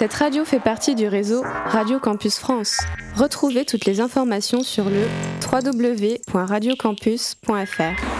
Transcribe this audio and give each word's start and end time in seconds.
Cette 0.00 0.14
radio 0.14 0.46
fait 0.46 0.60
partie 0.60 0.94
du 0.94 1.08
réseau 1.08 1.42
Radio 1.66 2.00
Campus 2.00 2.38
France. 2.38 2.78
Retrouvez 3.16 3.66
toutes 3.66 3.84
les 3.84 4.00
informations 4.00 4.62
sur 4.62 4.88
le 4.88 5.02
www.radiocampus.fr. 5.52 8.19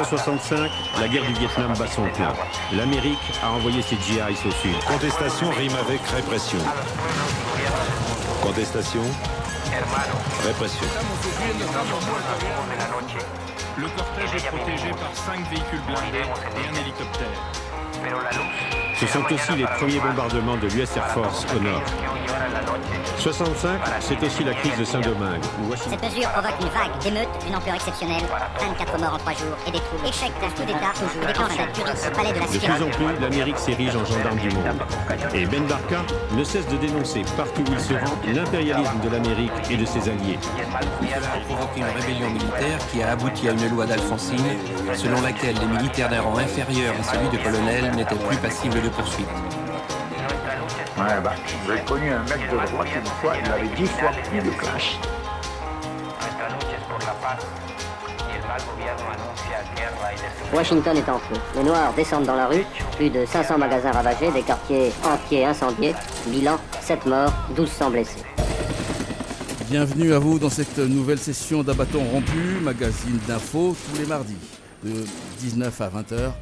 1965, 0.00 0.70
la 0.98 1.08
guerre 1.08 1.26
du 1.26 1.34
Vietnam 1.34 1.74
bat 1.78 1.86
son 1.86 2.08
plein. 2.08 2.32
L'Amérique 2.72 3.18
a 3.42 3.50
envoyé 3.50 3.82
ses 3.82 3.96
GIs 3.96 4.20
au 4.46 4.50
sud. 4.50 4.74
Contestation 4.86 5.50
rime 5.50 5.76
avec 5.76 6.00
répression. 6.08 6.58
Contestation, 8.40 9.02
répression. 10.42 10.86
Le 13.76 13.88
cortège 13.88 14.42
est 14.42 14.46
protégé 14.46 14.90
par 14.90 15.14
cinq 15.14 15.50
véhicules 15.50 15.82
blindés 15.86 16.18
et 16.18 16.68
un 16.68 16.80
hélicoptère. 16.80 18.69
Ce 19.00 19.06
sont 19.06 19.24
aussi 19.32 19.52
les 19.56 19.64
premiers 19.64 19.98
bombardements 19.98 20.58
de 20.58 20.66
l'US 20.66 20.94
Air 20.94 21.08
Force 21.08 21.46
au 21.56 21.60
nord. 21.60 21.82
65, 23.16 23.80
c'est 24.00 24.22
aussi 24.22 24.44
la 24.44 24.52
crise 24.52 24.76
de 24.78 24.84
Saint-Domingue. 24.84 25.40
Cette 25.74 26.02
mesure 26.02 26.28
provoque 26.30 26.54
une 26.60 26.68
vague 26.68 26.98
d'émeutes 27.02 27.44
d'une 27.44 27.56
ampleur 27.56 27.76
exceptionnelle. 27.76 28.22
24 28.60 28.98
morts 28.98 29.14
en 29.14 29.18
3 29.18 29.32
jours 29.32 29.56
et 29.66 29.70
des 29.70 29.78
troubles. 29.78 30.06
Échec 30.06 30.32
d'un 30.40 30.48
coup 30.48 30.64
d'État 30.64 30.92
toujours 30.94 31.26
déclenché 31.26 31.60
au 31.62 32.16
palais 32.16 32.32
de 32.32 32.40
la 32.40 32.46
De 32.46 32.58
plus 32.58 32.84
en 32.84 32.90
plus, 32.90 33.20
l'Amérique 33.22 33.58
s'érige 33.58 33.96
en 33.96 34.04
gendarme 34.04 34.38
du 34.38 34.50
monde. 34.50 34.64
Et 35.34 35.46
Ben 35.46 35.64
Barka 35.64 36.02
ne 36.32 36.44
cesse 36.44 36.68
de 36.68 36.76
dénoncer 36.76 37.22
partout 37.36 37.62
où 37.62 37.72
il 37.72 37.80
se 37.80 37.94
rend 37.94 38.16
l'impérialisme 38.26 39.00
de 39.02 39.08
l'Amérique 39.08 39.52
et 39.70 39.76
de 39.76 39.84
ses 39.84 40.08
alliés. 40.08 40.38
Cela 41.00 41.26
a 41.26 41.40
provoqué 41.46 41.80
une 41.80 42.00
rébellion 42.00 42.30
militaire 42.30 42.78
qui 42.90 43.02
a 43.02 43.12
abouti 43.12 43.48
à 43.48 43.52
une 43.52 43.68
loi 43.68 43.86
d'Alfonsine 43.86 44.58
selon 44.94 45.20
laquelle 45.22 45.56
les 45.56 45.78
militaires 45.78 46.08
d'un 46.08 46.20
rang 46.20 46.36
inférieur 46.38 46.94
à 46.98 47.02
celui 47.02 47.28
de 47.28 47.42
colonel 47.42 47.90
n'étaient 47.96 48.14
plus 48.14 48.36
passibles 48.36 48.82
de 48.82 48.89
poursuite. 48.90 49.26
Ouais, 50.98 51.20
bah, 51.22 51.32
j'ai 51.66 51.82
connu 51.84 52.12
un 52.12 52.22
mec 52.24 52.50
de 52.50 52.56
droite 52.56 52.88
une 52.94 53.06
fois, 53.20 53.34
il 53.42 53.50
avait 53.50 53.68
dix 53.76 53.86
fois 53.86 54.10
plus 54.30 54.40
de 54.40 54.50
clash. 54.50 54.98
Washington 60.52 60.96
est 60.96 61.08
en 61.08 61.18
feu. 61.18 61.36
Les 61.56 61.62
Noirs 61.62 61.92
descendent 61.94 62.24
dans 62.24 62.36
la 62.36 62.46
rue. 62.46 62.64
Plus 62.96 63.08
de 63.08 63.24
500 63.24 63.58
magasins 63.58 63.92
ravagés, 63.92 64.30
des 64.32 64.42
quartiers 64.42 64.90
entiers 65.04 65.46
incendiés. 65.46 65.94
Bilan 66.26 66.58
7 66.80 67.06
morts, 67.06 67.32
1200 67.50 67.90
blessés. 67.90 68.22
Bienvenue 69.70 70.12
à 70.12 70.18
vous 70.18 70.40
dans 70.40 70.50
cette 70.50 70.78
nouvelle 70.78 71.18
session 71.18 71.62
d'Abaton 71.62 72.02
Rompu, 72.12 72.58
magazine 72.60 73.20
d'infos 73.28 73.76
tous 73.88 74.00
les 74.00 74.06
mardis 74.06 74.36
de 74.82 75.04
19 75.38 75.80
à 75.80 75.88
20h. 75.88 76.32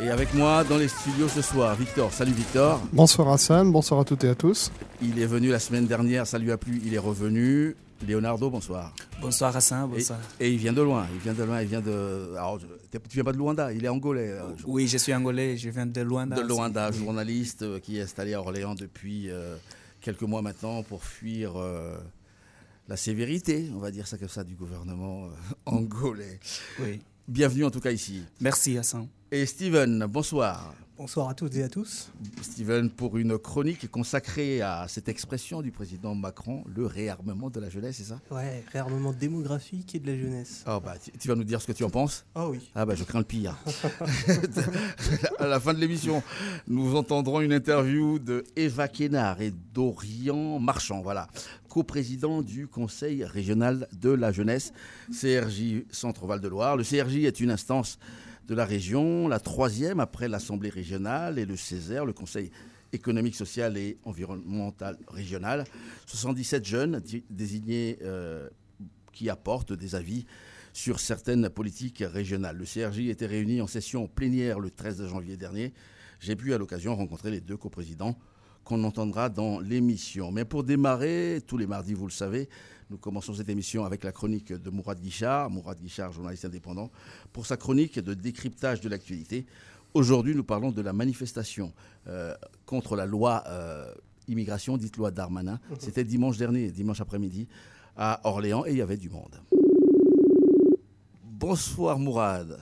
Et 0.00 0.10
avec 0.10 0.32
moi 0.34 0.62
dans 0.64 0.76
les 0.76 0.88
studios 0.88 1.28
ce 1.28 1.42
soir, 1.42 1.74
Victor. 1.74 2.12
Salut 2.12 2.32
Victor. 2.32 2.80
Bonsoir 2.92 3.28
Hassan, 3.32 3.70
bonsoir 3.72 4.00
à 4.00 4.04
toutes 4.04 4.22
et 4.24 4.28
à 4.28 4.34
tous. 4.34 4.70
Il 5.02 5.18
est 5.18 5.26
venu 5.26 5.48
la 5.48 5.58
semaine 5.58 5.86
dernière, 5.86 6.26
ça 6.26 6.38
lui 6.38 6.52
a 6.52 6.56
plu, 6.56 6.80
il 6.84 6.94
est 6.94 6.98
revenu. 6.98 7.74
Leonardo, 8.06 8.48
bonsoir. 8.48 8.94
Bonsoir 9.20 9.56
Hassan, 9.56 9.88
bonsoir. 9.90 10.20
Et, 10.38 10.46
et 10.46 10.52
il 10.52 10.58
vient 10.58 10.72
de 10.72 10.82
loin, 10.82 11.04
il 11.12 11.18
vient 11.18 11.32
de 11.34 11.42
loin, 11.42 11.60
il 11.62 11.66
vient 11.66 11.80
de... 11.80 12.32
Alors, 12.36 12.60
tu 12.60 12.98
viens 13.14 13.24
pas 13.24 13.32
de 13.32 13.38
Luanda, 13.38 13.72
il 13.72 13.84
est 13.84 13.88
angolais. 13.88 14.30
euh, 14.30 14.42
je- 14.56 14.64
Oui, 14.68 14.86
je 14.86 14.98
suis 14.98 15.12
angolais, 15.12 15.56
je 15.56 15.68
viens 15.68 15.86
de 15.86 16.00
Luanda. 16.02 16.36
de 16.36 16.42
Luanda, 16.46 16.92
journaliste 16.92 17.62
euh, 17.62 17.80
qui 17.80 17.98
est 17.98 18.02
installé 18.02 18.34
à 18.34 18.40
Orléans 18.40 18.76
depuis 18.76 19.28
euh, 19.30 19.56
quelques 20.00 20.22
mois 20.22 20.42
maintenant 20.42 20.84
pour 20.84 21.02
fuir 21.02 21.54
euh, 21.56 21.96
la 22.86 22.96
sévérité, 22.96 23.68
on 23.74 23.78
va 23.80 23.90
dire 23.90 24.06
ça 24.06 24.16
comme 24.16 24.28
ça, 24.28 24.44
du 24.44 24.54
gouvernement 24.54 25.24
euh, 25.24 25.28
angolais. 25.66 26.38
Oui. 26.80 27.00
Bienvenue 27.28 27.64
en 27.66 27.70
tout 27.70 27.80
cas 27.80 27.90
ici. 27.90 28.22
Merci 28.40 28.78
Hassan. 28.78 29.06
Et 29.30 29.44
Steven, 29.44 30.06
bonsoir. 30.06 30.74
Bonsoir 30.98 31.28
à 31.28 31.34
toutes 31.34 31.54
et 31.54 31.62
à 31.62 31.68
tous. 31.68 32.10
Steven, 32.42 32.90
pour 32.90 33.18
une 33.18 33.38
chronique 33.38 33.88
consacrée 33.88 34.62
à 34.62 34.86
cette 34.88 35.08
expression 35.08 35.62
du 35.62 35.70
président 35.70 36.16
Macron, 36.16 36.64
le 36.74 36.86
réarmement 36.86 37.50
de 37.50 37.60
la 37.60 37.70
jeunesse, 37.70 37.98
c'est 37.98 38.02
ça? 38.02 38.20
Ouais, 38.32 38.64
réarmement 38.72 39.12
démographique 39.12 39.94
et 39.94 40.00
de 40.00 40.08
la 40.08 40.18
jeunesse. 40.18 40.64
Ah 40.66 40.80
bah, 40.84 40.96
tu, 41.20 41.28
vas 41.28 41.36
nous 41.36 41.44
dire 41.44 41.62
ce 41.62 41.68
que 41.68 41.72
tu 41.72 41.84
en 41.84 41.88
penses? 41.88 42.26
Ah 42.34 42.48
oui. 42.48 42.68
Ah 42.74 42.84
bah 42.84 42.96
je 42.96 43.04
crains 43.04 43.20
le 43.20 43.24
pire. 43.24 43.56
à 45.38 45.46
la 45.46 45.60
fin 45.60 45.72
de 45.72 45.78
l'émission, 45.78 46.20
nous 46.66 46.96
entendrons 46.96 47.42
une 47.42 47.52
interview 47.52 48.18
de 48.18 48.42
Eva 48.56 48.88
Kénard 48.88 49.40
et 49.40 49.52
Dorian 49.72 50.58
Marchand, 50.58 51.00
voilà, 51.00 51.28
coprésident 51.68 52.42
du 52.42 52.66
Conseil 52.66 53.22
régional 53.22 53.86
de 53.92 54.10
la 54.10 54.32
jeunesse, 54.32 54.72
CRJ 55.12 55.84
Centre-Val 55.92 56.40
de 56.40 56.48
Loire. 56.48 56.76
Le 56.76 56.82
CRJ 56.82 57.18
est 57.18 57.38
une 57.38 57.52
instance 57.52 58.00
de 58.48 58.54
la 58.54 58.64
région, 58.64 59.28
la 59.28 59.38
troisième 59.38 60.00
après 60.00 60.26
l'Assemblée 60.26 60.70
régionale 60.70 61.38
et 61.38 61.44
le 61.44 61.56
Césaire, 61.56 62.06
le 62.06 62.14
Conseil 62.14 62.50
économique, 62.94 63.34
social 63.34 63.76
et 63.76 63.98
environnemental 64.04 64.96
régional. 65.06 65.64
77 66.06 66.64
jeunes 66.64 67.02
désignés 67.28 67.98
euh, 68.02 68.48
qui 69.12 69.28
apportent 69.28 69.74
des 69.74 69.94
avis 69.94 70.24
sur 70.72 70.98
certaines 70.98 71.50
politiques 71.50 72.02
régionales. 72.06 72.56
Le 72.56 72.64
CRJ 72.64 73.08
était 73.08 73.26
réuni 73.26 73.60
en 73.60 73.66
session 73.66 74.08
plénière 74.08 74.60
le 74.60 74.70
13 74.70 75.06
janvier 75.08 75.36
dernier. 75.36 75.74
J'ai 76.18 76.34
pu 76.34 76.54
à 76.54 76.58
l'occasion 76.58 76.96
rencontrer 76.96 77.30
les 77.30 77.40
deux 77.40 77.58
coprésidents 77.58 78.16
qu'on 78.64 78.82
entendra 78.84 79.28
dans 79.28 79.60
l'émission. 79.60 80.32
Mais 80.32 80.46
pour 80.46 80.64
démarrer, 80.64 81.42
tous 81.46 81.58
les 81.58 81.66
mardis, 81.66 81.94
vous 81.94 82.06
le 82.06 82.12
savez, 82.12 82.48
nous 82.90 82.96
commençons 82.96 83.34
cette 83.34 83.48
émission 83.50 83.84
avec 83.84 84.02
la 84.02 84.12
chronique 84.12 84.52
de 84.52 84.70
Mourad 84.70 84.98
Guichard. 84.98 85.50
Mourad 85.50 85.78
Guichard, 85.78 86.12
journaliste 86.12 86.46
indépendant, 86.46 86.90
pour 87.32 87.44
sa 87.44 87.56
chronique 87.56 87.98
de 87.98 88.14
décryptage 88.14 88.80
de 88.80 88.88
l'actualité. 88.88 89.44
Aujourd'hui, 89.94 90.34
nous 90.34 90.44
parlons 90.44 90.70
de 90.70 90.80
la 90.80 90.92
manifestation 90.92 91.72
euh, 92.06 92.34
contre 92.64 92.96
la 92.96 93.04
loi 93.04 93.44
euh, 93.46 93.92
immigration, 94.26 94.76
dite 94.78 94.96
loi 94.96 95.10
Darmanin. 95.10 95.60
C'était 95.78 96.04
dimanche 96.04 96.38
dernier, 96.38 96.70
dimanche 96.70 97.00
après-midi, 97.00 97.46
à 97.96 98.20
Orléans, 98.24 98.64
et 98.64 98.70
il 98.70 98.78
y 98.78 98.82
avait 98.82 98.96
du 98.96 99.10
monde. 99.10 99.40
Bonsoir 101.24 101.98
Mourad. 101.98 102.58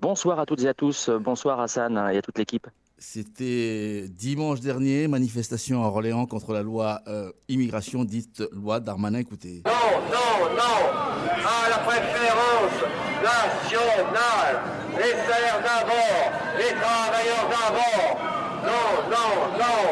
Bonsoir 0.00 0.40
à 0.40 0.46
toutes 0.46 0.62
et 0.62 0.68
à 0.68 0.74
tous. 0.74 1.08
Bonsoir 1.08 1.60
Hassan 1.60 1.96
et 2.12 2.18
à 2.18 2.22
toute 2.22 2.38
l'équipe. 2.38 2.66
C'était 2.98 4.06
dimanche 4.08 4.60
dernier, 4.60 5.06
manifestation 5.06 5.84
à 5.84 5.88
Orléans 5.88 6.24
contre 6.24 6.54
la 6.54 6.62
loi 6.62 7.02
euh, 7.08 7.30
immigration 7.48 8.04
dite 8.04 8.42
loi 8.52 8.80
Darmanin. 8.80 9.18
Écoutez. 9.18 9.62
Non, 9.66 10.00
non, 10.10 10.54
non 10.54 11.16
à 11.44 11.68
la 11.68 11.78
préférence 11.78 12.80
nationale. 13.22 14.62
Les 14.96 15.12
salaires 15.12 15.60
d'abord, 15.62 16.32
les 16.56 16.72
travailleurs 16.74 17.48
d'abord. 17.50 18.16
Non, 18.64 19.10
non, 19.10 19.58
non 19.58 19.82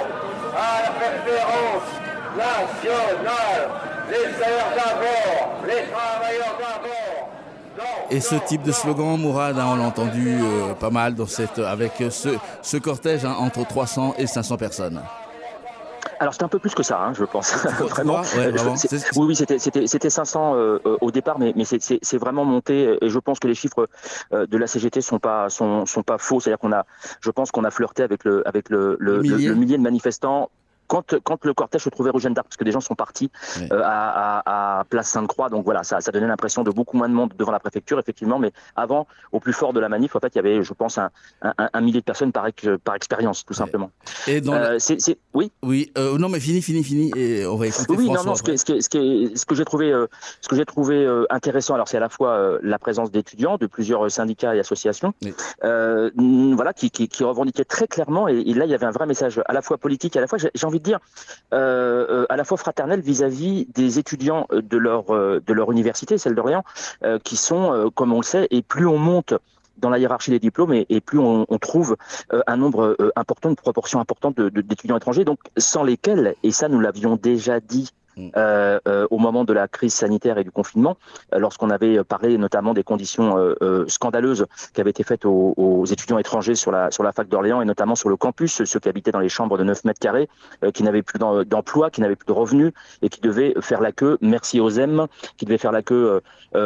à 0.56 0.82
la 0.82 0.90
préférence 0.92 1.90
nationale. 2.38 3.70
Les 4.08 4.32
salaires 4.32 4.72
d'abord, 4.74 5.54
les 5.66 5.90
travailleurs 5.92 6.56
d'abord. 6.58 7.13
Et 8.10 8.20
ce 8.20 8.34
type 8.34 8.62
de 8.62 8.72
slogan, 8.72 9.18
Mourad, 9.18 9.58
hein, 9.58 9.66
on 9.68 9.76
l'a 9.76 9.84
entendu 9.84 10.36
euh, 10.40 10.74
pas 10.74 10.90
mal 10.90 11.14
dans 11.14 11.26
cette, 11.26 11.58
avec 11.58 11.92
ce, 12.10 12.28
ce 12.62 12.76
cortège 12.76 13.24
hein, 13.24 13.34
entre 13.38 13.66
300 13.66 14.14
et 14.18 14.26
500 14.26 14.56
personnes. 14.56 15.00
alors 16.20 16.34
c'est 16.34 16.42
un 16.42 16.48
peu 16.48 16.58
plus 16.58 16.74
que 16.74 16.82
ça, 16.82 17.00
hein, 17.00 17.12
je 17.14 17.24
pense. 17.24 17.54
vraiment. 17.78 18.22
oui, 19.16 19.26
oui, 19.26 19.36
c'était 19.36 19.58
c'était 19.58 20.10
500 20.10 20.54
euh, 20.54 20.78
euh, 20.86 20.96
au 21.00 21.10
départ, 21.10 21.38
mais 21.38 21.52
mais 21.56 21.64
c'est 21.64 22.18
vraiment 22.18 22.44
monté. 22.44 22.96
Et 23.00 23.08
je 23.08 23.18
pense 23.18 23.38
que 23.38 23.48
les 23.48 23.54
chiffres 23.54 23.88
euh, 24.32 24.46
de 24.46 24.56
la 24.56 24.66
CGT 24.66 25.00
sont 25.00 25.18
pas 25.18 25.48
sont 25.50 25.86
sont 25.86 26.02
pas 26.02 26.18
faux. 26.18 26.40
C'est-à-dire 26.40 26.58
qu'on 26.58 26.72
a, 26.72 26.86
je 27.20 27.30
pense 27.30 27.50
qu'on 27.50 27.64
a 27.64 27.70
flirté 27.70 28.02
avec 28.02 28.24
le 28.24 28.46
avec 28.46 28.70
le, 28.70 28.96
le, 28.98 29.20
le 29.22 29.54
millier 29.54 29.76
de 29.76 29.82
manifestants 29.82 30.50
quand, 30.86 31.18
quand 31.22 31.44
le 31.44 31.54
cortège 31.54 31.82
se 31.82 31.88
trouvait 31.88 32.10
au 32.12 32.18
Jeanne 32.18 32.34
d'Arc, 32.34 32.46
parce 32.48 32.56
que 32.56 32.64
des 32.64 32.72
gens 32.72 32.80
sont 32.80 32.94
partis 32.94 33.30
euh, 33.72 33.80
à, 33.84 34.78
à, 34.80 34.84
Place 34.84 35.08
Sainte-Croix, 35.08 35.48
donc 35.48 35.64
voilà, 35.64 35.82
ça, 35.82 36.00
ça 36.00 36.12
donnait 36.12 36.26
l'impression 36.26 36.62
de 36.62 36.70
beaucoup 36.70 36.96
moins 36.96 37.08
de 37.08 37.14
monde 37.14 37.32
devant 37.36 37.52
la 37.52 37.60
préfecture, 37.60 37.98
effectivement, 37.98 38.38
mais 38.38 38.52
avant, 38.76 39.06
au 39.32 39.40
plus 39.40 39.52
fort 39.52 39.72
de 39.72 39.80
la 39.80 39.88
manif, 39.88 40.14
en 40.16 40.20
fait, 40.20 40.34
il 40.34 40.36
y 40.36 40.38
avait, 40.38 40.62
je 40.62 40.72
pense, 40.72 40.98
un, 40.98 41.10
un, 41.42 41.54
un 41.72 41.80
millier 41.80 42.00
de 42.00 42.04
personnes 42.04 42.32
par, 42.32 42.46
par 42.82 42.94
expérience, 42.94 43.44
tout 43.44 43.54
simplement. 43.54 43.90
Et 44.26 44.40
dans 44.40 44.54
euh, 44.54 44.78
oui. 45.34 45.50
Oui, 45.62 45.92
euh, 45.98 46.18
non, 46.18 46.28
mais 46.28 46.40
fini, 46.40 46.62
fini, 46.62 46.82
fini, 46.84 47.10
et 47.16 47.46
on 47.46 47.56
va 47.56 47.66
écouter 47.66 47.94
Oui, 47.96 48.06
François 48.06 48.24
non, 48.24 48.30
non, 48.30 48.34
ce, 48.34 48.42
que, 48.42 48.56
ce, 48.56 48.80
ce, 48.80 49.32
ce 49.34 49.46
que 49.46 49.54
j'ai 49.54 49.64
trouvé, 49.64 49.92
ce 50.40 50.48
que 50.48 50.56
j'ai 50.56 50.64
trouvé 50.64 51.06
intéressant, 51.30 51.74
alors 51.74 51.88
c'est 51.88 51.96
à 51.96 52.00
la 52.00 52.08
fois 52.08 52.58
la 52.62 52.78
présence 52.78 53.10
d'étudiants, 53.10 53.56
de 53.56 53.66
plusieurs 53.66 54.10
syndicats 54.10 54.54
et 54.54 54.60
associations, 54.60 55.14
voilà, 55.62 56.72
qui, 56.74 56.90
qui, 56.90 57.08
qui, 57.08 57.24
revendiquaient 57.24 57.64
très 57.64 57.86
clairement, 57.86 58.28
et, 58.28 58.38
et, 58.38 58.54
là, 58.54 58.64
il 58.64 58.70
y 58.70 58.74
avait 58.74 58.86
un 58.86 58.90
vrai 58.90 59.06
message 59.06 59.40
à 59.46 59.52
la 59.52 59.62
fois 59.62 59.78
politique, 59.78 60.16
à 60.16 60.20
la 60.20 60.26
fois, 60.26 60.38
j'ai 60.38 60.66
envie 60.66 60.73
de 60.78 60.84
dire, 60.84 61.00
euh, 61.52 62.06
euh, 62.08 62.26
à 62.28 62.36
la 62.36 62.44
fois 62.44 62.56
fraternelle 62.56 63.00
vis-à-vis 63.00 63.66
des 63.74 63.98
étudiants 63.98 64.46
de 64.52 64.76
leur 64.76 65.14
euh, 65.14 65.40
de 65.46 65.52
leur 65.52 65.70
université, 65.72 66.18
celle 66.18 66.34
d'Orient, 66.34 66.64
qui 67.22 67.36
sont, 67.36 67.90
comme 67.94 68.12
on 68.12 68.18
le 68.18 68.24
sait, 68.24 68.48
et 68.50 68.62
plus 68.62 68.86
on 68.86 68.98
monte 68.98 69.34
dans 69.78 69.90
la 69.90 69.98
hiérarchie 69.98 70.30
des 70.30 70.38
diplômes 70.38 70.72
et, 70.72 71.00
plus 71.00 71.18
on 71.18 71.44
trouve 71.60 71.96
un 72.46 72.56
nombre 72.56 72.96
important, 73.16 73.50
une 73.50 73.56
proportion 73.56 74.00
importante 74.00 74.40
d'étudiants 74.40 74.96
étrangers, 74.96 75.24
donc 75.24 75.38
sans 75.56 75.82
lesquels, 75.82 76.34
et 76.42 76.52
ça 76.52 76.68
nous 76.68 76.80
l'avions 76.80 77.16
déjà 77.16 77.60
dit 77.60 77.90
Mm. 78.16 78.28
Euh, 78.36 78.78
euh, 78.86 79.06
au 79.10 79.18
moment 79.18 79.44
de 79.44 79.52
la 79.52 79.68
crise 79.68 79.94
sanitaire 79.94 80.38
et 80.38 80.44
du 80.44 80.50
confinement, 80.50 80.96
euh, 81.32 81.38
lorsqu'on 81.38 81.70
avait 81.70 82.02
parlé 82.04 82.38
notamment 82.38 82.74
des 82.74 82.84
conditions 82.84 83.36
euh, 83.36 83.54
euh, 83.62 83.84
scandaleuses 83.88 84.46
qui 84.72 84.80
avaient 84.80 84.90
été 84.90 85.02
faites 85.02 85.24
aux, 85.24 85.54
aux, 85.56 85.84
étudiants 85.86 86.18
étrangers 86.18 86.54
sur 86.54 86.70
la, 86.70 86.90
sur 86.90 87.02
la 87.02 87.12
fac 87.12 87.28
d'Orléans 87.28 87.60
et 87.60 87.64
notamment 87.64 87.94
sur 87.94 88.08
le 88.08 88.16
campus, 88.16 88.62
ceux 88.64 88.80
qui 88.80 88.88
habitaient 88.88 89.10
dans 89.10 89.18
les 89.18 89.28
chambres 89.28 89.58
de 89.58 89.64
9 89.64 89.84
mètres 89.84 90.00
carrés, 90.00 90.28
qui 90.72 90.82
n'avaient 90.82 91.02
plus 91.02 91.18
d'emploi, 91.18 91.90
qui 91.90 92.00
n'avaient 92.00 92.16
plus 92.16 92.26
de 92.26 92.32
revenus 92.32 92.72
et 93.02 93.08
qui 93.08 93.20
devaient 93.20 93.54
faire 93.60 93.80
la 93.80 93.92
queue, 93.92 94.18
merci 94.20 94.60
aux 94.60 94.70
M, 94.70 95.06
qui 95.36 95.44
devaient 95.44 95.58
faire 95.58 95.72
la 95.72 95.82
queue 95.82 96.20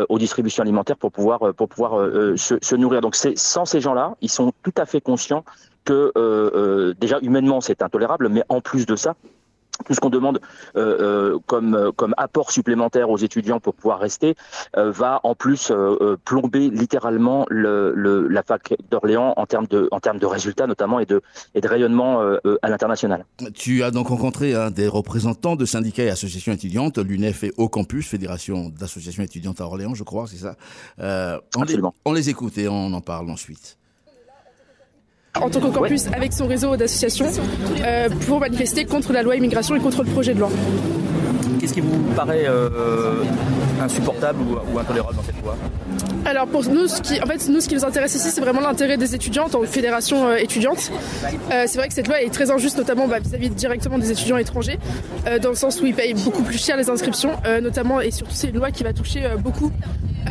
aux 0.09 0.19
distributions 0.19 0.63
alimentaires 0.63 0.97
pour 0.97 1.13
pouvoir, 1.13 1.55
pour 1.55 1.69
pouvoir 1.69 2.11
se, 2.37 2.57
se 2.61 2.77
nourrir. 2.77 3.01
Donc 3.01 3.15
c'est 3.15 3.37
sans 3.37 3.65
ces 3.65 3.81
gens-là, 3.81 4.15
ils 4.21 4.31
sont 4.31 4.53
tout 4.63 4.75
à 4.77 4.87
fait 4.87 5.01
conscients 5.01 5.45
que 5.85 6.95
déjà 7.01 7.19
humainement 7.23 7.61
c'est 7.61 7.83
intolérable, 7.83 8.29
mais 8.29 8.45
en 8.49 8.61
plus 8.61 8.87
de 8.87 8.97
ça, 8.97 9.15
tout 9.87 9.95
ce 9.95 10.01
qu'on 10.01 10.11
demande 10.11 10.41
euh, 10.77 10.99
euh, 11.01 11.39
comme, 11.47 11.75
euh, 11.75 11.93
comme 11.93 12.15
apport 12.17 12.51
supplémentaire 12.51 13.11
aux 13.11 13.19
étudiants 13.19 13.61
pour 13.61 13.75
pouvoir 13.75 14.01
rester 14.01 14.35
euh, 14.77 14.91
va 14.91 15.21
en 15.23 15.35
plus 15.35 15.71
euh, 15.71 16.17
plomber 16.25 16.69
littéralement 16.71 17.47
le, 17.49 17.93
le, 17.95 18.29
la 18.29 18.43
fac 18.43 18.75
d'Orléans 18.91 19.35
en 19.37 19.47
termes 19.47 19.67
de, 19.67 19.89
en 19.91 20.01
termes 20.01 20.19
de 20.19 20.27
résultats 20.27 20.67
notamment 20.67 21.01
et 21.01 21.07
de, 21.07 21.23
et 21.55 21.61
de 21.61 21.69
rayonnement 21.69 22.21
à 22.63 22.69
l'international. 22.69 23.25
Tu 23.55 23.83
as 23.83 23.91
donc 23.91 24.09
rencontré 24.09 24.55
hein, 24.55 24.71
des 24.71 24.89
représentants 24.89 25.57
de 25.57 25.65
syndicats 25.65 26.05
et 26.05 26.11
associations 26.11 26.53
étudiantes, 26.53 26.99
l'UNEF 26.99 27.45
et 27.45 27.53
Au 27.57 27.69
Campus, 27.69 28.09
Fédération 28.09 28.69
d'associations 28.69 29.23
étudiantes 29.23 29.61
à 29.61 29.65
Orléans, 29.65 29.95
je 29.95 30.05
crois, 30.05 30.27
c'est 30.27 30.37
ça. 30.37 30.57
on, 30.99 31.63
les, 31.63 31.79
on 32.05 32.13
les 32.13 32.31
écoute 32.31 32.59
et 32.59 32.69
on 32.69 32.93
en 32.93 33.01
parle 33.01 33.31
ensuite 33.31 33.78
en 35.41 35.51
tant 35.51 35.61
que 35.61 35.69
campus 35.69 36.07
avec 36.13 36.33
son 36.33 36.47
réseau 36.47 36.77
d'associations 36.77 37.27
euh, 37.85 38.09
pour 38.27 38.41
manifester 38.41 38.85
contre 38.85 39.13
la 39.13 39.23
loi 39.23 39.37
immigration 39.37 39.75
et 39.77 39.81
contre 39.81 40.03
le 40.03 40.11
projet 40.11 40.35
de 40.35 40.41
loi. 40.41 40.51
Qu'est-ce 41.61 41.75
qui 41.75 41.81
vous 41.81 41.99
paraît 42.15 42.47
euh, 42.47 43.23
insupportable 43.83 44.39
ou, 44.43 44.75
ou, 44.75 44.79
intolérable 44.79 45.17
dans 45.17 45.23
cette 45.23 45.43
loi? 45.43 45.57
Alors 46.25 46.47
pour 46.47 46.65
nous, 46.65 46.87
ce 46.89 47.01
qui, 47.01 47.21
en 47.23 47.27
fait, 47.27 47.49
nous, 47.49 47.61
ce 47.61 47.69
qui 47.69 47.75
nous 47.75 47.85
intéresse 47.85 48.15
ici, 48.15 48.29
c'est 48.31 48.41
vraiment 48.41 48.61
l'intérêt 48.61 48.97
des 48.97 49.15
étudiants 49.15 49.47
en 49.47 49.49
tant 49.49 49.61
que 49.61 49.67
fédération 49.67 50.29
euh, 50.29 50.37
étudiante. 50.37 50.91
Euh, 51.51 51.65
c'est 51.67 51.79
vrai 51.79 51.89
que 51.89 51.95
cette 51.95 52.09
loi 52.09 52.23
est 52.23 52.31
très 52.31 52.51
injuste, 52.51 52.77
notamment 52.77 53.09
bah, 53.09 53.19
vis-à-vis 53.19 53.51
directement 53.51 53.99
des 53.99 54.11
étudiants 54.11 54.37
étrangers, 54.37 54.79
euh, 55.27 55.39
dans 55.39 55.51
le 55.51 55.55
sens 55.55 55.81
où 55.81 55.87
ils 55.87 55.95
payent 55.95 56.15
beaucoup 56.15 56.43
plus 56.43 56.63
cher 56.63 56.77
les 56.77 56.91
inscriptions, 56.91 57.31
notamment 57.63 58.01
et 58.01 58.11
surtout 58.11 58.35
c'est 58.35 58.49
une 58.49 58.57
loi 58.57 58.71
qui 58.71 58.85
va 58.85 58.93
toucher 58.93 59.23
beaucoup 59.39 59.73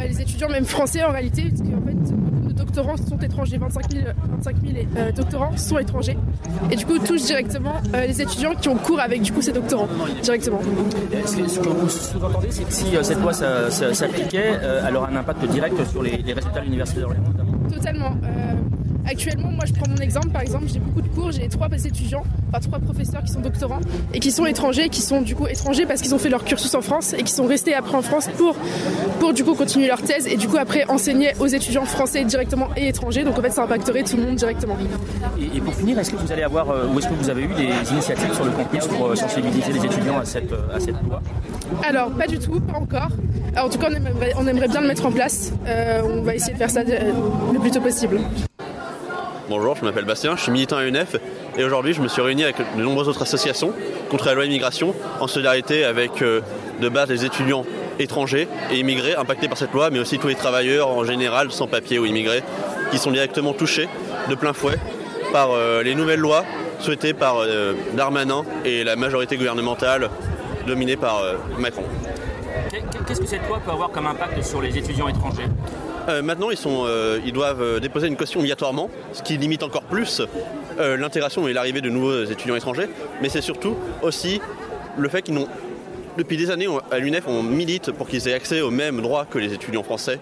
les 0.08 0.22
étudiants, 0.22 0.50
même 0.50 0.66
français 0.66 1.04
en 1.04 1.12
réalité, 1.12 1.44
parce 1.50 1.62
qu'en 1.62 1.86
fait, 1.86 2.14
beaucoup 2.14 2.38
doctorants 2.58 2.98
sont 2.98 3.18
étrangers, 3.18 3.58
25 3.58 3.92
000, 3.92 4.04
25 4.44 4.56
000 4.62 4.86
euh, 4.98 5.12
doctorants 5.12 5.58
sont 5.58 5.78
étrangers, 5.78 6.18
et 6.72 6.76
du 6.76 6.86
coup 6.86 7.00
touchent 7.00 7.24
directement 7.24 7.76
les 7.94 8.22
étudiants 8.22 8.54
qui 8.56 8.70
ont 8.70 8.76
cours 8.76 9.00
avec 9.00 9.22
du 9.22 9.32
coup 9.32 9.42
ces 9.42 9.52
doctorants 9.52 9.88
directement. 10.22 10.60
Ce 11.26 11.60
que, 11.60 11.70
vous 11.70 11.90
sous-entendez, 11.90 12.48
c'est 12.50 12.64
que 12.64 12.74
si 12.74 12.86
cette 13.02 13.22
loi 13.22 13.34
s'appliquait, 13.34 14.54
elle 14.88 14.98
un 14.98 15.16
impact 15.16 15.44
direct 15.58 15.78
sur 15.92 16.02
les, 16.04 16.18
les 16.28 16.34
résultats 16.34 16.60
de 16.60 16.66
l'université 16.66 17.00
d'Orléans 17.02 17.24
notamment 17.32 17.58
Totalement. 17.76 18.14
Actuellement, 19.10 19.52
moi 19.52 19.64
je 19.66 19.72
prends 19.72 19.90
mon 19.90 20.02
exemple, 20.08 20.30
par 20.30 20.42
exemple, 20.42 20.66
j'ai 20.68 20.80
beaucoup 20.80 21.02
de 21.02 21.08
cours, 21.08 21.32
j'ai 21.32 21.48
trois 21.48 21.70
étudiants, 21.70 22.24
enfin 22.50 22.60
trois 22.60 22.80
professeurs 22.80 23.24
qui 23.24 23.32
sont 23.32 23.40
doctorants 23.40 23.80
et 24.14 24.20
qui 24.20 24.32
sont 24.32 24.46
étrangers, 24.46 24.90
qui 24.90 25.00
sont 25.02 25.22
du 25.22 25.34
coup 25.34 25.48
étrangers 25.48 25.86
parce 25.86 26.02
qu'ils 26.02 26.14
ont 26.14 26.18
fait 26.18 26.28
leur 26.36 26.44
cursus 26.44 26.76
en 26.76 26.82
France 26.82 27.14
et 27.14 27.24
qui 27.24 27.32
sont 27.32 27.48
restés 27.48 27.74
après 27.74 27.96
en 27.96 28.02
France 28.02 28.28
pour, 28.38 28.54
pour 29.22 29.32
du 29.32 29.46
coup 29.46 29.56
continuer 29.56 29.88
leur 29.88 30.02
thèse 30.02 30.28
et 30.28 30.36
du 30.36 30.50
coup 30.50 30.58
après 30.58 30.84
enseigner 30.90 31.30
aux 31.40 31.48
étudiants 31.48 31.86
français 31.86 32.26
directement 32.26 32.68
et 32.76 32.90
étrangers. 32.90 33.24
Donc 33.24 33.40
en 33.40 33.42
fait 33.42 33.52
ça 33.52 33.64
impacterait 33.64 34.04
tout 34.04 34.18
le 34.18 34.24
monde 34.24 34.36
directement. 34.36 34.76
Et, 35.40 35.58
et 35.58 35.62
pour 35.62 35.74
finir, 35.74 35.98
est-ce 36.00 36.12
que 36.12 36.18
vous 36.18 36.32
allez 36.34 36.44
avoir, 36.44 36.70
euh, 36.70 36.88
ou 36.94 37.00
est-ce 37.00 37.08
que 37.08 37.14
vous 37.14 37.30
avez 37.30 37.44
eu 37.44 37.54
des 37.64 37.72
initiatives 37.94 38.34
sur 38.34 38.44
le 38.44 38.52
campus 38.52 38.86
pour 38.88 39.08
euh, 39.08 39.16
sensibiliser 39.16 39.72
les 39.72 39.86
étudiants 39.86 40.20
à 40.20 40.26
cette, 40.26 40.52
euh, 40.52 40.76
à 40.76 40.82
cette 40.82 41.02
loi? 41.08 41.22
Alors 41.82 42.10
pas 42.12 42.28
du 42.28 42.40
tout, 42.40 42.60
pas 42.60 42.78
encore. 42.78 43.12
Alors, 43.58 43.70
en 43.70 43.72
tout 43.72 43.80
cas 43.80 43.88
on 43.90 44.46
aimerait, 44.46 44.68
bien 44.68 44.82
le 44.82 44.88
mettre 44.88 45.04
en 45.04 45.12
place. 45.12 45.52
Euh, 45.66 46.04
on 46.04 46.22
va 46.22 46.36
essayer 46.36 46.54
de 46.54 46.60
faire 46.60 46.70
ça 46.70 46.84
le 46.84 47.60
plus 47.60 47.72
tôt 47.72 47.82
possible. 47.82 48.20
Bonjour, 49.50 49.76
je 49.76 49.84
m'appelle 49.84 50.06
Bastien, 50.06 50.36
je 50.36 50.44
suis 50.44 50.52
militant 50.52 50.78
à 50.78 50.86
UNEF 50.86 51.16
et 51.58 51.64
aujourd'hui 51.64 51.94
je 51.94 52.02
me 52.04 52.08
suis 52.08 52.22
réuni 52.22 52.44
avec 52.44 52.58
de 52.58 52.84
nombreuses 52.84 53.08
autres 53.08 53.24
associations 53.24 53.74
contre 54.12 54.28
la 54.28 54.36
loi 54.36 54.46
immigration 54.46 54.94
en 55.20 55.26
solidarité 55.26 55.86
avec 55.86 56.22
euh, 56.22 56.42
de 56.82 56.88
base 56.88 57.10
les 57.10 57.26
étudiants 57.26 57.66
étrangers 57.98 58.48
et 58.72 58.78
immigrés 58.78 59.16
impactés 59.16 59.48
par 59.48 59.58
cette 59.58 59.74
loi, 59.74 59.90
mais 59.90 59.98
aussi 59.98 60.20
tous 60.20 60.28
les 60.28 60.36
travailleurs 60.36 60.90
en 60.90 61.04
général 61.04 61.52
sans 61.52 61.66
papier 61.66 61.98
ou 61.98 62.06
immigrés 62.06 62.44
qui 62.92 63.00
sont 63.00 63.10
directement 63.10 63.54
touchés 63.54 63.90
de 64.30 64.36
plein 64.36 64.54
fouet 64.54 64.78
par 65.34 65.50
euh, 65.52 65.82
les 65.82 65.96
nouvelles 65.96 66.20
lois 66.20 66.46
souhaitées 66.80 67.16
par 67.16 67.38
euh, 67.40 67.74
Darmanin 67.96 68.44
et 68.66 68.84
la 68.84 68.96
majorité 68.96 69.36
gouvernementale 69.36 70.12
dominée 70.68 70.96
par 70.96 71.24
euh, 71.24 71.38
Macron. 71.58 71.86
Qu'est-ce 73.08 73.22
que 73.22 73.28
cette 73.28 73.48
loi 73.48 73.60
peut 73.64 73.72
avoir 73.72 73.92
comme 73.92 74.08
impact 74.08 74.44
sur 74.44 74.62
les 74.62 74.78
étudiants 74.78 75.08
étrangers 75.08 75.48
euh, 76.10 76.22
maintenant, 76.22 76.50
ils, 76.52 76.58
sont, 76.58 76.84
euh, 76.86 77.20
ils 77.26 77.34
doivent 77.34 77.62
euh, 77.62 77.80
déposer 77.80 78.08
une 78.08 78.16
caution 78.16 78.40
obligatoirement, 78.40 78.90
ce 79.12 79.22
qui 79.22 79.38
limite 79.38 79.62
encore 79.64 79.84
plus 79.84 80.22
l'intégration 80.80 81.48
et 81.48 81.54
l'arrivée 81.54 81.82
de 81.82 81.90
nouveaux 81.90 82.24
étudiants 82.24 82.56
étrangers. 82.56 82.88
Mais 83.22 83.30
c'est 83.30 83.42
surtout 83.42 83.76
aussi 84.04 84.40
le 84.96 85.10
fait 85.10 85.24
qu'ils 85.24 85.34
n'ont, 85.34 85.48
depuis 86.18 86.38
des 86.38 86.52
années, 86.52 86.68
à 86.92 87.00
l'UNEF, 87.00 87.24
on 87.28 87.42
milite 87.42 87.92
pour 87.92 88.08
qu'ils 88.08 88.28
aient 88.28 88.34
accès 88.36 88.62
aux 88.62 88.70
mêmes 88.70 89.02
droits 89.02 89.26
que 89.26 89.40
les 89.40 89.54
étudiants 89.54 89.82
français, 89.82 90.20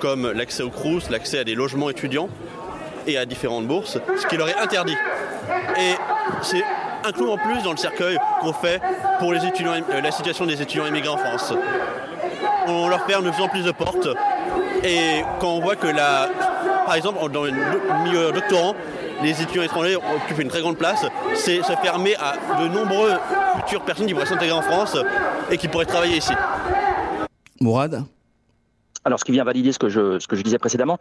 comme 0.00 0.32
l'accès 0.32 0.62
au 0.62 0.70
CRUS, 0.70 1.10
l'accès 1.10 1.38
à 1.38 1.44
des 1.44 1.54
logements 1.54 1.90
étudiants 1.90 2.30
et 3.06 3.18
à 3.18 3.26
différentes 3.26 3.66
bourses, 3.66 3.98
ce 4.16 4.26
qui 4.26 4.38
leur 4.38 4.48
est 4.48 4.58
interdit. 4.58 4.96
Et 5.78 5.92
c'est 6.42 6.64
un 7.04 7.12
clou 7.12 7.30
en 7.30 7.36
plus 7.36 7.62
dans 7.62 7.72
le 7.72 7.76
cercueil 7.76 8.16
qu'on 8.40 8.54
fait 8.54 8.80
pour 9.18 9.34
les 9.34 9.44
étudiants, 9.44 9.74
la 9.90 10.10
situation 10.10 10.46
des 10.46 10.62
étudiants 10.62 10.86
immigrés 10.86 11.08
en 11.08 11.18
France. 11.18 11.52
On 12.68 12.88
leur 12.88 13.04
ferme 13.06 13.24
de 13.24 13.30
plus 13.30 13.42
en 13.42 13.48
plus 13.48 13.64
de 13.64 13.72
portes 13.72 14.08
et 14.84 15.22
quand 15.40 15.48
on 15.48 15.60
voit 15.60 15.76
que 15.76 15.86
la, 15.86 16.28
par 16.86 16.94
exemple 16.94 17.18
dans 17.30 17.44
le 17.44 17.52
milieu 18.04 18.32
doctorant, 18.32 18.74
les 19.22 19.42
étudiants 19.42 19.62
étrangers 19.62 19.96
occupent 19.96 20.38
une 20.38 20.48
très 20.48 20.60
grande 20.60 20.76
place, 20.76 21.04
c'est 21.34 21.62
ça 21.62 21.76
permet 21.76 22.14
à 22.16 22.34
de 22.60 22.68
nombreuses 22.68 23.18
futures 23.56 23.82
personnes 23.82 24.06
qui 24.06 24.14
pourraient 24.14 24.26
s'intégrer 24.26 24.56
en 24.56 24.62
France 24.62 24.96
et 25.50 25.56
qui 25.56 25.66
pourraient 25.66 25.86
travailler 25.86 26.18
ici. 26.18 26.32
Mourad 27.60 28.04
alors, 29.08 29.18
ce 29.18 29.24
qui 29.24 29.32
vient 29.32 29.44
valider 29.44 29.72
ce 29.72 29.78
que 29.78 29.88
je, 29.88 30.18
ce 30.18 30.26
que 30.26 30.36
je 30.36 30.42
disais 30.42 30.58
précédemment, 30.58 30.98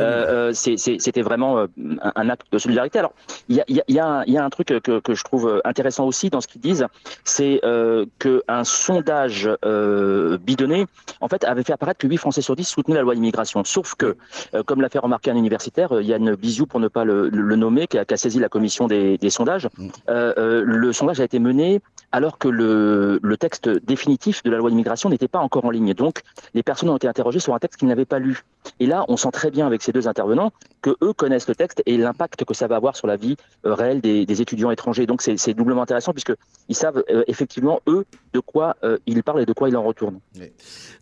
euh, 0.00 0.52
c'était 0.52 1.22
vraiment 1.22 1.58
euh, 1.58 1.66
un, 2.02 2.12
un, 2.16 2.28
acte 2.28 2.46
de 2.50 2.58
solidarité. 2.58 2.98
Alors, 2.98 3.12
il 3.48 3.56
y 3.56 3.60
a, 3.60 3.64
y, 3.68 3.98
a, 3.98 4.24
y 4.26 4.36
a, 4.36 4.44
un 4.44 4.50
truc 4.50 4.66
que, 4.66 4.98
que, 4.98 5.14
je 5.14 5.24
trouve 5.24 5.62
intéressant 5.64 6.04
aussi 6.04 6.30
dans 6.30 6.40
ce 6.40 6.48
qu'ils 6.48 6.60
disent, 6.60 6.86
c'est 7.22 7.60
euh, 7.64 8.06
qu'un 8.18 8.64
sondage 8.64 9.48
euh, 9.64 10.36
bidonné, 10.38 10.86
en 11.20 11.28
fait, 11.28 11.44
avait 11.44 11.62
fait 11.62 11.72
apparaître 11.72 11.98
que 11.98 12.08
8 12.08 12.16
Français 12.16 12.42
sur 12.42 12.56
10 12.56 12.64
soutenaient 12.64 12.96
la 12.96 13.02
loi 13.02 13.14
d'immigration. 13.14 13.62
Sauf 13.64 13.94
que, 13.94 14.16
euh, 14.54 14.62
comme 14.64 14.80
l'a 14.80 14.88
fait 14.88 14.98
remarquer 14.98 15.30
un 15.30 15.36
universitaire, 15.36 16.00
Yann 16.00 16.34
Biziou, 16.34 16.66
pour 16.66 16.80
ne 16.80 16.88
pas 16.88 17.04
le, 17.04 17.28
le 17.28 17.56
nommer, 17.56 17.86
qui 17.86 17.98
a, 17.98 18.04
qui 18.04 18.14
a, 18.14 18.16
saisi 18.16 18.40
la 18.40 18.48
commission 18.48 18.88
des, 18.88 19.16
des 19.16 19.30
sondages, 19.30 19.68
le 20.08 20.92
sondage 20.92 21.20
a 21.20 21.24
été 21.24 21.38
mené 21.38 21.80
alors 22.14 22.38
que 22.38 22.46
le, 22.46 23.36
texte 23.40 23.68
définitif 23.68 24.44
de 24.44 24.50
la 24.52 24.58
loi 24.58 24.70
d'immigration 24.70 25.10
n'était 25.10 25.26
pas 25.26 25.40
encore 25.40 25.64
en 25.64 25.70
ligne. 25.70 25.94
Donc, 25.94 26.20
les 26.54 26.62
personnes 26.62 26.88
ont 26.88 26.96
été 26.96 27.08
interrogées 27.08 27.40
sur 27.40 27.52
un 27.54 27.58
texte 27.58 27.80
qu'ils 27.80 27.88
n'avaient 27.88 28.04
pas 28.04 28.20
lu. 28.20 28.44
Et 28.78 28.86
là, 28.86 29.04
on 29.08 29.16
sent 29.16 29.32
très 29.32 29.50
bien 29.50 29.66
avec 29.66 29.82
ces 29.82 29.90
deux 29.90 30.06
intervenants 30.06 30.52
que 30.80 30.96
eux 31.02 31.12
connaissent 31.12 31.48
le 31.48 31.56
texte 31.56 31.82
et 31.86 31.96
l'impact 31.96 32.44
que 32.44 32.54
ça 32.54 32.68
va 32.68 32.76
avoir 32.76 32.94
sur 32.94 33.08
la 33.08 33.16
vie 33.16 33.36
euh, 33.66 33.74
réelle 33.74 34.00
des, 34.00 34.40
étudiants 34.40 34.70
étrangers. 34.70 35.06
Donc 35.06 35.22
c'est 35.22 35.54
doublement 35.54 35.82
intéressant 35.82 36.12
puisqu'ils 36.12 36.76
savent 36.76 37.02
euh, 37.10 37.24
effectivement, 37.26 37.80
eux, 37.88 38.04
de 38.32 38.38
quoi 38.40 38.76
euh, 38.84 38.96
ils 39.06 39.22
parlent 39.24 39.42
et 39.42 39.46
de 39.46 39.52
quoi 39.52 39.68
ils 39.68 39.76
en 39.76 39.82
retournent. 39.82 40.20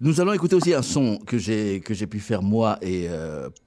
Nous 0.01 0.21
allons 0.21 0.33
écouter 0.33 0.57
aussi 0.57 0.73
un 0.73 0.83
son 0.83 1.19
que 1.19 1.37
j'ai 1.37 2.07
pu 2.09 2.21
faire 2.21 2.43
moi 2.43 2.79
et 2.81 3.09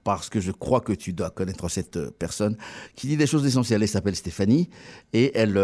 parce 0.04 0.30
que 0.30 0.40
je 0.40 0.52
crois 0.52 0.82
que 0.82 0.94
tu 0.94 1.14
dois 1.14 1.30
connaître 1.30 1.70
cette 1.70 2.00
personne 2.18 2.58
qui 2.96 3.08
dit 3.08 3.18
des 3.18 3.28
choses 3.28 3.46
essentielles. 3.46 3.84
Elle 3.84 3.88
s'appelle 3.88 4.16
Stéphanie 4.16 4.70
et 5.14 5.38
elle, 5.38 5.58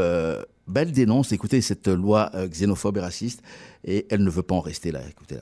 ben, 0.72 0.82
elle 0.82 0.92
dénonce, 0.92 1.32
écoutez, 1.32 1.62
cette 1.62 1.88
loi 1.88 2.32
xénophobe 2.48 2.98
et 2.98 3.01
raciste 3.01 3.42
et 3.86 4.08
elle 4.10 4.24
ne 4.24 4.30
veut 4.30 4.44
pas 4.44 4.56
en 4.56 4.62
rester 4.62 4.92
là. 4.92 5.01
Écoutez-la. 5.10 5.42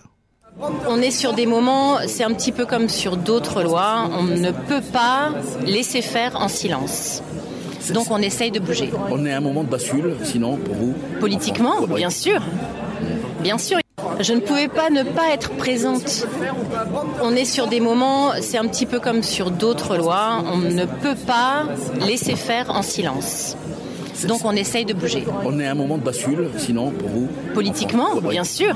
On 0.88 1.02
est 1.02 1.12
sur 1.12 1.34
des 1.34 1.46
moments, 1.46 2.00
c'est 2.08 2.24
un 2.24 2.34
petit 2.34 2.52
peu 2.52 2.66
comme 2.66 2.90
sur 2.90 3.16
d'autres 3.16 3.64
lois, 3.64 4.10
on 4.12 4.24
ne 4.24 4.52
peut 4.52 4.82
pas 4.92 5.32
laisser 5.66 6.02
faire 6.02 6.36
en 6.36 6.48
silence. 6.48 7.24
Donc 7.94 8.08
on 8.12 8.18
essaye 8.18 8.52
de 8.52 8.60
bouger. 8.60 8.92
On 9.10 9.26
est 9.26 9.32
à 9.32 9.38
un 9.38 9.42
moment 9.42 9.64
de 9.64 9.70
bascule, 9.70 10.16
sinon, 10.24 10.58
pour 10.58 10.76
vous 10.76 10.94
Politiquement, 11.20 11.88
bien 11.88 12.10
sûr. 12.10 12.42
Bien 13.42 13.58
sûr. 13.58 13.80
Je 14.20 14.34
ne 14.34 14.40
pouvais 14.40 14.68
pas 14.68 14.90
ne 14.90 15.04
pas 15.04 15.30
être 15.34 15.52
présente. 15.52 16.28
On 17.22 17.32
est 17.36 17.46
sur 17.46 17.68
des 17.68 17.80
moments, 17.80 18.32
c'est 18.42 18.58
un 18.58 18.68
petit 18.68 18.86
peu 18.86 19.00
comme 19.00 19.24
sur 19.24 19.52
d'autres 19.52 19.96
lois, 19.96 20.44
on 20.46 20.58
ne 20.58 20.86
peut 20.86 21.16
pas 21.16 21.68
laisser 22.06 22.36
faire 22.36 22.70
en 22.72 22.82
silence. 22.82 23.56
Donc 24.28 24.42
on 24.44 24.52
essaye 24.52 24.86
de 24.86 24.94
bouger. 24.94 25.26
On 25.46 25.60
est 25.60 25.68
à 25.68 25.72
un 25.72 25.76
moment 25.76 25.98
de 25.98 26.04
bascule, 26.04 26.50
sinon, 26.58 26.92
pour 26.92 27.10
vous 27.10 27.28
Politiquement, 27.54 28.16
bien 28.22 28.44
sûr. 28.44 28.76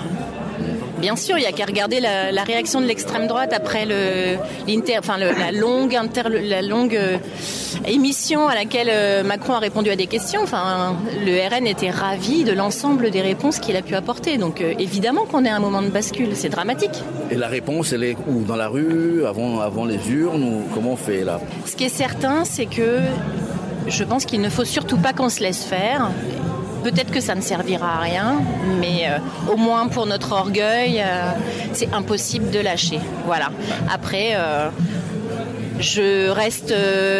Bien 1.04 1.18
sûr, 1.18 1.38
il 1.38 1.42
n'y 1.42 1.48
a 1.48 1.52
qu'à 1.52 1.66
regarder 1.66 2.00
la, 2.00 2.44
réaction 2.44 2.80
de 2.80 2.86
l'extrême 2.86 3.28
droite 3.28 3.52
après 3.52 3.86
le, 3.86 4.38
enfin 4.98 5.18
la 5.18 5.52
longue, 5.52 5.98
la 6.30 6.62
longue 6.62 6.96
euh, 6.96 7.18
émission 7.86 8.48
à 8.48 8.56
laquelle 8.56 8.88
euh, 8.90 9.24
Macron 9.24 9.54
a 9.54 9.60
répondu 9.60 9.90
à 9.90 9.98
des 9.98 10.08
questions. 10.08 10.42
Enfin, 10.44 10.96
le 11.26 11.46
RN 11.46 11.68
était 11.68 11.90
ravi 11.90 12.46
de 12.46 12.54
l'ensemble 12.54 13.12
des 13.12 13.20
réponses 13.22 13.60
qu'il 13.60 13.76
a 13.76 13.82
pu 13.82 13.96
apporter. 13.96 14.38
Donc 14.38 14.62
euh, 14.62 14.74
évidemment 14.80 15.26
qu'on 15.26 15.44
est 15.44 15.50
à 15.50 15.58
un 15.58 15.60
moment 15.60 15.82
de 15.82 15.90
bascule, 15.90 16.30
c'est 16.36 16.48
dramatique. 16.48 17.04
Et 17.32 17.36
la 17.36 17.50
réponse, 17.50 17.92
elle 17.92 18.06
est 18.06 18.16
où? 18.28 18.44
Dans 18.44 18.56
la 18.56 18.70
rue, 18.70 19.26
avant, 19.26 19.60
avant 19.60 19.84
les 19.84 20.10
urnes 20.10 20.44
ou 20.44 20.62
comment 20.74 20.92
on 20.92 20.96
fait 20.96 21.26
là? 21.26 21.42
Ce 21.66 21.76
qui 21.76 21.84
est 21.84 21.90
certain, 21.90 22.46
c'est 22.46 22.66
que 22.66 23.00
je 23.88 24.04
pense 24.04 24.26
qu'il 24.26 24.42
ne 24.42 24.50
faut 24.50 24.66
surtout 24.66 24.98
pas 24.98 25.14
qu'on 25.14 25.30
se 25.30 25.42
laisse 25.42 25.64
faire 25.64 26.10
Peut-être 26.84 27.12
que 27.12 27.22
ça 27.22 27.34
ne 27.34 27.42
servira 27.42 27.96
à 27.96 28.00
rien, 28.00 28.42
mais 28.82 29.08
euh, 29.08 29.18
au 29.54 29.56
moins 29.56 29.88
pour 29.88 30.06
notre 30.06 30.34
orgueil, 30.34 31.00
euh, 31.00 31.32
c'est 31.72 31.94
impossible 31.94 32.52
de 32.52 32.60
lâcher. 32.60 33.00
Voilà. 33.26 33.50
Après. 33.92 34.32
Euh, 34.36 34.70
je 35.80 36.30
reste, 36.30 36.74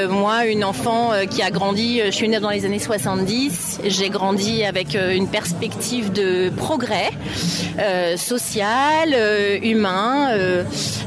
moi, 0.10 0.46
une 0.46 0.64
enfant 0.64 1.12
qui 1.30 1.42
a 1.42 1.50
grandi, 1.50 2.00
je 2.06 2.12
suis 2.12 2.30
née 2.30 2.40
dans 2.40 2.52
les 2.52 2.66
années 2.66 2.80
70, 2.80 3.82
j'ai 3.84 4.10
grandi 4.10 4.64
avec 4.64 4.96
une 4.96 5.28
perspective 5.28 6.14
de 6.14 6.52
progrès 6.56 7.10
social, 8.16 9.18
humain, 9.64 10.38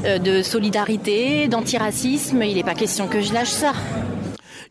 de 0.03 0.41
solidarité, 0.41 1.47
d'antiracisme. 1.47 2.43
Il 2.43 2.55
n'est 2.57 2.63
pas 2.63 2.75
question 2.75 3.07
que 3.07 3.21
je 3.21 3.33
lâche 3.33 3.47
ça. 3.47 3.71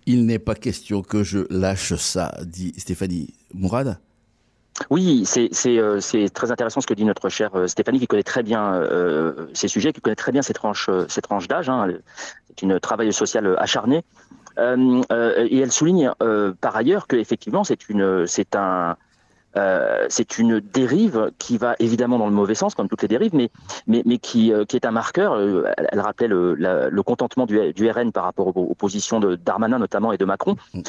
Il 0.07 0.27
n'est 0.27 0.39
pas 0.39 0.55
question 0.55 1.03
que 1.03 1.25
je 1.25 1.41
lâche 1.51 1.95
ça, 1.97 2.33
dit 2.45 2.73
Stéphanie 2.77 3.35
Mourad. 3.53 3.99
Oui, 4.91 5.25
euh, 5.67 6.01
c'est 6.01 6.29
très 6.31 6.51
intéressant 6.51 6.81
ce 6.81 6.87
que 6.87 6.95
dit 6.95 7.05
notre 7.05 7.29
chère 7.29 7.55
euh, 7.57 7.67
Stéphanie, 7.67 7.99
qui 7.99 8.07
connaît 8.07 8.23
très 8.23 8.43
bien 8.43 8.75
euh, 8.75 9.47
ces 9.55 9.69
sujets, 9.69 9.93
qui 9.93 10.01
connaît 10.01 10.17
très 10.17 10.33
bien 10.33 10.43
ces 10.43 10.53
tranches, 10.53 10.91
ces 11.09 11.23
tranches 11.23 11.49
d'âge. 11.49 11.69
Hein. 11.69 11.89
C'est 12.49 12.63
une 12.63 12.79
travailleuse 12.79 13.17
sociale 13.17 13.57
acharnée. 13.59 14.05
et 14.59 15.59
elle 15.59 15.73
souligne 15.73 16.13
par 16.61 16.77
ailleurs 16.77 17.07
que 17.07 17.17
effectivement 17.17 17.63
c'est 17.65 18.57
un 18.57 18.97
euh, 19.57 20.07
c'est 20.09 20.39
une 20.39 20.61
dérive 20.61 21.31
qui 21.39 21.59
va 21.59 21.75
évidemment 21.79 22.19
dans 22.19 22.27
le 22.27 22.33
mauvais 22.33 22.55
sens, 22.55 22.75
comme 22.75 22.89
toutes 22.89 23.03
les 23.03 23.09
dérives, 23.09 23.35
mais, 23.35 23.51
mais, 23.87 24.03
mais 24.05 24.19
qui, 24.19 24.53
euh, 24.53 24.65
qui 24.65 24.77
est 24.77 24.87
un 24.87 24.91
marqueur. 24.91 25.35
Euh, 25.35 25.65
elle, 25.91 26.01
rappelait 26.01 26.29
le, 26.29 26.55
le 26.55 27.03
contentement 27.03 27.47
du, 27.47 27.73
du, 27.73 27.91
RN 27.91 28.13
par 28.13 28.25
rapport 28.25 28.57
aux, 28.57 28.75
positions 28.75 29.21
de 29.21 29.37
Darmanin 29.37 29.79
notamment 29.79 30.13
et 30.13 30.19
de 30.19 30.25
Macron. 30.25 30.57
Mm. 30.75 30.83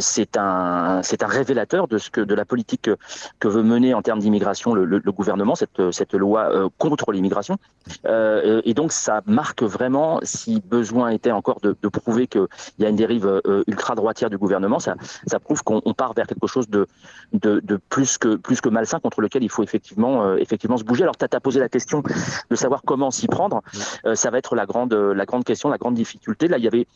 c'est 0.00 0.36
un, 0.36 1.02
c'est 1.02 1.22
un 1.22 1.26
révélateur 1.26 1.88
de 1.88 1.98
ce 1.98 2.10
que 2.10 2.20
de 2.20 2.34
la 2.34 2.44
politique 2.44 2.82
que, 2.82 2.96
que 3.38 3.48
veut 3.48 3.62
mener 3.62 3.94
en 3.94 4.02
termes 4.02 4.18
d'immigration 4.18 4.74
le, 4.74 4.84
le, 4.84 5.12
gouvernement, 5.12 5.54
cette, 5.54 5.90
cette 5.92 6.14
loi 6.14 6.70
contre 6.78 7.12
l'immigration. 7.12 7.58
et 8.04 8.74
donc 8.74 8.92
ça 8.92 9.22
marque 9.26 9.62
vraiment, 9.62 10.18
si 10.22 10.60
besoin 10.60 11.10
était 11.10 11.30
encore 11.30 11.60
de, 11.60 11.76
de 11.80 11.88
prouver 11.88 12.26
qu'il 12.26 12.46
y 12.78 12.84
a 12.84 12.88
une 12.88 12.96
dérive 12.96 13.40
ultra 13.66 13.94
droitière 13.94 14.30
du 14.30 14.38
gouvernement, 14.38 14.80
ça, 14.80 14.94
ça 15.26 15.38
prouve 15.38 15.62
qu'on 15.62 15.80
part 15.94 16.14
vers 16.14 16.26
quelque 16.26 16.46
chose 16.46 16.68
de, 16.68 16.86
de, 17.32 17.60
de 17.60 17.78
plus 17.88 18.18
que 18.18 18.36
plus 18.36 18.60
que 18.60 18.68
malsain 18.68 19.00
contre 19.00 19.20
lequel 19.20 19.42
il 19.42 19.48
faut 19.48 19.62
effectivement 19.62 20.24
euh, 20.24 20.36
effectivement 20.36 20.76
se 20.76 20.84
bouger. 20.84 21.02
Alors 21.02 21.16
tu 21.16 21.24
as, 21.24 21.40
posé 21.40 21.60
la 21.60 21.68
question 21.68 22.02
de 22.50 22.56
savoir 22.56 22.82
comment 22.84 23.10
s'y 23.10 23.28
prendre. 23.28 23.62
Euh, 24.04 24.14
ça 24.14 24.30
va 24.30 24.38
être 24.38 24.56
la 24.56 24.66
grande 24.66 24.94
la 24.94 25.24
grande 25.26 25.44
question, 25.44 25.68
la 25.68 25.78
grande 25.78 25.94
difficulté. 25.94 26.48
Là, 26.48 26.58
il 26.58 26.64
y 26.64 26.68
avait 26.68 26.86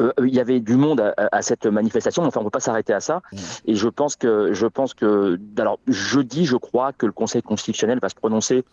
euh, 0.00 0.12
il 0.20 0.34
y 0.34 0.40
avait 0.40 0.60
du 0.60 0.76
monde 0.76 1.12
à, 1.16 1.42
cette 1.42 1.66
manifestation, 1.66 2.22
enfin 2.22 2.38
on 2.40 2.44
ne 2.44 2.46
peut 2.46 2.52
pas 2.52 2.60
s'arrêter 2.60 2.92
à 2.92 3.00
ça. 3.00 3.20
Et 3.66 3.74
je 3.74 3.88
pense 3.88 4.14
que 4.16 4.52
je 4.52 4.66
pense 4.66 4.94
que 4.94 5.38
alors 5.58 5.80
jeudi, 5.88 6.46
je 6.46 6.56
crois 6.56 6.92
que 6.92 7.06
le 7.06 7.12
Conseil 7.12 7.42
constitutionnel 7.42 7.98
va 8.00 8.08
se 8.08 8.14
prononcer 8.14 8.64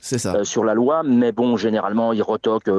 sur 0.44 0.64
la 0.64 0.76
loi, 0.76 1.02
mais 1.04 1.32
bon, 1.32 1.58
généralement 1.58 2.14
il 2.14 2.22
retoque 2.22 2.70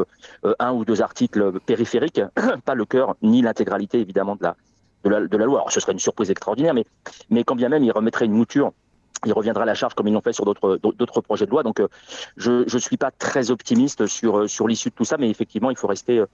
un 0.59 0.73
ou 0.73 0.85
deux 0.85 1.03
articles 1.03 1.59
périphériques, 1.61 2.23
pas 2.65 2.75
le 2.75 2.85
cœur 2.85 3.17
ni 3.21 3.43
l'intégralité 3.43 4.01
évidemment 4.01 4.37
de 4.37 4.45
la 4.45 4.57
de 5.09 5.37
la, 5.37 5.45
loi. 5.45 5.59
Alors 5.59 5.73
ce 5.73 5.81
serait 5.81 5.93
une 5.93 5.99
surprise 5.99 6.31
extraordinaire, 6.31 6.75
mais, 6.75 6.85
mais 7.31 7.45
quand 7.45 7.57
bien 7.57 7.69
même 7.69 7.85
il 7.85 7.93
remettrait 7.93 8.27
une 8.27 8.33
mouture 8.33 8.73
il 9.25 9.33
reviendra 9.33 9.63
à 9.63 9.67
la 9.67 9.75
charge 9.75 9.95
comme 9.95 10.09
ils 10.09 10.13
l'ont 10.13 10.21
fait 10.21 10.33
sur 10.33 10.45
d'autres 10.45 11.21
projets 11.21 11.47
de 11.47 11.51
loi. 11.51 11.63
Donc, 11.63 11.81
euh, 11.81 11.89
je 12.37 12.73
ne 12.73 12.79
suis 12.79 12.97
pas 12.97 13.11
très 13.11 13.51
optimiste 13.51 14.07
sur, 14.07 14.39
euh, 14.39 14.49
sur 14.49 14.69
l'issue 14.69 14.91
de 14.91 14.95
tout 14.95 15.05
ça, 15.05 15.17
mais 15.19 15.31
effectivement, 15.31 15.71
il 15.71 15.77
faut 15.77 15.87
rester, 15.87 16.19
euh, 16.19 16.27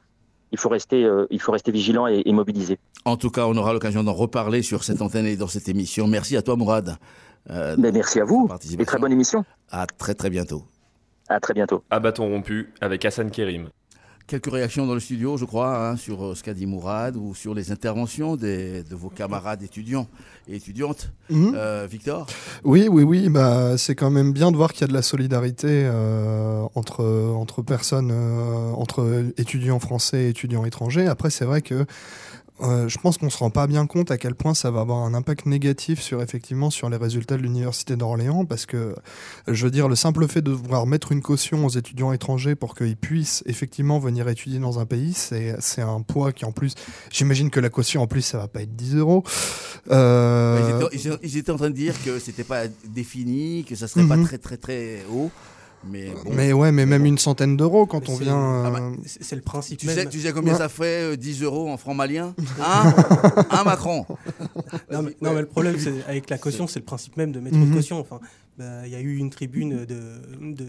il 0.50 0.58
faut 0.58 0.68
rester, 0.68 1.08
il 1.30 1.40
faut 1.40 1.52
rester 1.52 1.70
vigilant 1.70 2.06
et, 2.06 2.30
mobilisé. 2.32 2.78
En 3.04 3.16
tout 3.16 3.30
cas, 3.30 3.46
on 3.46 3.56
aura 3.56 3.72
l'occasion 3.72 4.04
d'en 4.04 4.12
reparler 4.12 4.62
sur 4.62 4.84
cette 4.84 5.00
antenne 5.00 5.26
et 5.26 5.36
dans 5.36 5.46
cette 5.46 5.68
émission. 5.68 6.06
Merci 6.06 6.36
à 6.36 6.42
toi, 6.42 6.56
Mourad. 6.56 6.96
mais 7.48 7.92
merci 7.92 8.20
à 8.20 8.24
vous. 8.24 8.48
Et 8.78 8.84
très 8.84 8.98
bonne 8.98 9.12
émission. 9.12 9.44
À 9.70 9.86
très 9.86 10.14
très 10.14 10.28
bientôt. 10.28 10.64
À 11.28 11.40
très 11.40 11.54
bientôt. 11.54 11.82
À 11.88 12.00
bâton 12.00 12.28
rompu 12.28 12.74
avec 12.80 13.04
Hassan 13.04 13.30
Kerim. 13.30 13.70
Quelques 14.26 14.50
réactions 14.50 14.86
dans 14.86 14.94
le 14.94 15.00
studio, 15.00 15.36
je 15.36 15.44
crois, 15.44 15.88
hein, 15.88 15.96
sur 15.96 16.24
euh, 16.24 16.34
ce 16.34 16.42
qu'a 16.42 16.54
dit 16.54 16.66
Mourad 16.66 17.16
ou 17.16 17.34
sur 17.34 17.54
les 17.54 17.72
interventions 17.72 18.36
de 18.36 18.84
vos 18.92 19.08
camarades 19.08 19.62
étudiants 19.62 20.06
et 20.48 20.56
étudiantes. 20.56 21.10
Mhm. 21.28 21.52
Euh, 21.56 21.86
Victor? 21.90 22.26
Oui, 22.64 22.88
oui, 22.90 23.02
oui. 23.02 23.28
Bah, 23.28 23.76
c'est 23.76 23.94
quand 23.94 24.10
même 24.10 24.32
bien 24.32 24.52
de 24.52 24.56
voir 24.56 24.72
qu'il 24.72 24.82
y 24.82 24.84
a 24.84 24.88
de 24.88 24.92
la 24.92 25.02
solidarité 25.02 25.68
euh, 25.84 26.62
entre, 26.74 27.04
entre 27.04 27.62
personnes, 27.62 28.12
entre 28.12 29.24
étudiants 29.36 29.80
français 29.80 30.24
et 30.24 30.28
étudiants 30.28 30.64
étrangers. 30.64 31.06
Après, 31.06 31.30
c'est 31.30 31.44
vrai 31.44 31.62
que 31.62 31.84
euh, 32.60 32.86
je 32.86 32.98
pense 32.98 33.16
qu'on 33.18 33.30
se 33.30 33.38
rend 33.38 33.50
pas 33.50 33.66
bien 33.66 33.86
compte 33.86 34.10
à 34.10 34.18
quel 34.18 34.34
point 34.34 34.52
ça 34.54 34.70
va 34.70 34.80
avoir 34.80 34.98
un 34.98 35.14
impact 35.14 35.46
négatif 35.46 36.00
sur 36.00 36.22
effectivement 36.22 36.70
sur 36.70 36.90
les 36.90 36.98
résultats 36.98 37.36
de 37.36 37.42
l'université 37.42 37.96
d'Orléans 37.96 38.44
parce 38.44 38.66
que 38.66 38.94
je 39.48 39.64
veux 39.64 39.70
dire 39.70 39.88
le 39.88 39.96
simple 39.96 40.28
fait 40.28 40.42
de 40.42 40.50
devoir 40.50 40.86
mettre 40.86 41.12
une 41.12 41.22
caution 41.22 41.64
aux 41.64 41.70
étudiants 41.70 42.12
étrangers 42.12 42.54
pour 42.54 42.74
qu'ils 42.74 42.96
puissent 42.96 43.42
effectivement 43.46 43.98
venir 43.98 44.28
étudier 44.28 44.58
dans 44.58 44.78
un 44.78 44.84
pays 44.84 45.14
c'est 45.14 45.56
c'est 45.60 45.80
un 45.80 46.02
poids 46.02 46.32
qui 46.32 46.44
en 46.44 46.52
plus 46.52 46.74
j'imagine 47.10 47.50
que 47.50 47.58
la 47.58 47.70
caution 47.70 48.02
en 48.02 48.06
plus 48.06 48.22
ça 48.22 48.38
va 48.38 48.48
pas 48.48 48.62
être 48.62 48.76
10 48.76 48.96
euros 48.96 49.24
euh... 49.90 50.88
ils, 50.92 51.38
étaient, 51.38 51.50
en 51.50 51.56
train 51.56 51.70
de 51.70 51.74
dire 51.74 51.94
que 52.04 52.18
c'était 52.18 52.44
pas 52.44 52.64
défini 52.86 53.64
que 53.64 53.74
ça 53.74 53.88
serait 53.88 54.06
pas 54.06 54.16
mhm. 54.16 54.26
très 54.26 54.38
très 54.38 54.58
très 54.58 55.04
haut 55.10 55.30
mais, 55.84 56.52
ouais, 56.52 56.72
mais 56.72 56.86
même 56.86 57.04
une 57.06 57.18
centaine 57.18 57.56
d'euros 57.56 57.86
quand 57.86 58.08
on 58.08 58.16
vient. 58.16 58.64
Ah 58.64 58.70
bah, 58.70 58.80
euh, 58.80 58.96
c'est 59.04 59.36
le 59.36 59.42
principe. 59.42 59.78
Tu, 59.78 59.86
Sais, 59.86 60.06
tu 60.08 60.20
sais 60.20 60.32
combien 60.32 60.54
ça 60.54 60.68
fait 60.68 61.16
10 61.16 61.42
euh, 61.42 61.46
euros 61.46 61.70
en 61.70 61.76
francs 61.76 61.96
maliens 61.96 62.34
Hein 62.60 62.94
Un 63.50 63.64
Macron 63.64 64.06
non 64.90 65.02
mais, 65.02 65.16
non 65.20 65.34
mais, 65.34 65.40
le 65.40 65.46
problème, 65.46 65.76
c'est 65.78 66.04
avec 66.06 66.30
la 66.30 66.38
caution, 66.38 66.66
c'est 66.66 66.78
le 66.78 66.84
principe 66.84 67.16
même 67.16 67.32
de 67.32 67.40
mettre 67.40 67.56
une 67.56 67.68
mhm. 67.68 67.74
caution. 67.74 67.98
Enfin, 67.98 68.20
bah, 68.58 68.86
il 68.86 68.92
y 68.92 68.96
a 68.96 69.00
eu 69.00 69.16
une 69.16 69.30
tribune 69.30 69.84
de, 69.84 70.20
de 70.40 70.66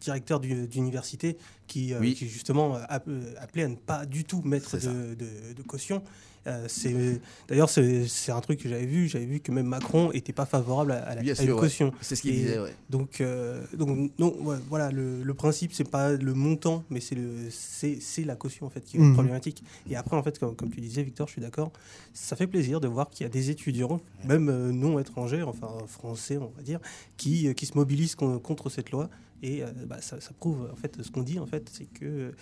directeur 0.00 0.40
d'université 0.40 1.36
qui, 1.66 1.94
euh, 1.94 2.00
qui, 2.00 2.28
justement 2.28 2.76
appelait 2.88 3.64
à 3.64 3.68
ne 3.68 3.76
pas 3.76 4.06
du 4.06 4.24
tout 4.24 4.42
mettre 4.42 4.76
de, 4.78 5.14
de, 5.14 5.62
caution. 5.62 6.02
Euh, 6.46 6.66
c'est 6.68 7.20
d'ailleurs 7.48 7.70
c'est 7.70 8.32
un 8.32 8.40
truc 8.40 8.60
que 8.60 8.68
j'avais 8.68 8.86
vu. 8.86 9.08
J'avais 9.08 9.24
vu 9.24 9.40
que 9.40 9.50
même 9.50 9.66
Macron 9.66 10.12
était 10.12 10.32
pas 10.32 10.46
favorable 10.46 10.92
à, 10.92 11.14
la 11.14 11.34
caution. 11.54 11.92
C'est 12.00 12.16
ce 12.16 12.22
qu'il 12.22 12.32
disait. 12.32 12.58
Donc 12.90 13.20
euh, 13.20 13.64
donc 13.74 14.10
non 14.18 14.36
voilà 14.68 14.90
le, 14.90 15.22
le 15.22 15.34
principe 15.34 15.72
c'est 15.72 15.88
pas 15.88 16.12
le 16.12 16.34
montant 16.34 16.84
mais 16.90 17.00
c'est 17.00 17.14
le 17.14 17.48
c'est 17.50 18.24
la 18.24 18.36
caution 18.36 18.66
en 18.66 18.70
fait 18.70 18.84
qui 18.84 18.96
est 18.96 19.00
mhm. 19.00 19.14
problématique. 19.14 19.62
Et 19.88 19.96
après 19.96 20.16
en 20.16 20.22
fait 20.22 20.38
comme, 20.38 20.54
comme 20.54 20.70
tu 20.70 20.80
disais 20.80 21.02
Victor 21.02 21.26
je 21.28 21.32
suis 21.32 21.42
d'accord 21.42 21.72
ça 22.12 22.36
fait 22.36 22.46
plaisir 22.46 22.80
de 22.80 22.88
voir 22.88 23.08
qu'il 23.10 23.24
y 23.24 23.26
a 23.26 23.30
des 23.30 23.50
étudiants 23.50 24.00
même 24.24 24.48
euh, 24.48 24.72
non 24.72 24.98
étrangers 24.98 25.42
enfin 25.42 25.68
français 25.86 26.36
on 26.36 26.52
va 26.56 26.62
dire 26.62 26.80
qui 27.16 27.52
qui 27.54 27.66
se 27.66 27.74
mobilisent 27.74 28.14
contre 28.14 28.68
cette 28.68 28.90
loi 28.90 29.08
Et 29.42 29.62
bah, 29.86 30.00
ça, 30.00 30.20
ça, 30.20 30.30
prouve 30.38 30.68
en 30.72 30.76
fait 30.76 31.02
ce 31.02 31.10
qu'on 31.10 31.22
dit 31.22 31.38
en 31.38 31.46
fait, 31.46 31.68
c'est 31.72 31.86
que 31.86 32.32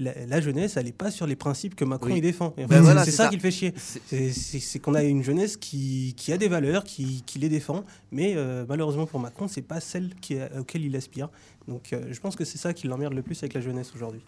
la, 0.00 0.40
jeunesse, 0.40 0.76
elle 0.76 0.86
n'est 0.86 0.92
pas 0.92 1.10
sur 1.10 1.26
les 1.26 1.36
principes 1.36 1.74
que 1.74 1.84
Macron 1.84 2.14
il 2.14 2.22
défend. 2.22 2.54
Ben 2.68 3.04
c'est 3.04 3.10
ça, 3.10 3.28
qui 3.28 3.36
le 3.36 3.40
fait 3.40 3.50
chier. 3.50 3.74
C'est 3.76 4.78
qu'on 4.78 4.94
a 4.94 5.02
une 5.02 5.22
jeunesse 5.22 5.56
qui, 5.56 6.14
qui, 6.16 6.32
a 6.32 6.38
des 6.38 6.48
valeurs, 6.48 6.84
qui, 6.84 7.22
qui 7.26 7.38
les 7.38 7.48
défend, 7.48 7.84
mais 8.10 8.34
euh, 8.36 8.64
malheureusement 8.68 9.06
pour 9.06 9.20
Macron, 9.20 9.48
c'est 9.48 9.62
pas 9.62 9.80
celle 9.80 10.14
qui, 10.20 10.36
auquel 10.58 10.84
il 10.84 10.96
aspire. 10.96 11.28
Donc 11.68 11.92
euh, 11.92 12.06
je 12.10 12.20
pense 12.20 12.36
que 12.36 12.44
c'est 12.44 12.58
ça 12.58 12.72
qui 12.72 12.88
l'emmerde 12.88 13.14
le 13.14 13.22
plus 13.22 13.38
avec 13.42 13.54
la 13.54 13.60
jeunesse 13.60 13.92
aujourd'hui. 13.94 14.20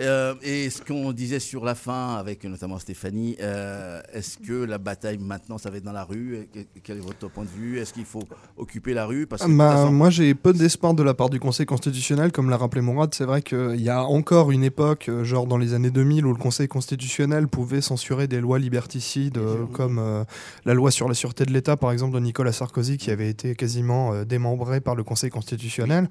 Euh, 0.00 0.34
et 0.42 0.68
ce 0.68 0.82
qu'on 0.82 1.12
disait 1.12 1.38
sur 1.38 1.64
la 1.64 1.74
fin, 1.74 2.14
avec 2.16 2.44
notamment 2.44 2.78
Stéphanie, 2.78 3.36
euh, 3.40 4.00
est-ce 4.12 4.38
que 4.38 4.64
la 4.64 4.78
bataille 4.78 5.18
maintenant, 5.18 5.58
ça 5.58 5.70
va 5.70 5.78
être 5.78 5.84
dans 5.84 5.92
la 5.92 6.04
rue? 6.04 6.48
Quel 6.82 6.98
est 6.98 7.00
votre 7.00 7.28
point 7.28 7.44
de 7.44 7.48
vue? 7.48 7.78
Est-ce 7.78 7.92
qu'il 7.92 8.04
faut 8.04 8.24
occuper 8.56 8.94
la 8.94 9.06
rue? 9.06 9.26
Parce 9.26 9.46
bah, 9.48 9.86
Moi 9.90 10.10
j'ai 10.10 10.34
peu 10.34 10.52
d'espoir 10.52 10.94
de 10.94 11.02
la 11.02 11.14
part 11.14 11.30
du 11.30 11.40
Conseil 11.40 11.66
constitutionnel, 11.66 12.32
comme 12.32 12.50
l'a 12.50 12.56
rappelé 12.56 12.82
Mourad. 12.82 13.14
C'est 13.14 13.24
vrai 13.24 13.42
qu'il 13.42 13.80
y 13.80 13.88
a 13.88 14.02
encore 14.02 14.50
une 14.50 14.64
époque, 14.64 15.10
genre 15.22 15.46
dans 15.46 15.58
les 15.58 15.72
années 15.72 15.90
2000, 15.90 16.26
où 16.26 16.32
le 16.32 16.38
Conseil 16.38 16.68
constitutionnel 16.68 17.48
pouvait 17.48 17.80
censurer 17.80 18.26
des 18.26 18.40
lois 18.40 18.58
liberticides, 18.58 19.38
comme 19.72 20.24
la 20.64 20.74
loi 20.74 20.90
sur 20.90 21.08
la 21.08 21.14
sûreté 21.14 21.44
de 21.44 21.52
l'État, 21.52 21.76
par 21.76 21.92
exemple, 21.92 22.14
de 22.14 22.20
Nicolas 22.20 22.52
Sarkozy, 22.52 22.98
qui 22.98 23.10
avait 23.10 23.28
été 23.28 23.54
quasiment 23.54 24.24
démembrée 24.24 24.80
par 24.80 24.94
le 24.94 25.04
Conseil 25.04 25.30
constitutionnel. 25.30 26.08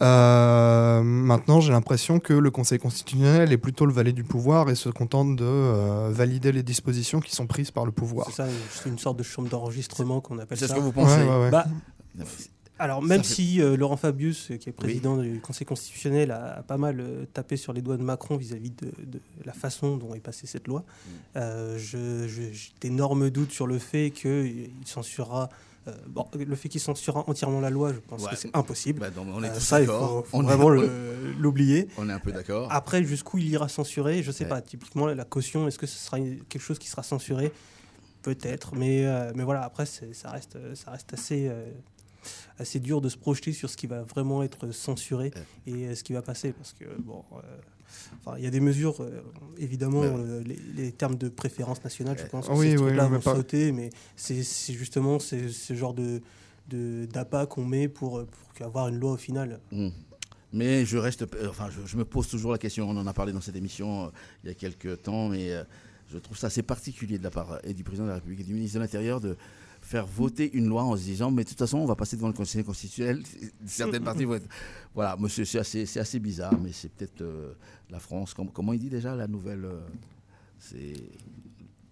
Euh, 0.00 1.02
maintenant, 1.02 1.60
j'ai 1.60 1.72
l'impression 1.72 2.20
que 2.20 2.32
le 2.32 2.50
Conseil 2.50 2.78
constitutionnel 2.78 3.52
est 3.52 3.58
plutôt 3.58 3.86
le 3.86 3.92
valet 3.92 4.12
du 4.12 4.24
pouvoir 4.24 4.70
et 4.70 4.74
se 4.74 4.88
contente 4.88 5.36
de 5.36 5.44
euh, 5.44 6.10
valider 6.10 6.52
les 6.52 6.62
dispositions 6.62 7.20
qui 7.20 7.34
sont 7.34 7.46
prises 7.46 7.70
par 7.70 7.84
le 7.84 7.92
pouvoir. 7.92 8.26
C'est 8.30 8.36
ça, 8.36 8.46
c'est 8.70 8.88
une 8.88 8.98
sorte 8.98 9.18
de 9.18 9.22
chambre 9.22 9.48
d'enregistrement 9.48 10.20
qu'on 10.20 10.38
appelle 10.38 10.58
ça. 10.58 10.66
C'est 10.66 10.72
ce 10.72 10.78
que 10.78 10.82
vous 10.82 10.92
pensez 10.92 11.24
bah, 11.50 11.66
alors, 12.80 13.02
même 13.02 13.24
si 13.24 13.60
euh, 13.60 13.76
Laurent 13.76 13.96
Fabius, 13.96 14.52
qui 14.60 14.68
est 14.68 14.72
président 14.72 15.16
du 15.16 15.40
Conseil 15.40 15.66
constitutionnel, 15.66 16.30
a, 16.30 16.62
pas 16.62 16.76
mal 16.76 17.02
tapé 17.32 17.56
sur 17.56 17.72
les 17.72 17.82
doigts 17.82 17.96
de 17.96 18.04
Macron 18.04 18.36
vis-à-vis 18.36 18.70
de, 18.70 18.92
la 19.44 19.52
façon 19.52 19.96
dont 19.96 20.14
est 20.14 20.20
passée 20.20 20.46
cette 20.46 20.68
loi, 20.68 20.84
mm. 21.34 21.76
j'ai 21.76 22.52
d'énormes 22.80 23.30
doutes 23.30 23.50
sur 23.50 23.66
le 23.66 23.80
fait 23.80 24.10
qu'il 24.10 24.70
censurera 24.84 25.48
euh, 25.88 25.92
bon, 26.06 26.26
le 26.34 26.56
fait 26.56 26.68
qu'il 26.68 26.80
censure 26.80 27.28
entièrement 27.28 27.60
la 27.60 27.70
loi, 27.70 27.92
je 27.92 27.98
pense 27.98 28.26
que 28.26 28.36
c'est 28.36 28.54
impossible. 28.54 29.00
Bah, 29.00 29.08
on 29.16 29.42
est 29.42 29.48
euh, 29.48 29.60
ça, 29.60 29.80
il 29.80 29.86
faut, 29.86 30.24
vraiment 30.32 30.70
l'oublier. 30.70 31.88
On 31.96 32.08
est 32.08 32.12
un 32.12 32.18
peu 32.18 32.32
d'accord. 32.32 32.68
Après, 32.70 33.02
jusqu'où 33.04 33.38
il 33.38 33.48
ira 33.48 33.68
censurer, 33.68 34.22
je 34.22 34.30
sais 34.30 34.46
pas. 34.46 34.60
Typiquement, 34.60 35.06
la 35.06 35.24
caution, 35.24 35.66
est-ce 35.68 35.78
que 35.78 35.86
ce 35.86 35.98
sera 35.98 36.18
quelque 36.20 36.62
chose 36.62 36.78
qui 36.78 36.88
sera 36.88 37.02
censuré? 37.02 37.52
Peut-être, 38.22 38.74
mais, 38.74 39.06
euh, 39.06 39.32
mais 39.34 39.44
voilà, 39.44 39.62
après, 39.62 39.86
ça 39.86 40.30
reste, 40.30 40.58
ça 40.74 40.90
reste 40.90 41.14
assez, 41.14 41.50
assez 42.58 42.80
dur 42.80 43.00
de 43.00 43.08
se 43.08 43.16
projeter 43.16 43.52
sur 43.52 43.70
ce 43.70 43.76
qui 43.76 43.86
va 43.86 44.02
vraiment 44.02 44.42
être 44.42 44.70
censuré 44.72 45.32
et 45.66 45.94
ce 45.94 46.04
qui 46.04 46.12
va 46.12 46.22
passer. 46.22 46.52
Parce 46.52 46.72
que, 46.72 46.84
bon, 47.00 47.24
il 48.36 48.44
y 48.44 48.46
a 48.46 48.50
des 48.50 48.60
mesures, 48.60 49.00
euh, 49.00 49.22
évidemment, 49.58 50.02
euh, 50.02 50.42
les, 50.76 50.92
termes 50.92 51.16
de 51.16 51.28
préférence 51.28 51.82
nationale, 51.82 52.16
je 52.18 52.26
pense 52.26 52.48
que 52.48 52.52
oui, 52.52 52.76
oui, 52.76 52.94
là 52.94 53.06
vont 53.06 53.20
sauter, 53.20 53.72
mais 53.72 53.90
c'est 54.16 54.42
justement 54.72 55.18
ce 55.18 55.74
genre 55.74 55.94
de 55.94 56.20
d'appât 56.70 57.46
qu'on 57.46 57.64
met 57.64 57.88
pour, 57.88 58.26
pour 58.26 58.66
avoir 58.66 58.88
une 58.88 58.98
loi 59.00 59.12
au 59.12 59.16
final. 59.16 59.58
Mmh. 59.72 59.88
Mais 60.52 60.84
je 60.84 60.98
reste, 60.98 61.24
enfin, 61.48 61.68
je, 61.86 61.96
me 61.96 62.04
pose 62.04 62.28
toujours 62.28 62.52
la 62.52 62.58
question. 62.58 62.90
On 62.90 62.96
en 62.98 63.06
a 63.06 63.14
parlé 63.14 63.32
dans 63.32 63.40
cette 63.40 63.56
émission 63.56 64.04
euh, 64.04 64.08
il 64.44 64.48
y 64.48 64.50
a 64.50 64.54
quelques 64.54 65.02
temps, 65.02 65.30
mais 65.30 65.50
je 66.12 66.18
trouve 66.18 66.36
ça 66.36 66.48
assez 66.48 66.62
particulier 66.62 67.16
de 67.16 67.24
la 67.24 67.30
part 67.30 67.58
et 67.64 67.72
du 67.72 67.84
président 67.84 68.04
de 68.04 68.10
la 68.10 68.16
République 68.16 68.40
et 68.40 68.44
du 68.44 68.52
ministre 68.52 68.76
de 68.76 68.82
l'Intérieur 68.82 69.20
de 69.20 69.36
faire 69.88 70.06
voter 70.06 70.50
une 70.52 70.68
loi 70.68 70.84
en 70.84 70.96
se 70.96 71.02
disant 71.02 71.30
mais 71.30 71.44
de 71.44 71.48
toute 71.48 71.58
façon 71.58 71.78
on 71.78 71.86
va 71.86 71.96
passer 71.96 72.16
devant 72.16 72.28
le 72.28 72.34
Conseil 72.34 72.62
constitutionnel 72.62 73.22
certaines 73.64 74.04
parties 74.04 74.26
vont 74.26 74.34
être 74.34 74.48
voilà 74.94 75.16
monsieur 75.18 75.46
c'est 75.46 75.60
assez 75.60 75.86
c'est 75.86 76.00
assez 76.00 76.18
bizarre 76.18 76.58
mais 76.62 76.72
c'est 76.72 76.90
peut-être 76.90 77.22
euh, 77.22 77.54
la 77.88 77.98
France 77.98 78.34
comment 78.34 78.74
il 78.74 78.80
dit 78.80 78.90
déjà 78.90 79.16
la 79.16 79.26
nouvelle 79.26 79.64
euh, 79.64 79.80
c'est 80.58 80.92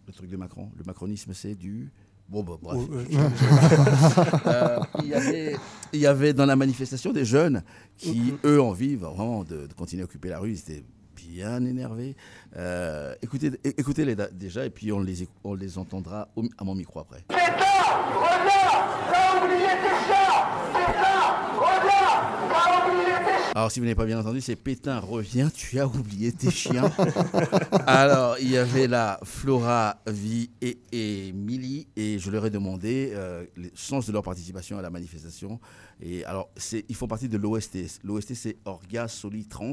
le 0.07 0.13
truc 0.13 0.29
de 0.31 0.37
Macron? 0.37 0.71
Le 0.77 0.85
macronisme 0.85 1.33
c'est 1.33 1.55
du 1.55 1.91
Bon, 2.29 2.43
bah, 2.43 2.59
bref. 2.61 2.81
Euh, 4.47 4.79
il, 5.01 5.09
y 5.09 5.15
avait, 5.15 5.57
il 5.93 6.01
y 6.01 6.07
avait 6.07 6.33
dans 6.33 6.45
la 6.45 6.57
manifestation 6.57 7.13
des 7.13 7.25
jeunes 7.25 7.63
qui, 7.97 8.35
eux, 8.45 8.61
en 8.61 8.73
vivent 8.73 9.05
vraiment 9.05 9.45
de, 9.45 9.69
continuer 9.77 10.03
à 10.03 10.07
occuper 10.07 10.31
la 10.31 10.41
rue. 10.41 10.51
Ils 10.51 10.59
étaient 10.59 10.85
bien 11.15 11.65
énervés. 11.65 12.17
écoutez, 13.23 13.53
écoutez-les 13.63 14.17
déjà 14.33 14.67
et 14.67 14.71
puis 14.71 14.91
on 14.91 14.99
les, 15.01 15.29
on 15.45 15.55
les 15.55 15.79
entendra 15.79 16.29
à 16.59 16.65
mon 16.65 16.75
micro 16.75 16.99
après. 16.99 17.25
Alors, 23.57 23.71
si 23.71 23.81
vous 23.81 23.87
n'avez 23.87 23.95
pas 23.95 24.05
bien 24.05 24.21
entendu, 24.21 24.43
c'est 24.43 24.55
Pétain, 24.55 25.01
reviens, 25.01 25.49
tu 25.49 25.81
as 25.81 25.87
oublié 25.87 26.31
tes 26.31 26.51
chiens. 26.51 26.93
Alors, 27.87 28.37
il 28.39 28.51
y 28.51 28.59
avait 28.59 28.87
là 28.87 29.19
Flora, 29.23 29.97
Vi 30.07 30.51
et 30.61 30.79
Émilie, 30.93 31.89
et 31.97 32.19
je 32.19 32.31
leur 32.31 32.45
ai 32.45 32.51
demandé 32.51 33.13
euh, 33.15 33.47
le 33.57 33.71
sens 33.75 34.07
de 34.07 34.13
leur 34.13 34.23
participation 34.23 34.77
à 34.79 34.83
la 34.83 34.91
manifestation. 34.91 35.59
Et 36.03 36.23
alors, 36.27 36.51
ils 36.87 36.95
font 36.95 37.09
partie 37.09 37.31
de 37.31 37.39
l'OST. 37.39 38.03
L'OST, 38.05 38.35
c'est 38.35 38.57
Orga 38.67 39.09
Soli 39.09 39.47
Trans. 39.47 39.73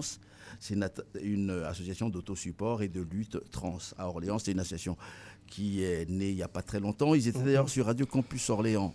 C'est 0.62 0.78
une, 1.22 1.50
association 1.68 2.08
d'autosupport 2.08 2.84
et 2.84 2.88
de 2.88 3.02
lutte 3.02 3.38
trans 3.52 3.80
à 3.98 4.08
Orléans. 4.08 4.40
C'est 4.40 4.54
une 4.54 4.62
association 4.62 4.96
qui 5.48 5.84
est 5.84 6.10
née 6.10 6.30
il 6.30 6.36
n'y 6.36 6.44
a 6.44 6.48
pas 6.48 6.62
très 6.62 6.80
longtemps. 6.80 7.14
Ils 7.14 7.28
étaient 7.28 7.44
d'ailleurs 7.44 7.70
sur 7.70 7.86
Radio 7.86 8.06
Campus 8.06 8.50
Orléans 8.50 8.94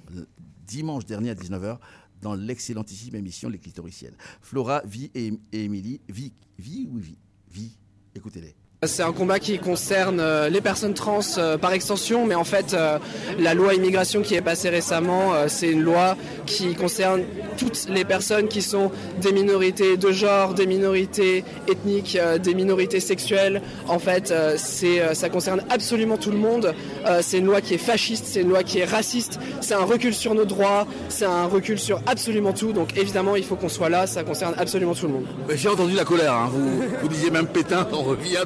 dimanche 0.67 1.07
dernier 1.07 1.31
à 1.31 1.35
19h 1.35 1.79
dans 2.21 2.35
l'excellentissime 2.35 3.15
émission 3.15 3.49
Les 3.49 3.59
Clitoriciennes. 3.59 4.17
Flora, 4.43 4.83
Vie 4.85 5.11
et, 5.15 5.33
Émilie, 5.53 6.01
Vie, 6.09 6.33
Vie 6.59 6.87
ou 6.91 6.99
Vie? 6.99 7.19
Vie, 7.51 7.77
écoutez-les. 8.15 8.55
C'est 8.87 9.03
un 9.03 9.11
combat 9.11 9.41
qui 9.41 9.59
concerne 9.59 10.21
euh, 10.21 10.49
les 10.49 10.61
personnes 10.61 10.95
trans 10.95 11.19
euh, 11.37 11.59
par 11.59 11.73
extension, 11.73 12.27
mais 12.27 12.37
en 12.37 12.45
fait, 12.45 12.75
euh, 12.75 13.01
la 13.41 13.53
loi 13.53 13.75
immigration 13.75 14.23
qui 14.23 14.37
est 14.37 14.41
passée 14.41 14.69
récemment, 14.69 15.33
c'est 15.49 15.69
une 15.73 15.83
loi 15.83 16.17
qui 16.47 16.77
concerne 16.77 17.25
toutes 17.57 17.89
les 17.89 18.05
personnes 18.05 18.47
qui 18.47 18.63
sont 18.63 18.93
des 19.21 19.33
minorités 19.33 19.97
de 19.97 20.13
genre, 20.13 20.55
des 20.55 20.67
minorités 20.67 21.43
ethniques, 21.67 22.17
des 22.41 22.55
minorités 22.55 23.01
sexuelles. 23.01 23.63
En 23.89 23.99
fait, 23.99 24.33
ça 24.57 25.29
concerne 25.29 25.63
absolument 25.71 26.17
tout 26.17 26.31
le 26.31 26.39
monde. 26.39 26.75
C'est 27.21 27.39
une 27.39 27.47
loi 27.47 27.61
qui 27.61 27.75
est 27.75 27.79
fasciste, 27.79 28.27
c'est 28.27 28.43
une 28.43 28.51
loi 28.51 28.63
qui 28.63 28.79
est 28.79 28.85
raciste, 28.85 29.41
c'est 29.61 29.75
un 29.75 29.85
recul 29.85 30.15
sur 30.15 30.35
nos 30.35 30.45
droits, 30.45 30.87
c'est 31.09 31.25
un 31.25 31.47
recul 31.47 31.79
sur 31.79 32.01
absolument 32.07 32.53
tout. 32.53 32.73
Donc 32.73 32.97
évidemment, 32.97 33.35
il 33.35 33.45
faut 33.45 33.57
qu'on 33.57 33.69
soit 33.69 33.89
là, 33.89 34.07
ça 34.07 34.23
concerne 34.23 34.55
absolument 34.57 34.95
tout 34.95 35.07
le 35.07 35.13
monde. 35.15 35.27
J'ai 35.51 35.69
entendu 35.69 35.95
la 35.95 36.05
colère, 36.05 36.33
hein. 36.33 36.51
vous, 36.53 37.09
disiez 37.09 37.31
même 37.31 37.47
Pétain, 37.47 37.87
on 37.93 38.03
revient, 38.03 38.45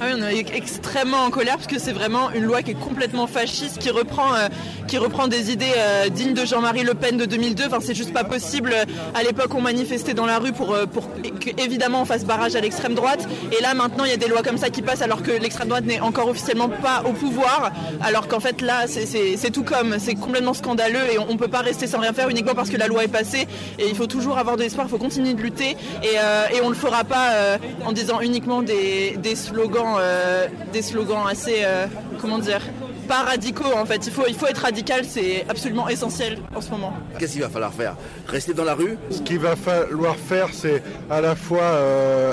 ah 0.00 0.06
oui, 0.06 0.12
on 0.16 0.22
est 0.26 0.56
extrêmement 0.56 1.24
en 1.24 1.30
colère 1.30 1.56
parce 1.56 1.66
que 1.66 1.78
c'est 1.78 1.92
vraiment 1.92 2.30
une 2.30 2.44
loi 2.44 2.62
qui 2.62 2.70
est 2.70 2.80
complètement 2.80 3.26
fasciste, 3.26 3.78
qui 3.78 3.90
reprend, 3.90 4.34
euh, 4.34 4.48
qui 4.88 4.96
reprend 4.96 5.28
des 5.28 5.52
idées 5.52 5.74
euh, 5.76 6.08
dignes 6.08 6.32
de 6.32 6.46
Jean-Marie 6.46 6.84
Le 6.84 6.94
Pen 6.94 7.18
de 7.18 7.26
2002. 7.26 7.66
Enfin, 7.66 7.78
c'est 7.82 7.94
juste 7.94 8.14
pas 8.14 8.24
possible. 8.24 8.74
À 9.14 9.22
l'époque, 9.22 9.54
on 9.54 9.60
manifestait 9.60 10.14
dans 10.14 10.24
la 10.24 10.38
rue 10.38 10.52
pour, 10.52 10.72
euh, 10.72 10.86
pour 10.86 11.08
qu'évidemment 11.38 12.02
on 12.02 12.04
fasse 12.06 12.24
barrage 12.24 12.56
à 12.56 12.60
l'extrême 12.60 12.94
droite. 12.94 13.28
Et 13.56 13.62
là, 13.62 13.74
maintenant, 13.74 14.04
il 14.04 14.10
y 14.10 14.14
a 14.14 14.16
des 14.16 14.28
lois 14.28 14.42
comme 14.42 14.56
ça 14.56 14.70
qui 14.70 14.80
passent 14.80 15.02
alors 15.02 15.22
que 15.22 15.32
l'extrême 15.32 15.68
droite 15.68 15.84
n'est 15.84 16.00
encore 16.00 16.28
officiellement 16.28 16.70
pas 16.70 17.02
au 17.04 17.12
pouvoir. 17.12 17.72
Alors 18.00 18.26
qu'en 18.26 18.40
fait, 18.40 18.62
là, 18.62 18.86
c'est 18.86 19.50
tout 19.50 19.64
comme. 19.64 19.98
C'est 19.98 20.14
complètement 20.14 20.54
scandaleux 20.54 21.12
et 21.12 21.18
on, 21.18 21.32
ne 21.32 21.38
peut 21.38 21.48
pas 21.48 21.60
rester 21.60 21.86
sans 21.86 21.98
rien 21.98 22.14
faire 22.14 22.30
uniquement 22.30 22.54
parce 22.54 22.70
que 22.70 22.78
la 22.78 22.86
loi 22.86 23.04
est 23.04 23.08
passée. 23.08 23.46
Et 23.78 23.88
il 23.88 23.94
faut 23.94 24.06
toujours 24.06 24.38
avoir 24.38 24.56
de 24.56 24.62
l'espoir, 24.62 24.86
il 24.86 24.90
faut 24.90 24.98
continuer 24.98 25.34
de 25.34 25.42
lutter. 25.42 25.76
Et, 26.02 26.56
et 26.56 26.60
on 26.62 26.70
le 26.70 26.74
fera 26.74 27.04
pas 27.04 27.58
en 27.84 27.92
disant 27.92 28.20
uniquement 28.20 28.62
des 28.62 29.09
des 29.16 29.36
slogans, 29.36 29.96
euh, 29.98 30.46
des 30.72 30.82
slogans 30.82 31.26
assez, 31.28 31.60
euh, 31.62 31.86
comment 32.20 32.38
dire, 32.38 32.60
pas 33.08 33.22
radicaux 33.22 33.72
en 33.74 33.84
fait. 33.84 34.06
Il 34.06 34.12
faut, 34.12 34.24
il 34.28 34.34
faut 34.34 34.46
être 34.46 34.62
radical, 34.62 35.04
c'est 35.04 35.44
absolument 35.48 35.88
essentiel 35.88 36.38
en 36.54 36.60
ce 36.60 36.70
moment. 36.70 36.92
Qu'est-ce 37.18 37.32
qu'il 37.32 37.42
va 37.42 37.48
falloir 37.48 37.72
faire? 37.72 37.96
Rester 38.28 38.54
dans 38.54 38.64
la 38.64 38.74
rue? 38.74 38.96
Ce 39.10 39.20
qu'il 39.22 39.40
va 39.40 39.56
falloir 39.56 40.16
faire, 40.16 40.48
c'est 40.52 40.82
à 41.10 41.20
la 41.20 41.34
fois, 41.34 41.62
euh, 41.62 42.32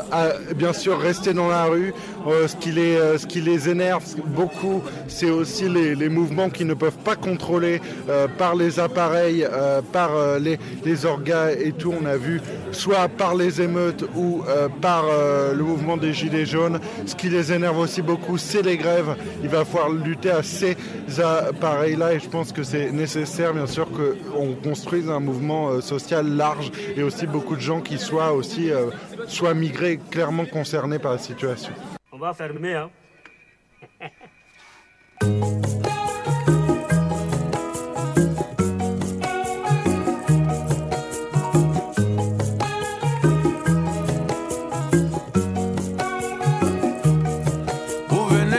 bien 0.55 0.73
sûr, 0.73 0.99
rester 0.99 1.33
dans 1.33 1.47
la 1.47 1.63
rue. 1.63 1.93
Ce, 2.47 2.55
qui 2.55 2.71
les, 2.71 3.17
ce 3.17 3.25
qui 3.25 3.41
les 3.41 3.69
énerve 3.69 4.03
beaucoup, 4.27 4.83
c'est 5.07 5.29
aussi 5.29 5.69
les, 5.69 6.09
mouvements 6.09 6.49
qui 6.49 6.65
ne 6.65 6.73
peuvent 6.73 6.97
pas 6.97 7.15
contrôler 7.15 7.81
par 8.37 8.55
les 8.55 8.79
appareils, 8.79 9.47
par 9.91 10.11
les, 10.39 11.05
organes 11.05 11.55
et 11.59 11.71
tout. 11.71 11.93
On 11.99 12.05
a 12.05 12.17
vu 12.17 12.41
soit 12.71 13.07
par 13.07 13.35
les 13.35 13.61
émeutes 13.61 14.05
ou 14.15 14.43
par 14.81 15.05
le 15.53 15.61
mouvement 15.63 15.97
des 15.97 16.13
Gilets 16.13 16.45
jaunes. 16.45 16.79
Ce 17.05 17.15
qui 17.15 17.29
les 17.29 17.51
énerve 17.51 17.79
aussi 17.79 18.01
beaucoup, 18.01 18.37
c'est 18.37 18.61
les 18.61 18.77
grèves. 18.77 19.15
Il 19.43 19.49
va 19.49 19.65
falloir 19.65 19.89
lutter 19.89 20.31
à 20.31 20.43
ces 20.43 20.75
appareils-là 21.19 22.13
et 22.13 22.19
je 22.19 22.29
pense 22.29 22.51
que 22.51 22.63
c'est 22.63 22.91
nécessaire, 22.91 23.53
bien 23.53 23.67
sûr, 23.67 23.87
qu'on 23.91 24.53
construise 24.53 25.09
un 25.09 25.19
mouvement 25.19 25.69
euh, 25.69 25.81
social 25.81 26.27
large 26.27 26.71
et 26.95 27.03
aussi 27.03 27.27
beaucoup 27.27 27.55
de 27.55 27.61
gens 27.61 27.81
qui 27.81 27.97
soient 27.97 28.33
aussi 28.33 28.71
euh, 28.71 28.87
soient 29.27 29.53
migrés, 29.53 29.99
clairement 30.11 30.45
concernés 30.45 30.99
par 30.99 31.13
la 31.13 31.17
situation. 31.17 31.73
On 32.17 32.19
va 32.19 32.33
fermer, 32.33 32.73
hein. 32.73 32.89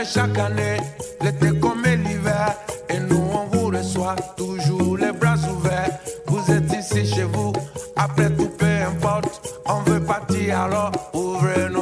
chaque 0.05 0.37
année, 0.37 0.77
l'été 1.21 1.59
comme 1.59 1.83
l'hiver. 1.83 2.55
Et 2.87 2.99
nous, 3.01 3.17
on 3.17 3.45
vous 3.47 3.65
reçoit 3.77 4.15
toujours 4.37 4.95
les 4.95 5.11
bras 5.11 5.35
ouverts. 5.35 5.99
Vous 6.27 6.49
êtes 6.49 6.71
ici 6.71 7.05
chez 7.05 7.23
vous, 7.25 7.51
après 7.97 8.29
tout, 8.29 8.51
peu 8.57 8.83
importe. 8.87 9.59
On 9.65 9.81
veut 9.81 9.99
partir 9.99 10.61
alors, 10.61 10.93
ouvrez-nous. 11.13 11.78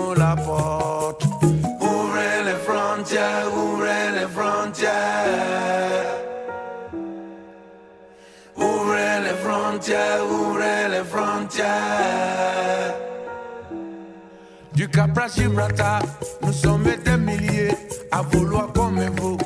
Ouvrez 9.96 10.90
les 10.90 11.04
frontières. 11.04 12.96
Du 14.74 14.88
Cap 14.90 15.18
à 15.18 15.28
Gibraltar, 15.28 16.02
nous 16.42 16.54
sommes 16.54 16.84
des 16.84 17.18
milliers 17.18 17.76
à 18.12 18.22
vouloir 18.22 18.72
comme 18.74 19.00
vous 19.18 19.38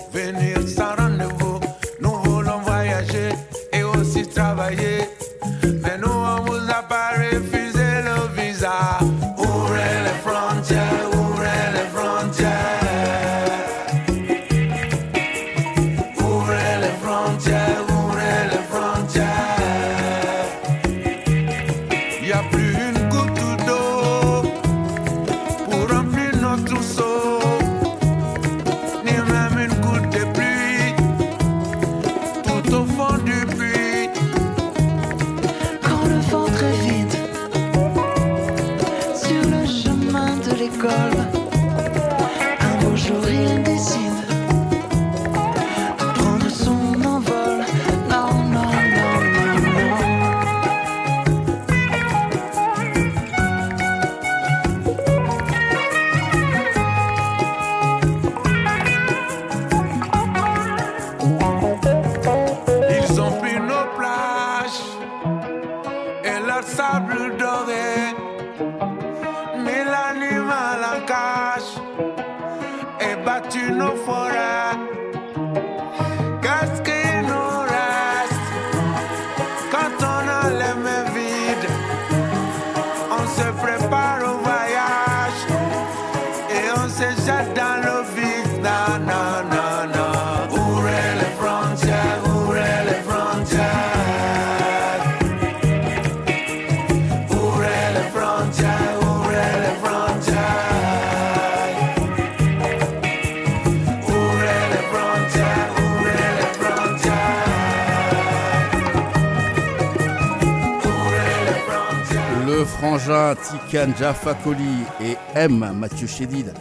frangin 113.82 113.94
Tikan 113.94 113.98
Jaffa 113.98 114.34
Koli 114.36 114.84
et 115.02 115.18
M. 115.36 115.74
Mathieu 115.76 116.08
Chédid 116.08 116.54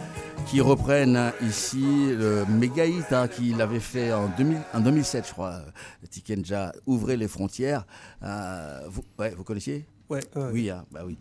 qui 0.47 0.59
reprennent 0.59 1.31
ici 1.41 2.13
le 2.17 2.45
méga 2.45 2.85
hit 2.85 3.11
hein, 3.11 3.27
qu'il 3.27 3.61
avait 3.61 3.79
fait 3.79 4.11
en, 4.11 4.27
2000 4.29 4.57
en 4.73 4.79
2007, 4.79 5.27
je 5.27 5.31
crois. 5.31 5.61
Tikenja, 6.09 6.73
Ouvrez 6.87 7.17
les 7.17 7.27
frontières. 7.27 7.85
Euh, 8.23 8.81
vous, 8.89 9.03
ouais, 9.19 9.33
vous 9.37 9.43
connaissiez? 9.43 9.85
Ouais. 10.09 10.21
Oui, 10.51 10.69
hein, 10.69 10.83
bah 10.91 11.01
oui. 11.05 11.17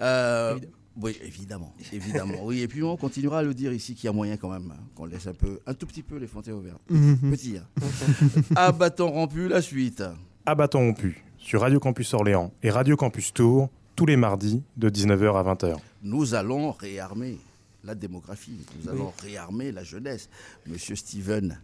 Euh, 0.00 0.58
oui, 1.00 1.16
évidemment, 1.22 1.74
évidemment. 1.92 2.38
oui, 2.42 2.60
et 2.60 2.68
puis 2.68 2.82
on 2.82 2.96
continuera 2.96 3.38
à 3.38 3.42
le 3.42 3.54
dire 3.54 3.72
ici 3.72 3.94
qu'il 3.94 4.04
y 4.04 4.08
a 4.08 4.12
moyen 4.12 4.36
quand 4.36 4.50
même 4.50 4.72
hein, 4.72 4.80
qu'on 4.94 5.06
laisse 5.06 5.26
un 5.26 5.34
peu, 5.34 5.60
un 5.66 5.74
tout 5.74 5.86
petit 5.86 6.02
peu 6.02 6.16
les 6.16 6.26
frontières 6.26 6.56
ouvertes. 6.56 6.82
Mhm. 6.90 7.30
Petit. 7.30 7.56
Hein. 7.56 7.86
à 8.56 8.70
bâton 8.70 9.10
rompu, 9.10 9.48
la 9.48 9.62
suite. 9.62 10.02
À 10.44 10.54
bâton 10.54 10.80
rompu, 10.80 11.24
sur 11.38 11.62
Radio 11.62 11.80
Campus 11.80 12.12
Orléans 12.14 12.52
et 12.62 12.70
Radio 12.70 12.96
Campus 12.96 13.32
Tours, 13.32 13.70
tous 13.98 14.06
les 14.06 14.16
mardis 14.16 14.62
de 14.76 14.88
19h 14.88 15.34
à 15.36 15.42
20h. 15.54 15.74
Nous 16.04 16.34
allons 16.36 16.70
réarmer 16.70 17.36
la 17.82 17.96
démographie, 17.96 18.52
nous 18.76 18.84
Oui. 18.92 18.96
allons 18.96 19.12
réarmer 19.24 19.72
la 19.72 19.82
jeunesse. 19.82 20.28
Monsieur 20.68 20.94
Steven, 20.94 21.58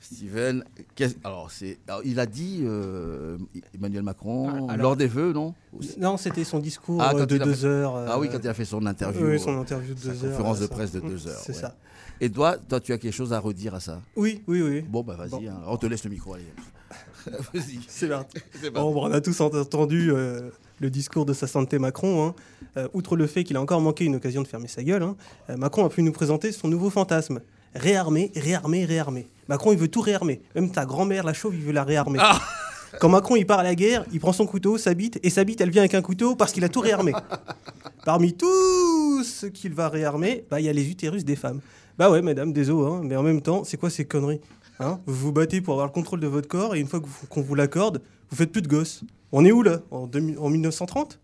Steven, 0.00 0.64
alors 1.24 1.50
c'est, 1.50 1.76
alors, 1.86 2.00
il 2.06 2.18
a 2.20 2.24
dit 2.24 2.60
euh, 2.62 3.36
Emmanuel 3.74 4.02
Macron 4.02 4.66
alors- 4.66 4.76
lors 4.78 4.96
des 4.96 5.08
vœux, 5.08 5.34
non? 5.34 5.52
Non, 5.98 6.16
c'était 6.16 6.44
son 6.44 6.58
discours 6.58 7.02
Ah, 7.02 7.12
euh, 7.14 7.26
de 7.26 7.36
deux 7.36 7.52
fait- 7.54 7.66
heures. 7.66 7.96
euh, 7.96 8.06
Ah 8.08 8.18
oui, 8.18 8.30
quand 8.32 8.38
il 8.42 8.48
a 8.48 8.54
fait 8.54 8.64
son 8.64 8.86
interview. 8.86 9.26
Oui, 9.26 9.38
son 9.38 9.58
euh, 9.58 9.60
interview 9.60 9.92
de 9.92 10.00
sa 10.00 10.08
deux 10.12 10.24
heures. 10.24 10.30
conférence 10.38 10.60
de 10.60 10.64
euh, 10.64 10.68
presse 10.68 10.90
de 10.92 11.00
deux 11.00 11.26
heures. 11.28 11.40
C'est 11.44 11.52
ouais. 11.52 11.58
ça. 11.60 11.76
Et 12.22 12.30
toi, 12.30 12.56
toi, 12.56 12.80
tu 12.80 12.94
as 12.94 12.98
quelque 12.98 13.12
chose 13.12 13.34
à 13.34 13.40
redire 13.40 13.74
à 13.74 13.80
ça? 13.80 14.00
Oui, 14.16 14.42
oui, 14.46 14.62
oui. 14.62 14.80
Bon, 14.80 15.02
bah 15.02 15.16
vas-y, 15.18 15.28
Bon. 15.28 15.42
hein, 15.50 15.60
on 15.66 15.76
te 15.76 15.84
laisse 15.84 16.04
le 16.04 16.10
micro, 16.10 16.32
allez. 16.32 16.44
vas-y. 17.52 17.78
C'est 17.88 18.08
parti. 18.08 18.38
Bon, 18.72 18.90
bon, 18.94 19.08
on 19.08 19.12
a 19.12 19.20
tous 19.20 19.38
entendu 19.42 20.10
euh, 20.12 20.48
le 20.80 20.90
discours 20.90 21.24
de 21.24 21.32
sa 21.32 21.46
santé 21.46 21.78
Macron. 21.78 22.26
hein. 22.26 22.34
Euh, 22.76 22.88
outre 22.92 23.16
le 23.16 23.26
fait 23.26 23.44
qu'il 23.44 23.56
a 23.56 23.60
encore 23.60 23.80
manqué 23.80 24.04
une 24.04 24.16
occasion 24.16 24.42
de 24.42 24.48
fermer 24.48 24.68
sa 24.68 24.82
gueule, 24.82 25.02
hein, 25.02 25.16
euh, 25.50 25.56
Macron 25.56 25.84
a 25.84 25.88
pu 25.88 26.02
nous 26.02 26.12
présenter 26.12 26.50
son 26.52 26.68
nouveau 26.68 26.90
fantasme. 26.90 27.40
Réarmer, 27.74 28.30
réarmer, 28.36 28.84
réarmer. 28.84 29.28
Macron, 29.48 29.72
il 29.72 29.78
veut 29.78 29.88
tout 29.88 30.00
réarmer. 30.00 30.40
Même 30.54 30.70
ta 30.70 30.84
grand-mère, 30.84 31.24
la 31.24 31.32
chauve, 31.34 31.54
il 31.54 31.62
veut 31.62 31.72
la 31.72 31.84
réarmer. 31.84 32.18
Quand 33.00 33.08
Macron, 33.08 33.34
il 33.34 33.46
part 33.46 33.58
à 33.58 33.64
la 33.64 33.74
guerre, 33.74 34.04
il 34.12 34.20
prend 34.20 34.32
son 34.32 34.46
couteau, 34.46 34.78
sa 34.78 34.94
bite, 34.94 35.18
et 35.24 35.30
sa 35.30 35.42
bite, 35.42 35.60
elle 35.60 35.70
vient 35.70 35.82
avec 35.82 35.94
un 35.94 36.02
couteau 36.02 36.36
parce 36.36 36.52
qu'il 36.52 36.62
a 36.64 36.68
tout 36.68 36.80
réarmé. 36.80 37.12
Parmi 38.04 38.32
tout 38.32 39.24
ce 39.24 39.46
qu'il 39.46 39.74
va 39.74 39.88
réarmer, 39.88 40.44
bah, 40.50 40.60
il 40.60 40.66
y 40.66 40.68
a 40.68 40.72
les 40.72 40.88
utérus 40.88 41.24
des 41.24 41.34
femmes. 41.36 41.60
Bah 41.98 42.10
ouais, 42.10 42.22
madame, 42.22 42.52
désolé, 42.52 42.88
hein, 42.92 43.00
mais 43.02 43.16
en 43.16 43.22
même 43.22 43.40
temps, 43.40 43.64
c'est 43.64 43.76
quoi 43.76 43.90
ces 43.90 44.04
conneries 44.04 44.40
hein? 44.78 45.00
Vous 45.06 45.14
vous 45.14 45.32
battez 45.32 45.60
pour 45.60 45.74
avoir 45.74 45.86
le 45.88 45.92
contrôle 45.92 46.20
de 46.20 46.26
votre 46.28 46.48
corps, 46.48 46.76
et 46.76 46.80
une 46.80 46.86
fois 46.86 47.00
qu'on 47.28 47.42
vous 47.42 47.54
l'accorde, 47.56 48.00
vous 48.34 48.38
faites 48.38 48.50
plus 48.50 48.62
de 48.62 48.68
gosses. 48.68 49.02
On 49.30 49.44
est 49.44 49.52
où 49.52 49.62
là? 49.62 49.80
En, 49.92 50.08
2000 50.08 50.38
en 50.38 50.48
1930 50.50 51.20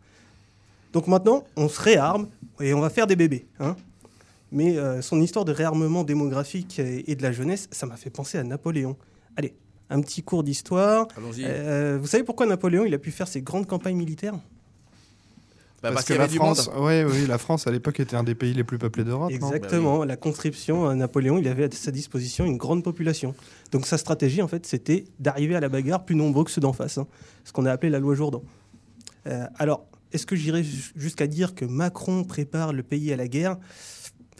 Donc 0.92 1.08
maintenant, 1.08 1.44
on 1.56 1.68
se 1.68 1.80
réarme 1.80 2.28
et 2.60 2.72
on 2.72 2.80
va 2.80 2.88
faire 2.88 3.08
des 3.08 3.16
bébés. 3.16 3.46
Hein 3.58 3.76
mais 4.52 4.76
euh, 4.78 5.02
son 5.02 5.20
histoire 5.20 5.44
de 5.44 5.52
réarmement 5.52 6.04
démographique 6.04 6.78
et, 6.78 7.10
et 7.10 7.14
de 7.14 7.22
la 7.22 7.32
jeunesse, 7.32 7.68
ça 7.70 7.86
m'a 7.86 7.96
fait 7.96 8.10
penser 8.10 8.38
à 8.38 8.42
Napoléon. 8.42 8.96
Allez, 9.36 9.54
un 9.90 10.00
petit 10.00 10.22
cours 10.22 10.42
d'histoire. 10.42 11.08
Allons-y. 11.16 11.44
Euh, 11.44 11.98
vous 12.00 12.06
savez 12.06 12.24
pourquoi 12.24 12.46
Napoléon 12.46 12.84
il 12.84 12.94
a 12.94 12.98
pu 12.98 13.10
faire 13.10 13.28
ses 13.28 13.42
grandes 13.42 13.66
campagnes 13.66 13.96
militaires? 13.96 14.34
Bah, 15.82 15.92
parce 15.92 16.04
que 16.04 16.12
la 16.12 16.28
France, 16.28 16.68
ouais, 16.78 17.04
oui, 17.04 17.26
la 17.26 17.38
France 17.38 17.66
à 17.66 17.70
l'époque 17.70 18.00
était 18.00 18.14
un 18.14 18.22
des 18.22 18.34
pays 18.34 18.52
les 18.52 18.64
plus 18.64 18.76
peuplés 18.76 19.02
d'Europe. 19.04 19.30
non? 19.30 19.36
Exactement. 19.52 20.04
La 20.04 20.16
conscription, 20.16 20.86
à 20.86 20.94
Napoléon, 20.94 21.38
il 21.38 21.48
avait 21.48 21.64
à 21.64 21.68
sa 21.72 21.90
disposition 21.90 22.44
une 22.44 22.58
grande 22.58 22.84
population. 22.84 23.34
Donc 23.72 23.86
sa 23.86 23.96
stratégie, 23.96 24.42
en 24.42 24.48
fait, 24.48 24.66
c'était 24.66 25.04
d'arriver 25.18 25.56
à 25.56 25.60
la 25.60 25.70
bagarre 25.70 26.04
plus 26.04 26.16
nombreux 26.16 26.44
que 26.44 26.50
ceux 26.50 26.60
d'en 26.60 26.74
face. 26.74 26.98
hein. 26.98 27.06
ce 27.44 27.52
qu'on 27.52 27.64
a 27.64 27.72
appelé 27.72 27.88
la 27.90 27.98
loi 27.98 28.14
Jourdan. 28.14 28.42
Euh, 29.26 29.46
alors, 29.56 29.86
est-ce 30.12 30.26
que 30.26 30.36
j'irais 30.36 30.62
ju- 30.64 30.92
jusqu'à 30.96 31.26
dire 31.26 31.54
que 31.54 31.64
Macron 31.64 32.24
prépare 32.24 32.72
le 32.74 32.82
pays 32.82 33.10
à 33.12 33.16
la 33.16 33.26
guerre? 33.28 33.56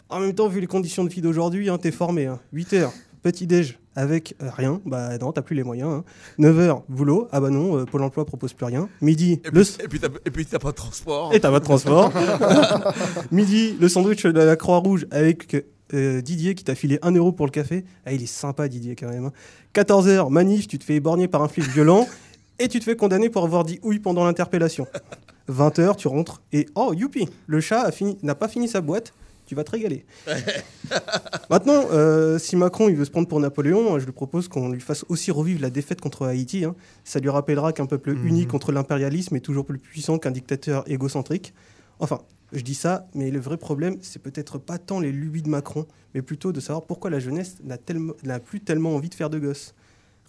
En 0.09 0.19
même 0.19 0.33
temps, 0.35 0.47
vu 0.47 0.59
les 0.59 0.67
conditions 0.67 1.03
de 1.03 1.09
vie 1.09 1.21
d'aujourd'hui, 1.21 1.69
hein, 1.69 1.77
t'es 1.79 1.91
formé. 1.91 2.29
8 2.53 2.73
heures, 2.73 2.93
petit-déj, 3.23 3.79
avec 3.95 4.35
euh, 4.41 4.49
rien. 4.55 4.79
Bah 4.85 5.17
non, 5.17 5.31
t'as 5.31 5.41
plus 5.41 5.55
les 5.55 5.63
moyens. 5.63 6.03
9 6.37 6.59
heures, 6.59 6.83
boulot. 6.89 7.27
Ah 7.31 7.39
bah 7.41 7.49
non, 7.49 7.77
euh, 7.77 7.85
Pôle 7.85 8.03
emploi 8.03 8.25
propose 8.25 8.53
plus 8.53 8.65
rien. 8.65 8.87
Midi, 9.01 9.41
Et 9.43 9.49
le... 9.51 9.63
puis, 9.63 9.99
et 10.25 10.31
puis 10.31 10.45
t'as- 10.45 10.59
pas 10.59 10.71
de 10.71 10.75
transport. 10.75 11.33
Et 11.33 11.39
t'as 11.39 11.51
pas 11.51 11.59
de 11.59 11.65
transport. 11.65 12.11
Midi, 13.31 13.75
le 13.79 13.89
sandwich 13.89 14.23
de 14.25 14.31
la 14.39 14.55
Croix-Rouge 14.55 15.07
avec 15.11 15.65
euh, 15.93 16.21
Didier 16.21 16.55
qui 16.55 16.63
t'a 16.63 16.75
filé 16.75 16.99
1 17.01 17.11
euro 17.11 17.31
pour 17.31 17.45
le 17.45 17.51
café. 17.51 17.83
Ah, 18.05 18.13
il 18.13 18.23
est 18.23 18.27
sympa, 18.27 18.67
Didier, 18.67 18.95
quand 18.95 19.09
même. 19.09 19.31
14h, 19.73 20.29
manif, 20.29 20.67
tu 20.67 20.77
te 20.79 20.83
fais 20.83 20.95
éborgner 20.95 21.27
par 21.27 21.41
un 21.41 21.47
flic 21.47 21.65
violent 21.67 22.07
et 22.59 22.67
tu 22.67 22.79
te 22.79 22.83
fais 22.85 22.95
condamner 22.95 23.29
pour 23.29 23.43
avoir 23.43 23.63
dit 23.63 23.79
oui 23.83 23.99
pendant 23.99 24.23
l'interpellation. 24.25 24.87
20h, 25.51 25.95
tu 25.97 26.07
rentres 26.07 26.41
et 26.53 26.67
oh, 26.75 26.93
youpi, 26.95 27.27
le 27.47 27.59
chat 27.59 27.91
fini- 27.91 28.17
n'a 28.23 28.35
pas 28.35 28.47
fini 28.47 28.67
sa 28.67 28.79
boîte. 28.81 29.13
Tu 29.51 29.55
vas 29.55 29.65
te 29.65 29.71
régaler. 29.71 30.05
Maintenant, 31.49 31.87
euh, 31.91 32.39
si 32.39 32.55
Macron 32.55 32.87
il 32.87 32.95
veut 32.95 33.03
se 33.03 33.11
prendre 33.11 33.27
pour 33.27 33.41
Napoléon, 33.41 33.99
je 33.99 34.05
lui 34.05 34.13
propose 34.13 34.47
qu'on 34.47 34.69
lui 34.69 34.79
fasse 34.79 35.03
aussi 35.09 35.29
revivre 35.29 35.61
la 35.61 35.69
défaite 35.69 35.99
contre 35.99 36.25
Haïti. 36.25 36.63
hein. 36.63 36.73
Ça 37.03 37.19
lui 37.19 37.27
rappellera 37.29 37.73
qu'un 37.73 37.85
peuple 37.85 38.13
Mhm. 38.13 38.27
uni 38.27 38.47
contre 38.47 38.71
l'impérialisme 38.71 39.35
est 39.35 39.41
toujours 39.41 39.65
plus 39.65 39.77
puissant 39.77 40.17
qu'un 40.19 40.31
dictateur 40.31 40.89
égocentrique. 40.89 41.53
Enfin, 41.99 42.21
je 42.53 42.61
dis 42.61 42.75
ça, 42.75 43.07
mais 43.13 43.29
le 43.29 43.41
vrai 43.41 43.57
problème, 43.57 43.97
c'est 44.01 44.21
peut-être 44.21 44.57
pas 44.57 44.77
tant 44.77 45.01
les 45.01 45.11
lubies 45.11 45.41
de 45.41 45.49
Macron, 45.49 45.85
mais 46.15 46.21
plutôt 46.21 46.53
de 46.53 46.61
savoir 46.61 46.85
pourquoi 46.85 47.09
la 47.09 47.19
jeunesse 47.19 47.57
n'a 47.65 47.77
tellement- 47.77 48.13
plus 48.45 48.61
tellement 48.61 48.95
envie 48.95 49.09
de 49.09 49.15
faire 49.15 49.29
de 49.29 49.37
gosses. 49.39 49.75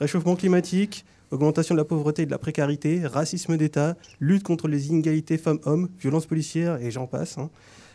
Réchauffement 0.00 0.34
climatique, 0.34 1.04
augmentation 1.30 1.76
de 1.76 1.80
la 1.80 1.84
pauvreté 1.84 2.22
et 2.22 2.26
de 2.26 2.30
la 2.32 2.38
précarité, 2.38 3.06
racisme 3.06 3.56
d'État, 3.56 3.96
lutte 4.18 4.42
contre 4.42 4.66
les 4.66 4.88
inégalités 4.88 5.38
femmes-hommes, 5.38 5.88
violences 6.00 6.26
policières 6.26 6.82
et 6.82 6.90
j'en 6.90 7.06
passe. 7.06 7.38
hein. 7.38 7.50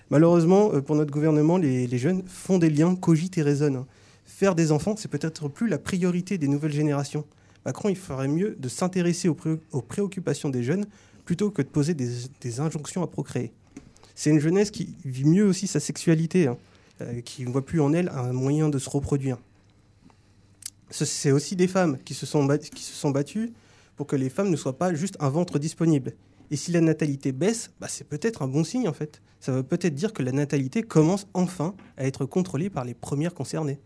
Malheureusement, 0.09 0.73
euh, 0.73 0.81
pour 0.81 0.95
notre 0.95 1.11
gouvernement, 1.11 1.57
les, 1.57 1.97
jeunes 1.97 2.23
font 2.27 2.57
des 2.57 2.69
liens, 2.69 2.95
cogitent 2.95 3.37
et 3.37 3.41
raisonnent. 3.41 3.85
Faire 4.25 4.55
des 4.55 4.71
enfants, 4.71 4.95
c'est 4.97 5.07
peut-être 5.09 5.47
plus 5.49 5.67
la 5.67 5.77
priorité 5.77 6.37
des 6.37 6.47
nouvelles 6.47 6.71
générations. 6.73 7.25
Macron, 7.65 7.89
il 7.89 7.95
ferait 7.97 8.27
mieux 8.27 8.55
de 8.57 8.69
s'intéresser 8.69 9.27
aux, 9.27 9.33
pré- 9.35 9.59
aux 9.71 9.81
préoccupations 9.81 10.49
des 10.49 10.63
jeunes 10.63 10.85
plutôt 11.25 11.51
que 11.51 11.61
de 11.61 11.67
poser 11.67 11.93
des, 11.93 12.59
injonctions 12.59 13.03
à 13.03 13.07
procréer. 13.07 13.51
C'est 14.15 14.29
une 14.29 14.39
jeunesse 14.39 14.71
qui 14.71 14.95
vit 15.03 15.25
mieux 15.25 15.45
aussi 15.45 15.67
sa 15.67 15.79
sexualité, 15.81 16.47
hein, 16.47 16.57
euh, 17.01 17.19
qui 17.21 17.43
ne 17.43 17.49
voit 17.49 17.65
plus 17.65 17.81
en 17.81 17.91
elle 17.93 18.09
un 18.09 18.31
moyen 18.31 18.69
de 18.69 18.79
se 18.79 18.89
reproduire. 18.89 19.37
Ce- 20.89 21.03
C'est 21.05 21.31
aussi 21.31 21.55
des 21.57 21.67
femmes 21.67 21.97
qui 22.05 22.13
se 22.13 22.25
sont 22.25 22.45
battues 23.11 23.51
pour 23.97 24.07
que 24.07 24.15
les 24.15 24.29
femmes 24.29 24.49
ne 24.49 24.55
soient 24.55 24.77
pas 24.77 24.93
juste 24.93 25.17
un 25.19 25.29
ventre 25.29 25.59
disponible. 25.59 26.13
Et 26.51 26.55
si 26.55 26.71
la 26.71 26.81
natalité 26.81 27.31
baisse, 27.31 27.71
bah, 27.79 27.87
c'est 27.89 28.07
peut-être 28.07 28.41
un 28.41 28.47
bon 28.47 28.63
signe 28.63 28.87
en 28.87 28.93
fait. 28.93 29.21
Ça 29.39 29.51
veut 29.51 29.63
peut-être 29.63 29.95
dire 29.95 30.13
que 30.13 30.23
la 30.23 30.31
natalité 30.31 30.81
commence 30.81 31.27
enfin 31.33 31.75
à 31.97 32.05
être 32.05 32.25
contrôlée 32.25 32.69
par 32.69 32.85
les 32.85 32.93
premières 32.93 33.33
concernées. 33.33 33.79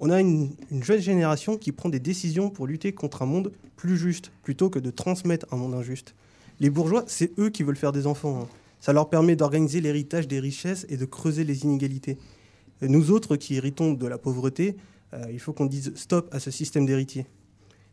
On 0.00 0.10
a 0.10 0.20
une, 0.20 0.50
une 0.70 0.84
jeune 0.84 1.00
génération 1.00 1.56
qui 1.56 1.72
prend 1.72 1.88
des 1.88 1.98
décisions 2.00 2.50
pour 2.50 2.66
lutter 2.66 2.92
contre 2.92 3.22
un 3.22 3.26
monde 3.26 3.52
plus 3.76 3.96
juste, 3.96 4.30
plutôt 4.42 4.70
que 4.70 4.78
de 4.78 4.90
transmettre 4.90 5.46
un 5.52 5.56
monde 5.56 5.74
injuste. 5.74 6.14
Les 6.60 6.70
bourgeois, 6.70 7.04
c'est 7.06 7.36
eux 7.38 7.50
qui 7.50 7.64
veulent 7.64 7.76
faire 7.76 7.92
des 7.92 8.06
enfants. 8.06 8.42
hein. 8.42 8.48
Ça 8.80 8.92
leur 8.92 9.10
permet 9.10 9.34
d'organiser 9.36 9.80
l'héritage 9.80 10.28
des 10.28 10.40
richesses 10.40 10.86
et 10.88 10.96
de 10.96 11.04
creuser 11.04 11.44
les 11.44 11.64
inégalités. 11.64 12.16
Et 12.80 12.88
nous 12.88 13.10
autres 13.10 13.36
qui 13.36 13.56
héritons 13.56 13.92
de 13.92 14.06
la 14.06 14.18
pauvreté, 14.18 14.76
euh, 15.14 15.24
il 15.32 15.40
faut 15.40 15.52
qu'on 15.52 15.66
dise 15.66 15.92
stop 15.96 16.28
à 16.32 16.38
ce 16.38 16.50
système 16.50 16.86
d'héritiers. 16.86 17.26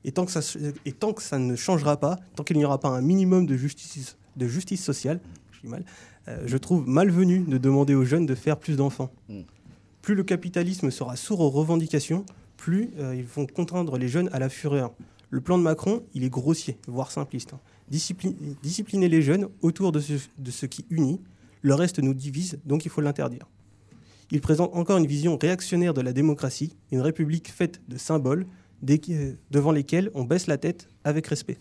Et 0.05 0.11
tant, 0.11 0.25
que 0.25 0.31
ça, 0.31 0.41
se- 0.41 0.59
et 0.85 0.91
tant 0.91 1.11
que 1.13 1.21
ça 1.23 1.37
ne 1.39 1.55
changera 1.55 1.97
pas, 1.97 2.17
tant 2.35 2.43
qu'il 2.43 2.57
n'y 2.57 2.63
aura 2.65 2.79
pas 2.79 2.89
un 2.89 3.01
minimum 3.01 3.45
de 3.45 3.57
justice, 3.57 4.17
de 4.37 4.47
justice 4.47 4.83
sociale, 4.83 5.19
je 5.51 5.61
dis 5.61 5.67
mal, 5.67 5.83
euh, 6.27 6.43
je 6.45 6.57
trouve 6.57 6.87
malvenu 6.87 7.39
de 7.39 7.57
demander 7.57 7.95
aux 7.95 8.05
jeunes 8.05 8.25
de 8.25 8.35
faire 8.35 8.57
plus 8.57 8.77
d'enfants. 8.77 9.11
Plus 10.01 10.13
le 10.15 10.23
capitalisme 10.23 10.91
sera 10.91 11.15
sourd 11.15 11.39
aux 11.41 11.49
revendications, 11.49 12.23
plus 12.57 12.91
euh, 12.99 13.15
ils 13.15 13.25
vont 13.25 13.47
contraindre 13.47 13.97
les 13.97 14.07
jeunes 14.07 14.29
à 14.31 14.39
la 14.39 14.49
fureur. 14.49 14.93
Le 15.31 15.41
plan 15.41 15.57
de 15.57 15.63
Macron, 15.63 16.03
il 16.13 16.23
est 16.23 16.29
grossier, 16.29 16.77
voire 16.87 17.11
simpliste. 17.11 17.53
hein. 17.53 17.59
Discipli- 17.91 18.35
discipliner 18.63 19.09
les 19.09 19.21
jeunes 19.23 19.47
autour 19.61 19.91
de 19.91 19.99
ce, 19.99 20.13
de 20.37 20.51
ce 20.51 20.65
qui 20.67 20.85
unit, 20.91 21.19
le 21.63 21.73
reste 21.73 21.97
nous 21.99 22.13
divise, 22.13 22.59
donc 22.65 22.85
il 22.85 22.89
faut 22.89 23.01
l'interdire. 23.01 23.47
Il 24.31 24.41
présente 24.41 24.75
encore 24.75 24.97
une 24.97 25.07
vision 25.07 25.37
réactionnaire 25.37 25.93
de 25.95 26.01
la 26.01 26.13
démocratie, 26.13 26.75
une 26.91 27.01
république 27.01 27.49
faite 27.51 27.81
de 27.87 27.97
symboles 27.97 28.45
devant 29.51 29.71
lesquels 29.71 30.11
on 30.13 30.23
baisse 30.23 30.47
la 30.47 30.57
tête 30.57 30.87
avec 31.03 31.27
respect. 31.27 31.57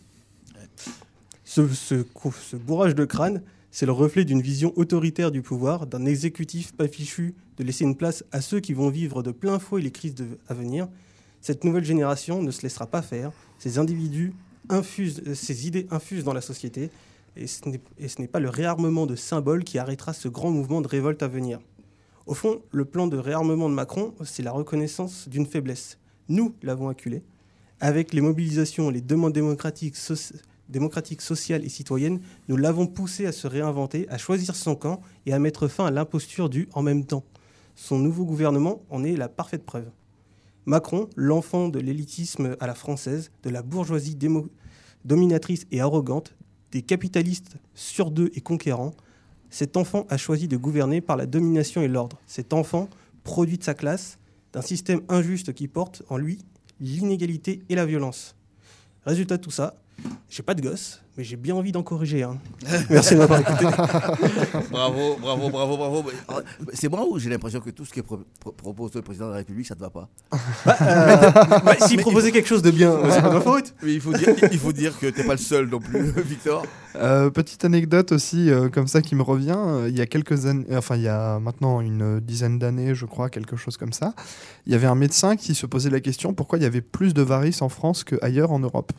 Ce, 1.44 1.66
ce 1.68 2.56
bourrage 2.56 2.94
de 2.94 3.04
crâne, 3.04 3.42
c'est 3.70 3.87
le 3.87 3.92
reflet 3.92 4.24
d'une 4.24 4.40
vision 4.40 4.72
autoritaire 4.76 5.32
du 5.32 5.42
pouvoir, 5.42 5.87
d'un 5.87 6.04
exécutif 6.06 6.72
pas 6.72 6.87
fichu 6.87 7.34
de 7.56 7.64
laisser 7.64 7.84
une 7.84 7.96
place 7.96 8.24
à 8.32 8.40
ceux 8.40 8.60
qui 8.60 8.72
vont 8.72 8.88
vivre 8.88 9.22
de 9.22 9.30
plein 9.30 9.58
fouet 9.58 9.82
les 9.82 9.90
crises 9.90 10.14
à 10.48 10.54
venir. 10.54 10.88
Cette 11.40 11.64
nouvelle 11.64 11.84
génération 11.84 12.42
ne 12.42 12.50
se 12.50 12.62
laissera 12.62 12.87
pas 12.87 13.02
faire. 13.02 13.32
Ces 13.58 13.78
individus 13.78 14.32
infusent, 14.68 15.22
euh, 15.26 15.34
ces 15.34 15.66
idées 15.66 15.87
infusent 15.90 16.24
dans 16.24 16.32
la 16.32 16.40
société, 16.40 16.90
et 17.37 17.46
ce 17.48 17.68
n'est 17.68 18.28
pas 18.28 18.38
le 18.38 18.48
réarmement 18.48 19.06
de 19.06 19.16
symboles 19.16 19.64
qui 19.64 19.78
arrêtera 19.78 20.12
ce 20.12 20.28
grand 20.28 20.50
mouvement 20.50 20.80
de 20.80 20.87
révolte 20.87 21.22
à 21.22 21.28
venir. 21.28 21.58
Au 22.26 22.34
fond, 22.34 22.62
le 22.70 22.84
plan 22.84 23.08
de 23.08 23.16
réarmement 23.16 23.68
de 23.68 23.74
Macron, 23.74 24.14
c'est 24.24 24.42
la 24.42 24.52
reconnaissance 24.52 25.28
d'une 25.28 25.46
faiblesse. 25.46 25.98
Nous 26.28 26.54
l'avons 26.62 26.88
acculé. 26.88 27.22
Avec 27.80 28.14
les 28.14 28.20
mobilisations, 28.20 28.90
les 28.90 29.00
demandes 29.00 29.32
démocratiques, 29.32 29.96
démocratiques, 30.68 31.20
sociales 31.20 31.64
et 31.64 31.68
citoyennes, 31.68 32.20
nous 32.48 32.56
l'avons 32.56 32.87
poussé 32.87 33.26
à 33.26 33.32
se 33.32 33.46
réinventer, 33.46 34.08
à 34.08 34.18
choisir 34.18 34.56
son 34.56 34.74
camp 34.74 35.02
et 35.26 35.32
à 35.32 35.38
mettre 35.38 35.68
fin 35.68 35.87
à 35.87 35.90
l'imposture 35.90 36.48
du 36.48 36.68
en 36.72 36.82
même 36.82 37.04
temps. 37.04 37.24
Son 37.76 37.98
nouveau 37.98 38.24
gouvernement 38.24 38.82
en 38.90 39.04
est 39.04 39.16
la 39.16 39.28
parfaite 39.28 39.64
preuve. 39.64 39.90
Macron, 40.66 41.10
l'enfant 41.16 41.68
de 41.68 41.78
l'élitisme 41.78 42.56
à 42.58 42.66
la 42.66 42.74
française, 42.74 43.30
de 43.42 43.50
la 43.50 43.62
bourgeoisie 43.62 44.16
dominatrice 45.04 45.66
et 45.70 45.80
arrogante, 45.80 46.34
des 46.72 46.82
capitalistes 46.82 47.56
sur 47.74 48.10
deux 48.10 48.30
et 48.34 48.40
conquérants, 48.40 48.94
cet 49.50 49.76
enfant 49.76 50.06
a 50.08 50.16
choisi 50.16 50.48
de 50.48 50.56
gouverner 50.56 51.00
par 51.00 51.16
la 51.16 51.26
domination 51.26 51.82
et 51.82 51.88
l'ordre. 51.88 52.18
Cet 52.26 52.52
enfant, 52.52 52.88
produit 53.24 53.58
de 53.58 53.62
sa 53.62 53.74
classe, 53.74 54.18
d'un 54.55 54.62
système 54.62 55.03
injuste 55.09 55.53
qui 55.53 55.69
porte 55.69 56.03
en 56.09 56.17
lui 56.17 56.38
l'inégalité 56.81 57.62
et 57.69 57.75
la 57.75 57.85
violence. 57.85 58.37
Résultat 59.05 59.37
de 59.37 59.43
tout 59.43 59.51
ça, 59.51 59.75
j'ai 60.31 60.43
pas 60.43 60.55
de 60.55 60.62
gosse, 60.62 61.03
mais 61.16 61.24
j'ai 61.24 61.37
bien 61.37 61.55
envie 61.55 61.70
d'en 61.72 61.83
corriger 61.83 62.22
un. 62.24 62.38
Merci 62.90 63.14
de 63.14 63.18
m'avoir 63.20 63.40
écouté. 63.40 63.64
bravo, 64.70 65.16
bravo, 65.20 65.50
bravo, 65.50 65.77
bravo. 65.77 66.05
Euh, 66.31 66.40
C'est 66.72 66.88
moi 66.90 67.07
où 67.09 67.18
j'ai 67.18 67.31
l'impression 67.31 67.61
que 67.61 67.70
tout 67.70 67.85
ce 67.85 67.92
que 67.92 68.00
pro- 68.00 68.20
pro- 68.40 68.53
propose 68.53 68.94
le 68.94 69.03
président 69.03 69.27
de 69.27 69.31
la 69.33 69.37
République, 69.38 69.66
ça 69.66 69.74
ne 69.74 69.79
te 69.81 69.85
va 69.85 69.90
pas. 69.90 70.09
bah, 71.64 71.77
s'il 71.87 71.96
Mais 71.98 72.03
proposait 72.03 72.29
il 72.29 72.31
faut- 72.31 72.35
quelque 72.35 72.48
chose 72.48 72.62
de 72.62 72.70
bien, 72.70 72.98
c'est 73.11 73.22
pas 73.22 73.33
ma 73.33 73.40
faute. 73.40 73.74
Mais 73.83 73.94
il 73.94 74.00
faut 74.00 74.12
dire, 74.12 74.29
il 74.53 74.59
faut 74.59 74.72
dire 74.72 74.98
que 74.98 75.07
tu 75.07 75.20
n'es 75.20 75.27
pas 75.27 75.35
le 75.35 75.38
seul 75.38 75.68
non 75.68 75.79
plus, 75.81 76.11
Victor. 76.22 76.64
Euh, 76.96 77.31
petite 77.31 77.64
anecdote 77.64 78.12
aussi 78.12 78.50
euh, 78.50 78.68
comme 78.68 78.87
ça 78.88 79.03
qui 79.03 79.14
me 79.14 79.22
revient. 79.22 79.57
euh, 79.57 79.87
il 79.88 79.96
y 79.96 80.00
a 80.00 80.07
quelques 80.07 80.46
années, 80.46 80.66
enfin 80.77 80.96
il 80.96 81.03
y 81.03 81.09
a 81.09 81.38
maintenant 81.40 81.81
une 81.81 82.20
dizaine 82.20 82.59
d'années, 82.59 82.94
je 82.94 83.05
crois, 83.07 83.31
quelque 83.31 83.57
chose 83.57 83.77
comme 83.77 83.92
ça. 83.92 84.14
Il 84.66 84.72
y 84.72 84.77
avait 84.77 84.87
un 84.87 84.94
médecin 84.94 85.37
qui 85.37 85.55
se 85.55 85.66
posait 85.66 85.90
la 85.90 86.00
question 86.00 86.35
pourquoi 86.35 86.59
il 86.59 86.62
y 86.62 86.66
avait 86.66 86.81
plus 86.81 87.14
de 87.14 87.22
varices 87.22 87.62
en 87.62 87.68
France 87.68 88.05
qu'ailleurs 88.05 88.53
en 88.53 88.59
Europe. 88.61 88.92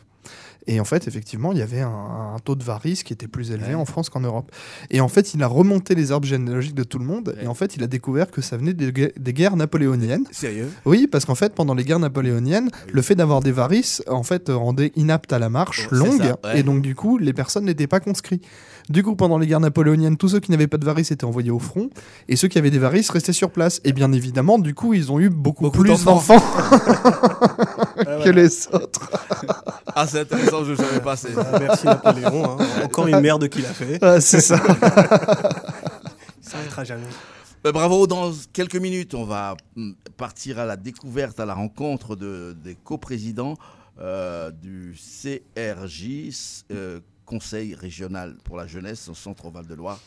Et 0.68 0.80
en 0.80 0.84
fait, 0.84 1.06
effectivement, 1.06 1.52
il 1.52 1.58
y 1.58 1.62
avait 1.62 1.80
un, 1.80 1.88
un 2.34 2.38
taux 2.44 2.56
de 2.56 2.64
varices 2.64 3.02
qui 3.04 3.12
était 3.12 3.28
plus 3.28 3.50
élevé 3.52 3.68
Ouais. 3.68 3.74
en 3.74 3.84
France 3.84 4.10
qu'en 4.10 4.20
Europe. 4.20 4.50
Et 4.90 5.00
en 5.00 5.08
fait, 5.08 5.32
il 5.34 5.42
a 5.42 5.46
remonté 5.46 5.94
les 5.94 6.10
arbres 6.12 6.26
généalogiques 6.26 6.74
de 6.74 6.82
tout 6.84 6.98
le 6.98 7.04
monde. 7.04 7.36
Et 7.40 7.46
en 7.46 7.54
fait, 7.54 7.76
il 7.76 7.82
a 7.82 7.86
découvert 7.86 8.30
que 8.30 8.40
ça 8.42 8.56
venait 8.56 8.74
des, 8.74 8.90
gue- 8.92 9.12
des 9.16 9.32
guerres 9.32 9.56
napoléoniennes. 9.56 10.24
Sérieux? 10.32 10.68
Oui, 10.84 11.06
parce 11.06 11.24
qu'en 11.24 11.34
fait, 11.36 11.54
pendant 11.54 11.74
les 11.74 11.84
guerres 11.84 12.00
napoléoniennes, 12.00 12.70
le 12.92 13.02
fait 13.02 13.14
d'avoir 13.14 13.40
des 13.40 13.52
varices, 13.52 14.02
en 14.08 14.22
fait, 14.22 14.48
rendait 14.48 14.92
inapte 14.96 15.32
à 15.32 15.38
la 15.38 15.48
marche 15.48 15.88
Oh, 15.92 15.94
longue. 15.94 16.18
ça, 16.18 16.36
ouais. 16.44 16.60
Et 16.60 16.62
donc, 16.62 16.82
du 16.82 16.94
coup, 16.94 17.18
les 17.18 17.32
personnes 17.32 17.64
n'étaient 17.66 17.86
pas 17.86 18.00
conscrits. 18.00 18.40
Du 18.88 19.02
coup, 19.02 19.16
pendant 19.16 19.38
les 19.38 19.46
guerres 19.46 19.60
napoléoniennes, 19.60 20.16
tous 20.16 20.28
ceux 20.28 20.40
qui 20.40 20.50
n'avaient 20.52 20.68
pas 20.68 20.78
de 20.78 20.84
varices 20.84 21.10
étaient 21.10 21.24
envoyés 21.24 21.50
au 21.50 21.58
front. 21.58 21.90
Et 22.28 22.36
ceux 22.36 22.46
qui 22.48 22.58
avaient 22.58 22.70
des 22.70 22.78
varices 22.78 23.10
restaient 23.10 23.32
sur 23.32 23.50
place. 23.50 23.80
Et 23.84 23.92
bien 23.92 24.12
évidemment, 24.12 24.58
du 24.58 24.74
coup, 24.74 24.94
ils 24.94 25.10
ont 25.12 25.18
eu 25.20 25.28
beaucoup, 25.28 25.70
plus 25.70 25.88
d'enfants. 25.90 26.14
d'enfants 26.14 26.40
que 28.24 28.30
les 28.30 28.68
autres. 28.72 29.10
Ah, 29.94 30.06
c'est 30.06 30.20
intéressant, 30.20 30.55
je 30.64 30.72
ne 30.72 30.76
savais 30.76 31.00
pas. 31.00 31.16
c'est- 31.16 31.34
Ah, 31.36 31.58
merci 31.58 31.86
Napoléon, 31.86 32.58
hein. 32.60 32.66
encore 32.84 33.06
une 33.06 33.20
merde 33.20 33.48
qu'il 33.48 33.64
a 33.66 33.72
fait. 33.72 33.98
Ah, 34.02 34.20
c'est 34.20 34.40
ça. 34.40 34.56
ça 36.40 36.58
arrêtera 36.58 36.84
jamais. 36.84 37.06
Ben, 37.64 37.72
bravo, 37.72 38.06
dans 38.06 38.32
quelques 38.52 38.76
minutes, 38.76 39.14
on 39.14 39.24
va 39.24 39.56
mm, 39.74 39.92
partir 40.16 40.58
à 40.58 40.64
la 40.66 40.76
découverte, 40.76 41.40
à 41.40 41.46
la 41.46 41.54
rencontre 41.54 42.14
de, 42.16 42.56
des 42.62 42.74
coprésidents 42.76 43.56
euh, 44.00 44.50
du 44.50 44.94
CRJ, 44.94 46.30
euh, 46.70 47.00
Conseil 47.24 47.74
régional 47.74 48.36
pour 48.44 48.56
la 48.56 48.68
jeunesse 48.68 49.08
au 49.08 49.14
centre 49.14 49.50
Val 49.50 49.66
de 49.66 49.74
Loire, 49.74 49.98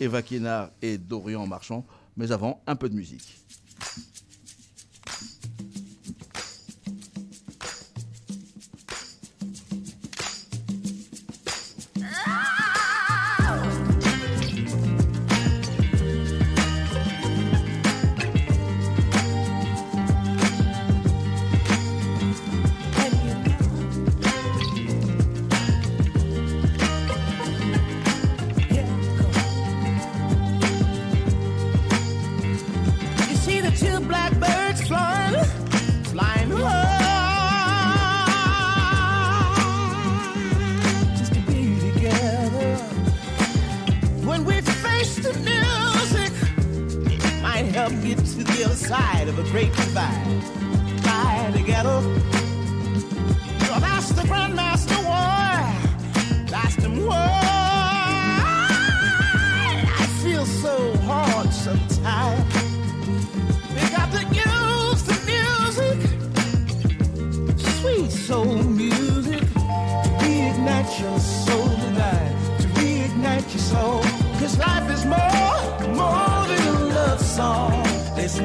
Eva 0.00 0.22
Kénard 0.22 0.70
et 0.82 0.98
Dorian 0.98 1.46
Marchand. 1.46 1.84
Mais 2.16 2.32
avant, 2.32 2.60
un 2.66 2.74
peu 2.74 2.88
de 2.88 2.94
musique. 2.96 3.38
Side 48.74 49.28
of 49.28 49.38
a 49.38 49.42
great 49.50 49.72
divide. 49.72 50.42
Fly 51.02 51.50
together. 51.56 52.00
Well, 53.60 53.80
that's 53.80 54.10
the 54.10 54.22
Grandmaster 54.22 54.73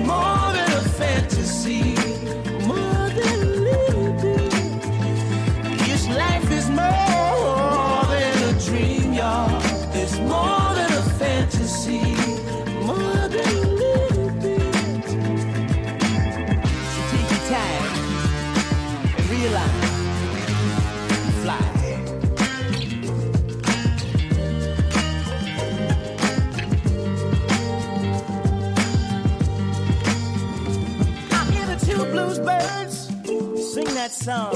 more 0.06 0.39
song. 34.30 34.54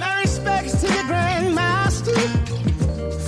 My 0.00 0.12
respects 0.24 0.74
to 0.80 0.86
the 0.96 1.04
Grandmaster 1.10 2.20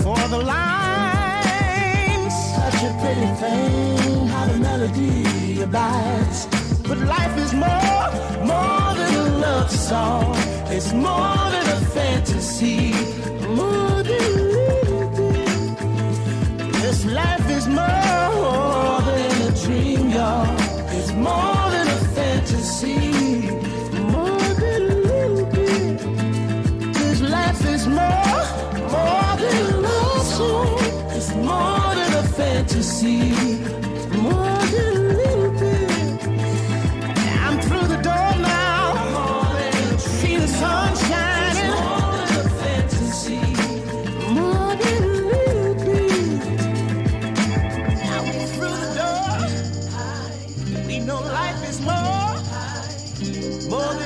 for 0.02 0.20
the 0.34 0.40
line. 0.54 2.24
Such 2.56 2.80
a 2.88 2.92
pretty 3.00 3.30
thing, 3.42 4.26
how 4.32 4.44
the 4.50 4.58
melody 4.68 5.62
abides. 5.62 6.40
But 6.88 6.98
life 7.16 7.36
is 7.44 7.52
more, 7.64 8.04
more 8.52 8.88
than 8.98 9.12
a 9.24 9.26
love 9.46 9.70
song. 9.70 10.34
It's 10.76 10.92
more 10.92 11.44
than 11.54 11.66
a 11.76 11.80
fantasy, 11.96 12.92
more 13.60 14.02
than. 14.08 14.34
This 16.82 17.00
life 17.20 17.48
is 17.58 17.66
more 17.68 17.97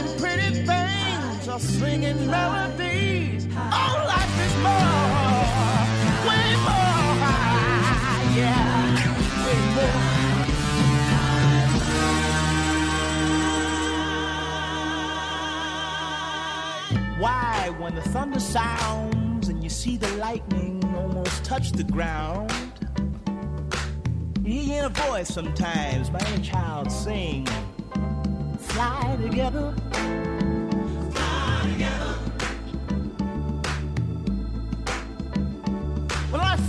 more 0.02 0.18
pretty 0.18 0.64
things 0.66 1.48
or 1.48 1.58
singing 1.58 2.26
melodies. 2.26 3.46
Oh, 3.54 4.04
life 4.06 4.38
is 4.46 4.54
more, 4.62 5.86
way 6.28 6.56
more. 6.66 7.02
Yeah, 8.36 8.94
way 9.46 9.60
more. 9.74 10.02
Why, 17.18 17.70
when 17.78 17.94
the 17.94 18.02
thunder 18.02 18.40
sounds 18.40 19.48
and 19.48 19.62
you 19.62 19.70
see 19.70 19.96
the 19.96 20.08
lightning 20.16 20.82
almost 20.96 21.44
touch 21.44 21.72
the 21.72 21.84
ground, 21.84 22.50
you 24.42 24.60
hear 24.60 24.86
a 24.86 24.88
voice 24.88 25.28
sometimes 25.28 26.10
by 26.10 26.18
any 26.18 26.42
child 26.42 26.90
sing, 26.90 27.46
Fly 28.58 29.18
together. 29.20 29.74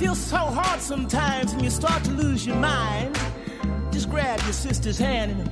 Well, 0.04 0.12
I 0.12 0.16
feel 0.16 0.26
so 0.28 0.38
hard 0.38 0.82
sometimes 0.82 1.54
and 1.54 1.62
you 1.62 1.70
start 1.70 2.04
to 2.04 2.12
lose 2.12 2.46
your 2.46 2.58
mind. 2.58 3.18
Just 3.90 4.10
grab 4.10 4.38
your 4.42 4.52
sister's 4.52 4.98
hand 4.98 5.32
and 5.32 5.50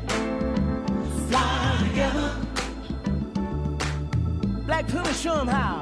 fly 1.30 1.78
together. 1.88 2.36
Black 4.66 4.88
Puma, 4.88 5.14
show 5.14 5.40
'em 5.40 5.48
how. 5.48 5.80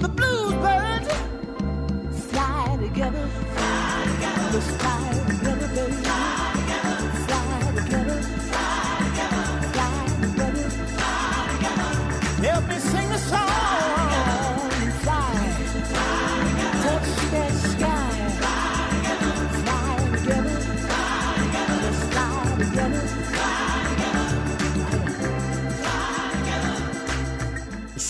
The 0.00 0.08
bluebirds 0.08 1.14
fly 2.30 2.78
together. 2.80 3.28
Fly 3.54 4.04
together. 4.14 4.50
Let's 4.52 4.70
fly 4.82 5.24
together, 5.28 5.68
baby. 5.68 5.92
Fly 6.02 6.51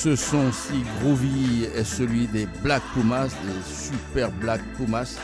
Ce 0.03 0.17
son 0.17 0.51
si 0.51 0.83
groovy 1.01 1.65
est 1.65 1.85
celui 1.85 2.27
des 2.27 2.47
Black 2.63 2.83
Pumas, 2.93 3.29
des 3.29 3.63
super 3.73 4.33
Black 4.33 4.61
Pumas. 4.77 5.17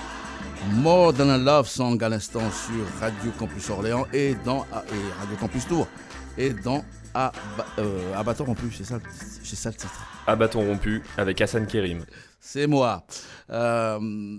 More 0.75 1.13
Than 1.15 1.29
a 1.31 1.39
Love 1.39 1.67
Song 1.69 2.01
à 2.03 2.09
l'instant 2.09 2.49
sur 2.51 2.85
Radio 3.01 3.33
Campus 3.39 3.71
Orléans 3.71 4.07
et 4.13 4.35
dans 4.45 4.65
et 4.65 5.19
Radio 5.21 5.37
Campus 5.41 5.67
Tour 5.67 5.89
et 6.37 6.51
dans 6.51 6.85
Aba- 7.15 7.33
euh, 7.79 8.15
Abattoir 8.15 8.47
rompu, 8.47 8.71
c'est 8.73 8.85
ça, 8.85 8.99
c'est 9.43 9.57
ça 9.57 9.71
le 9.71 9.77
titre. 9.77 10.07
À 10.27 10.37
bâton 10.37 10.65
rompu 10.65 11.03
avec 11.17 11.41
Hassan 11.41 11.67
Kérim. 11.67 12.05
C'est 12.39 12.67
moi. 12.67 13.05
Euh, 13.51 14.39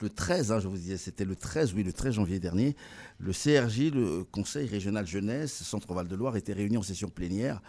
le 0.00 0.08
13, 0.08 0.52
hein, 0.52 0.60
je 0.60 0.68
vous 0.68 0.76
disais, 0.76 0.96
c'était 0.96 1.26
le 1.26 1.36
13, 1.36 1.74
oui, 1.74 1.82
le 1.82 1.92
13 1.92 2.14
janvier 2.14 2.38
dernier, 2.38 2.74
le 3.18 3.32
CRJ, 3.32 3.90
le 3.92 4.24
Conseil 4.24 4.66
régional 4.66 5.06
jeunesse, 5.06 5.52
Centre-Val 5.52 6.08
de 6.08 6.16
Loire, 6.16 6.36
était 6.36 6.54
réuni 6.54 6.78
en 6.78 6.82
session 6.82 7.08
plénière, 7.08 7.60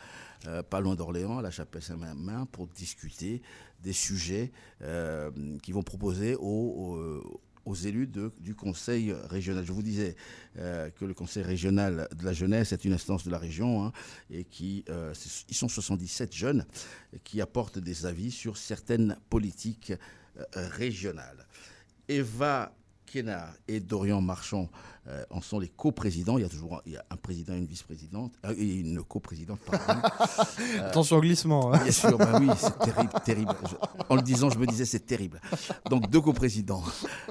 euh, 0.48 0.64
pas 0.64 0.80
loin 0.80 0.96
d'Orléans, 0.96 1.40
à 1.40 1.42
la 1.42 1.52
chapelle 1.52 1.82
Saint-Mamin, 1.82 2.46
pour 2.46 2.68
discuter 2.68 3.42
des 3.84 3.94
sujets 3.94 4.52
euh, 4.82 5.32
qui 5.62 5.72
vont 5.72 5.84
proposer 5.84 6.36
aux, 6.36 7.22
élus 7.86 8.10
du 8.40 8.56
Conseil 8.56 9.14
régional. 9.14 9.64
Je 9.64 9.72
vous 9.72 9.84
disais 9.84 10.16
euh, 10.58 10.90
que 10.90 11.06
le 11.06 11.14
Conseil 11.14 11.44
régional 11.44 12.08
de 12.18 12.26
la 12.26 12.34
jeunesse 12.34 12.72
est 12.72 12.84
une 12.84 12.94
instance 12.94 13.24
de 13.24 13.30
la 13.30 13.38
région 13.38 13.86
hein, 13.86 13.92
et 14.32 14.44
qui, 14.44 14.84
euh, 14.90 15.14
ils 15.48 15.56
sont 15.56 15.68
77 15.68 16.34
jeunes 16.34 16.66
qui 17.24 17.42
apportent 17.42 17.78
des 17.78 18.08
avis 18.08 18.32
sur 18.32 18.58
certaines 18.58 19.18
politiques 19.30 19.94
régionales. 20.56 21.46
Eva 22.08 22.74
Kénard 23.12 23.50
et 23.68 23.80
Dorian 23.80 24.22
Marchand 24.22 24.70
euh, 25.08 25.24
en 25.32 25.42
sont 25.42 25.58
les 25.60 25.70
coprésidents. 25.70 26.38
Il 26.38 26.42
y 26.42 26.46
a 26.46 26.50
toujours 26.50 26.76
un, 26.76 26.82
il 26.86 26.92
y 26.94 26.98
a 26.98 27.04
un 27.10 27.16
président 27.16 27.54
et 27.54 27.58
une 27.58 27.66
vice-présidente, 27.66 28.34
euh, 28.46 28.54
et 28.58 28.66
une 28.76 29.02
coprésidente, 29.04 29.60
pardon. 29.66 30.02
Euh, 30.60 30.88
Attention 30.88 31.18
au 31.18 31.22
glissement. 31.22 31.74
hein. 31.74 31.80
Bien 31.84 31.92
sûr, 31.92 32.18
bah 32.18 32.38
oui, 32.40 32.48
c'est 32.58 32.78
terrible, 32.80 33.14
terrible. 33.26 33.56
Je- 33.70 33.76
en 34.10 34.16
le 34.16 34.22
disant, 34.22 34.50
je 34.50 34.60
me 34.60 34.66
disais, 34.68 34.86
c'est 34.86 35.00
terrible. 35.06 35.40
Donc, 35.90 36.10
deux 36.10 36.22
coprésidents. 36.22 36.84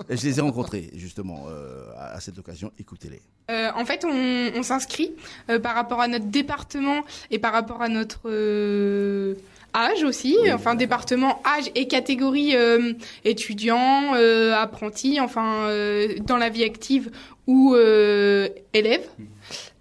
Je 0.08 0.24
les 0.26 0.38
ai 0.38 0.42
rencontrés, 0.42 0.90
justement, 0.94 1.44
euh, 1.48 1.90
à, 1.96 2.14
à 2.14 2.20
cette 2.20 2.38
occasion. 2.38 2.72
Écoutez-les. 2.78 3.20
Euh, 3.50 3.70
en 3.74 3.84
fait, 3.84 4.04
on, 4.04 4.58
on 4.58 4.62
s'inscrit 4.62 5.12
euh, 5.50 5.60
par 5.60 5.74
rapport 5.74 6.00
à 6.00 6.08
notre 6.08 6.26
département 6.26 7.02
et 7.30 7.38
par 7.38 7.52
rapport 7.52 7.82
à 7.82 7.88
notre 7.88 8.22
euh, 8.26 9.34
âge 9.74 10.02
aussi, 10.02 10.36
enfin 10.52 10.74
département, 10.74 11.40
âge 11.44 11.70
et 11.74 11.86
catégorie 11.86 12.56
euh, 12.56 12.92
étudiant, 13.24 14.14
euh, 14.14 14.54
apprenti, 14.54 15.20
enfin 15.20 15.66
euh, 15.68 16.14
dans 16.26 16.36
la 16.36 16.48
vie 16.48 16.64
active 16.64 17.10
ou 17.46 17.74
euh, 17.74 18.48
élève. 18.74 19.06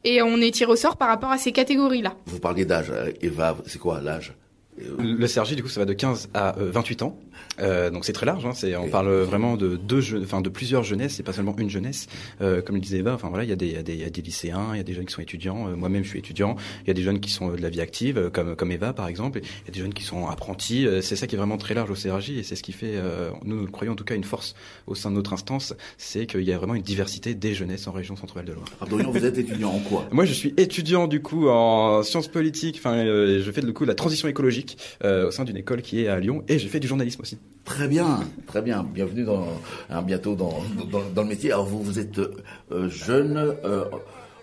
Et 0.03 0.21
on 0.21 0.37
est 0.37 0.51
tiré 0.51 0.71
au 0.71 0.75
sort 0.75 0.95
par 0.97 1.09
rapport 1.09 1.31
à 1.31 1.37
ces 1.37 1.51
catégories-là. 1.51 2.13
Vous 2.27 2.39
parliez 2.39 2.65
d'âge. 2.65 2.91
euh, 2.91 3.11
Eva, 3.21 3.57
c'est 3.65 3.79
quoi 3.79 3.99
l'âge? 4.01 4.33
Le 4.77 5.27
CRJ, 5.27 5.55
du 5.55 5.63
coup, 5.63 5.69
ça 5.69 5.79
va 5.79 5.85
de 5.85 5.93
15 5.93 6.29
à 6.33 6.55
28 6.57 7.01
ans. 7.03 7.19
Euh, 7.59 7.89
donc 7.89 8.05
c'est 8.05 8.13
très 8.13 8.25
large. 8.25 8.45
Hein, 8.45 8.53
c'est, 8.53 8.75
on 8.75 8.89
parle 8.89 9.09
vraiment 9.21 9.57
de 9.57 9.75
deux, 9.75 10.21
enfin 10.21 10.41
de 10.41 10.49
plusieurs 10.49 10.83
jeunesses, 10.83 11.15
c'est 11.15 11.23
pas 11.23 11.33
seulement 11.33 11.55
une 11.57 11.69
jeunesse. 11.69 12.07
Euh, 12.41 12.61
comme 12.61 12.75
le 12.75 12.81
disait 12.81 12.99
Eva, 12.99 13.13
enfin 13.13 13.29
voilà, 13.29 13.43
il 13.43 13.49
y 13.49 13.53
a 13.53 13.55
des, 13.55 13.69
y 13.69 13.77
a 13.77 13.83
des, 13.83 13.93
il 13.93 14.01
y 14.01 14.05
a 14.05 14.09
des 14.09 14.21
lycéens, 14.21 14.69
il 14.73 14.77
y 14.77 14.79
a 14.79 14.83
des 14.83 14.93
jeunes 14.93 15.05
qui 15.05 15.13
sont 15.13 15.21
étudiants. 15.21 15.75
moi-même, 15.75 16.03
je 16.03 16.09
suis 16.09 16.19
étudiant. 16.19 16.55
Il 16.83 16.87
y 16.87 16.91
a 16.91 16.93
des 16.93 17.01
jeunes 17.01 17.19
qui 17.19 17.29
sont 17.29 17.49
de 17.49 17.61
la 17.61 17.69
vie 17.69 17.81
active, 17.81 18.29
comme 18.31 18.55
comme 18.55 18.71
Eva 18.71 18.93
par 18.93 19.07
exemple. 19.07 19.39
Il 19.41 19.67
y 19.67 19.69
a 19.69 19.73
des 19.73 19.79
jeunes 19.79 19.93
qui 19.93 20.03
sont 20.03 20.27
apprentis. 20.27 20.87
c'est 21.01 21.15
ça 21.15 21.27
qui 21.27 21.35
est 21.35 21.37
vraiment 21.37 21.57
très 21.57 21.73
large 21.73 21.89
au 21.89 21.95
CRJ 21.95 22.31
et 22.31 22.43
c'est 22.43 22.55
ce 22.55 22.63
qui 22.63 22.71
fait, 22.71 22.95
nous, 23.43 23.55
nous 23.55 23.65
le 23.65 23.71
croyons 23.71 23.93
en 23.93 23.95
tout 23.95 24.03
cas, 24.03 24.15
une 24.15 24.23
force 24.23 24.55
au 24.85 24.95
sein 24.95 25.09
de 25.09 25.15
notre 25.15 25.33
instance, 25.33 25.73
c'est 25.97 26.25
qu'il 26.27 26.43
y 26.43 26.53
a 26.53 26.57
vraiment 26.57 26.75
une 26.75 26.83
diversité 26.83 27.33
des 27.33 27.53
jeunesses 27.53 27.87
en 27.87 27.91
région 27.91 28.15
Centre-Val 28.15 28.45
de 28.45 28.53
Loire. 28.53 28.67
Dorian, 28.89 29.11
vous 29.11 29.25
êtes 29.25 29.37
étudiant 29.37 29.69
en 29.69 29.79
quoi? 29.79 30.07
Moi, 30.11 30.25
je 30.25 30.33
suis 30.33 30.53
étudiant 30.57 31.07
du 31.07 31.21
coup 31.21 31.47
en 31.49 32.03
sciences 32.03 32.27
politiques. 32.27 32.77
Enfin, 32.77 33.05
je 33.05 33.51
fais 33.53 33.61
du 33.61 33.73
coup 33.73 33.85
la 33.85 33.95
transition 33.95 34.27
écologique 34.27 34.66
au 35.03 35.31
sein 35.31 35.43
d'une 35.43 35.57
école 35.57 35.81
qui 35.81 36.03
est 36.03 36.07
à 36.07 36.19
Lyon 36.19 36.43
et 36.47 36.59
j'ai 36.59 36.67
fait 36.67 36.79
du 36.79 36.87
journalisme 36.87 37.21
aussi. 37.21 37.37
Très 37.67 37.89
bien, 37.89 38.21
très 38.45 38.61
bien. 38.61 38.81
Bienvenue 38.81 39.25
dans, 39.25 39.45
hein, 39.89 40.01
bientôt 40.01 40.35
dans, 40.35 40.63
dans, 40.89 41.21
le 41.21 41.27
métier. 41.27 41.51
Alors 41.51 41.65
vous, 41.65 41.83
vous 41.83 41.99
êtes 41.99 42.17
euh, 42.17 42.87
jeune, 42.87 43.35
euh, 43.37 43.83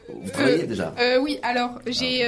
vous 0.09 0.31
travaillez 0.31 0.66
déjà 0.66 0.95
euh, 1.01 1.18
Oui, 1.18 1.39
alors 1.43 1.81
j'ai... 1.87 2.27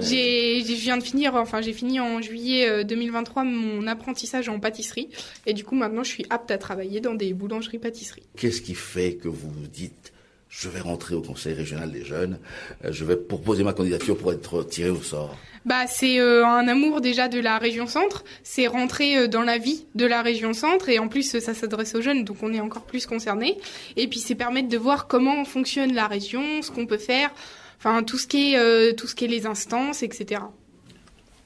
J'ai, 0.00 0.64
je 0.64 0.72
viens 0.72 0.96
de 0.96 1.02
finir, 1.02 1.34
enfin 1.34 1.60
j'ai 1.60 1.74
fini 1.74 2.00
en 2.00 2.22
juillet 2.22 2.82
2023 2.82 3.44
mon 3.44 3.86
apprentissage 3.86 4.48
en 4.48 4.58
pâtisserie 4.58 5.10
et 5.44 5.52
du 5.52 5.64
coup 5.64 5.74
maintenant 5.74 6.02
je 6.02 6.08
suis 6.08 6.24
apte 6.30 6.50
à 6.50 6.56
travailler 6.56 7.02
dans 7.02 7.12
des 7.12 7.34
boulangeries-pâtisseries. 7.34 8.22
Qu'est-ce 8.34 8.62
qui 8.62 8.74
fait 8.74 9.16
que 9.16 9.28
vous 9.28 9.50
vous 9.50 9.66
dites 9.66 10.11
je 10.52 10.68
vais 10.68 10.80
rentrer 10.80 11.14
au 11.14 11.22
conseil 11.22 11.54
régional 11.54 11.90
des 11.90 12.04
jeunes, 12.04 12.38
je 12.84 13.04
vais 13.04 13.16
proposer 13.16 13.64
ma 13.64 13.72
candidature 13.72 14.16
pour 14.18 14.32
être 14.32 14.62
tiré 14.64 14.90
au 14.90 15.02
sort. 15.02 15.36
Bah, 15.64 15.86
c'est 15.86 16.18
euh, 16.18 16.44
un 16.44 16.66
amour 16.66 17.00
déjà 17.00 17.28
de 17.28 17.38
la 17.38 17.56
région 17.58 17.86
centre, 17.86 18.24
c'est 18.42 18.66
rentrer 18.66 19.16
euh, 19.16 19.28
dans 19.28 19.42
la 19.42 19.58
vie 19.58 19.86
de 19.94 20.04
la 20.04 20.20
région 20.20 20.52
centre 20.52 20.88
et 20.88 20.98
en 20.98 21.06
plus 21.06 21.38
ça 21.38 21.54
s'adresse 21.54 21.94
aux 21.94 22.00
jeunes 22.00 22.24
donc 22.24 22.38
on 22.42 22.52
est 22.52 22.60
encore 22.60 22.82
plus 22.82 23.06
concerné 23.06 23.58
et 23.96 24.08
puis 24.08 24.18
c'est 24.18 24.34
permettre 24.34 24.68
de 24.68 24.76
voir 24.76 25.06
comment 25.06 25.44
fonctionne 25.44 25.94
la 25.94 26.08
région, 26.08 26.62
ce 26.62 26.72
qu'on 26.72 26.86
peut 26.86 26.98
faire, 26.98 27.30
enfin 27.78 28.02
tout 28.02 28.18
ce 28.18 28.26
qui 28.26 28.54
est 28.54 28.58
euh, 28.58 28.92
tout 28.92 29.06
ce 29.06 29.14
qui 29.14 29.24
est 29.24 29.28
les 29.28 29.46
instances, 29.46 30.02
etc. 30.02 30.42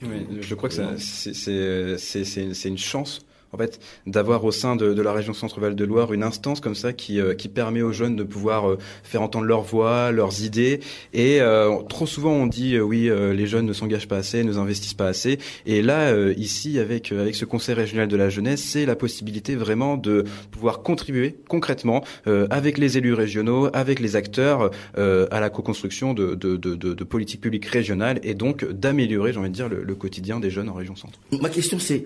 Oui, 0.02 0.26
je 0.40 0.54
crois 0.54 0.70
que 0.70 0.96
c'est 0.96 2.68
une 2.68 2.78
chance 2.78 3.20
en 3.56 3.58
fait, 3.58 3.80
d'avoir 4.06 4.44
au 4.44 4.52
sein 4.52 4.76
de, 4.76 5.00
la 5.00 5.12
région 5.12 5.32
Centre-Val 5.32 5.74
de 5.74 5.84
Loire 5.84 6.12
une 6.12 6.22
instance 6.22 6.60
comme 6.60 6.74
ça 6.74 6.92
qui, 6.92 7.20
euh, 7.20 7.34
permet 7.54 7.80
aux 7.80 7.92
jeunes 7.92 8.16
de 8.16 8.24
pouvoir 8.24 8.68
euh, 8.68 8.78
faire 9.02 9.22
entendre 9.22 9.46
leur 9.46 9.62
voix, 9.62 10.10
leurs 10.10 10.42
idées. 10.42 10.80
Et 11.14 11.40
euh, 11.40 11.76
trop 11.88 12.06
souvent, 12.06 12.32
on 12.32 12.46
dit 12.46 12.78
oui, 12.78 13.08
les 13.08 13.46
jeunes 13.46 13.66
ne 13.66 13.72
s'engagent 13.72 14.08
pas 14.08 14.16
assez, 14.16 14.42
ne 14.44 14.52
investissent 14.58 14.94
pas 14.94 15.06
assez. 15.06 15.38
Et 15.64 15.80
là, 15.80 16.12
ici, 16.32 16.78
avec 16.78 17.12
avec 17.12 17.36
ce 17.36 17.44
Conseil 17.44 17.74
régional 17.76 18.08
de 18.08 18.16
la 18.16 18.28
jeunesse, 18.28 18.62
c'est 18.62 18.84
la 18.84 18.96
possibilité 18.96 19.54
vraiment 19.54 19.96
de 19.96 20.24
pouvoir 20.50 20.82
contribuer 20.82 21.36
concrètement 21.48 22.04
avec 22.50 22.78
les 22.78 22.98
élus 22.98 23.14
régionaux, 23.14 23.70
avec 23.72 24.00
les 24.00 24.16
acteurs 24.16 24.70
à 24.96 25.40
la 25.40 25.50
co-construction 25.50 26.12
de, 26.14 27.04
politiques 27.04 27.40
publiques 27.40 27.66
régionales 27.66 28.18
et 28.22 28.34
donc 28.34 28.68
d'améliorer, 28.68 29.32
j'ai 29.32 29.38
envie 29.38 29.50
de 29.50 29.54
dire, 29.54 29.68
le 29.68 29.94
quotidien 29.94 30.40
des 30.40 30.50
jeunes 30.50 30.68
en 30.68 30.74
région 30.74 30.96
centre. 30.96 31.18
Ma 31.40 31.48
question, 31.48 31.78
c'est 31.78 32.04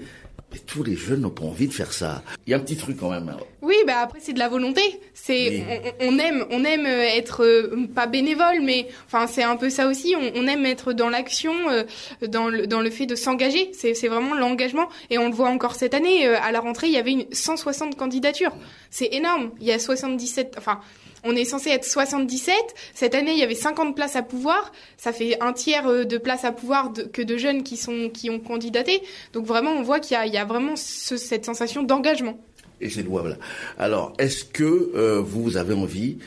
mais 0.53 0.59
tous 0.59 0.83
les 0.83 0.97
jeunes 0.97 1.21
n'ont 1.21 1.31
pas 1.31 1.45
envie 1.45 1.69
de 1.69 1.73
faire 1.73 1.93
ça. 1.93 2.23
Il 2.47 2.51
y 2.51 2.55
a 2.55 2.57
un 2.57 2.61
petit 2.61 2.77
truc 2.77 2.97
quand 2.99 3.11
même. 3.11 3.35
Oui, 3.63 3.77
bah 3.87 3.99
après 4.01 4.19
c'est 4.21 4.33
de 4.33 4.39
la 4.39 4.49
volonté. 4.49 4.81
C'est 5.15 5.65
on, 6.01 6.19
aime 6.19 6.45
on 6.51 6.65
aime 6.65 6.87
euh, 6.87 7.03
être 7.03 7.45
euh, 7.45 7.89
pas 7.95 8.07
bénévole, 8.07 8.61
mais 8.63 8.89
enfin 9.07 9.27
c'est 9.27 9.43
un 9.43 9.57
peu 9.57 9.71
ça 9.71 9.87
aussi. 9.87 10.15
On, 10.17 10.47
aime 10.47 10.67
être 10.67 10.93
dans 10.93 11.09
l'action, 11.09 11.53
euh, 11.71 11.85
dans 12.27 12.49
le 12.49 12.67
dans 12.67 12.81
le 12.81 12.91
fait 12.91 13.07
de 13.07 13.15
s'engager. 13.15 13.71
C'est 13.73 13.95
c'est 13.95 14.09
vraiment 14.09 14.35
l'engagement 14.35 14.89
et 15.11 15.19
on 15.19 15.29
le 15.29 15.35
voit 15.35 15.49
encore 15.49 15.75
cette 15.75 15.95
année. 15.95 16.27
à 16.27 16.51
la 16.53 16.61
rentrée, 16.61 16.89
il 16.89 16.95
y 16.95 16.99
avait 16.99 17.13
une 17.13 17.27
160 17.31 17.97
candidatures. 17.97 18.53
C'est 18.91 19.09
énorme. 19.13 19.51
Il 19.61 19.67
y 19.67 19.73
a 19.73 19.79
77. 19.79 20.55
Enfin 20.59 20.81
on 21.25 21.37
est 21.37 21.45
censé 21.45 21.71
être 21.71 21.85
77. 21.85 22.55
Cette 22.95 23.15
année, 23.15 23.33
il 23.33 23.39
y 23.39 23.43
avait 23.43 23.55
50 23.55 23.95
places 23.95 24.17
à 24.17 24.23
pouvoir. 24.23 24.73
Ça 24.97 25.13
fait 25.13 25.41
un 25.41 25.53
tiers 25.53 25.87
euh, 25.87 26.05
de 26.05 26.19
places 26.19 26.45
à 26.45 26.53
pouvoir 26.53 26.93
que 27.13 27.23
de 27.23 27.37
jeunes 27.37 27.63
qui, 27.63 28.31
ont 28.31 28.39
candidaté. 28.39 29.03
Donc 29.33 29.47
vraiment, 29.47 29.73
on 29.73 29.83
voit 29.83 30.01
qu'il 30.01 30.17
y, 30.17 30.37
a, 30.37 30.45
vraiment 30.45 30.77
cette 30.77 31.45
sensation 31.45 31.83
d'engagement. 31.83 32.39
Et 32.81 32.89
c'est 32.89 33.03
louable. 33.03 33.39
Alors, 33.79 34.15
est-ce 34.19 34.45
que 34.45 34.91
euh, 34.95 35.21
vous 35.21 35.57
avez 35.57 35.75
envie 35.75 36.19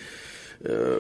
euh, 0.70 1.00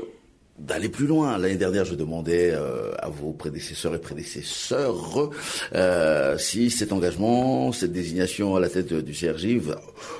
d'aller 0.64 0.90
plus 0.90 1.08
loin. 1.08 1.38
L'année 1.38 1.58
dernière, 1.58 1.86
je 1.86 1.96
demandais 1.96 2.52
euh, 2.52 2.94
à 3.00 3.10
vos 3.10 3.34
prédécesseurs 3.34 3.94
et 3.96 4.00
prédécesseurs 4.00 5.30
euh, 5.76 6.38
si 6.38 6.72
cet 6.72 6.94
engagement, 6.94 7.72
cette 7.72 7.92
désignation 7.92 8.56
à 8.56 8.60
la 8.60 8.70
tête 8.70 8.94
du 8.94 9.12
CRJ 9.12 9.58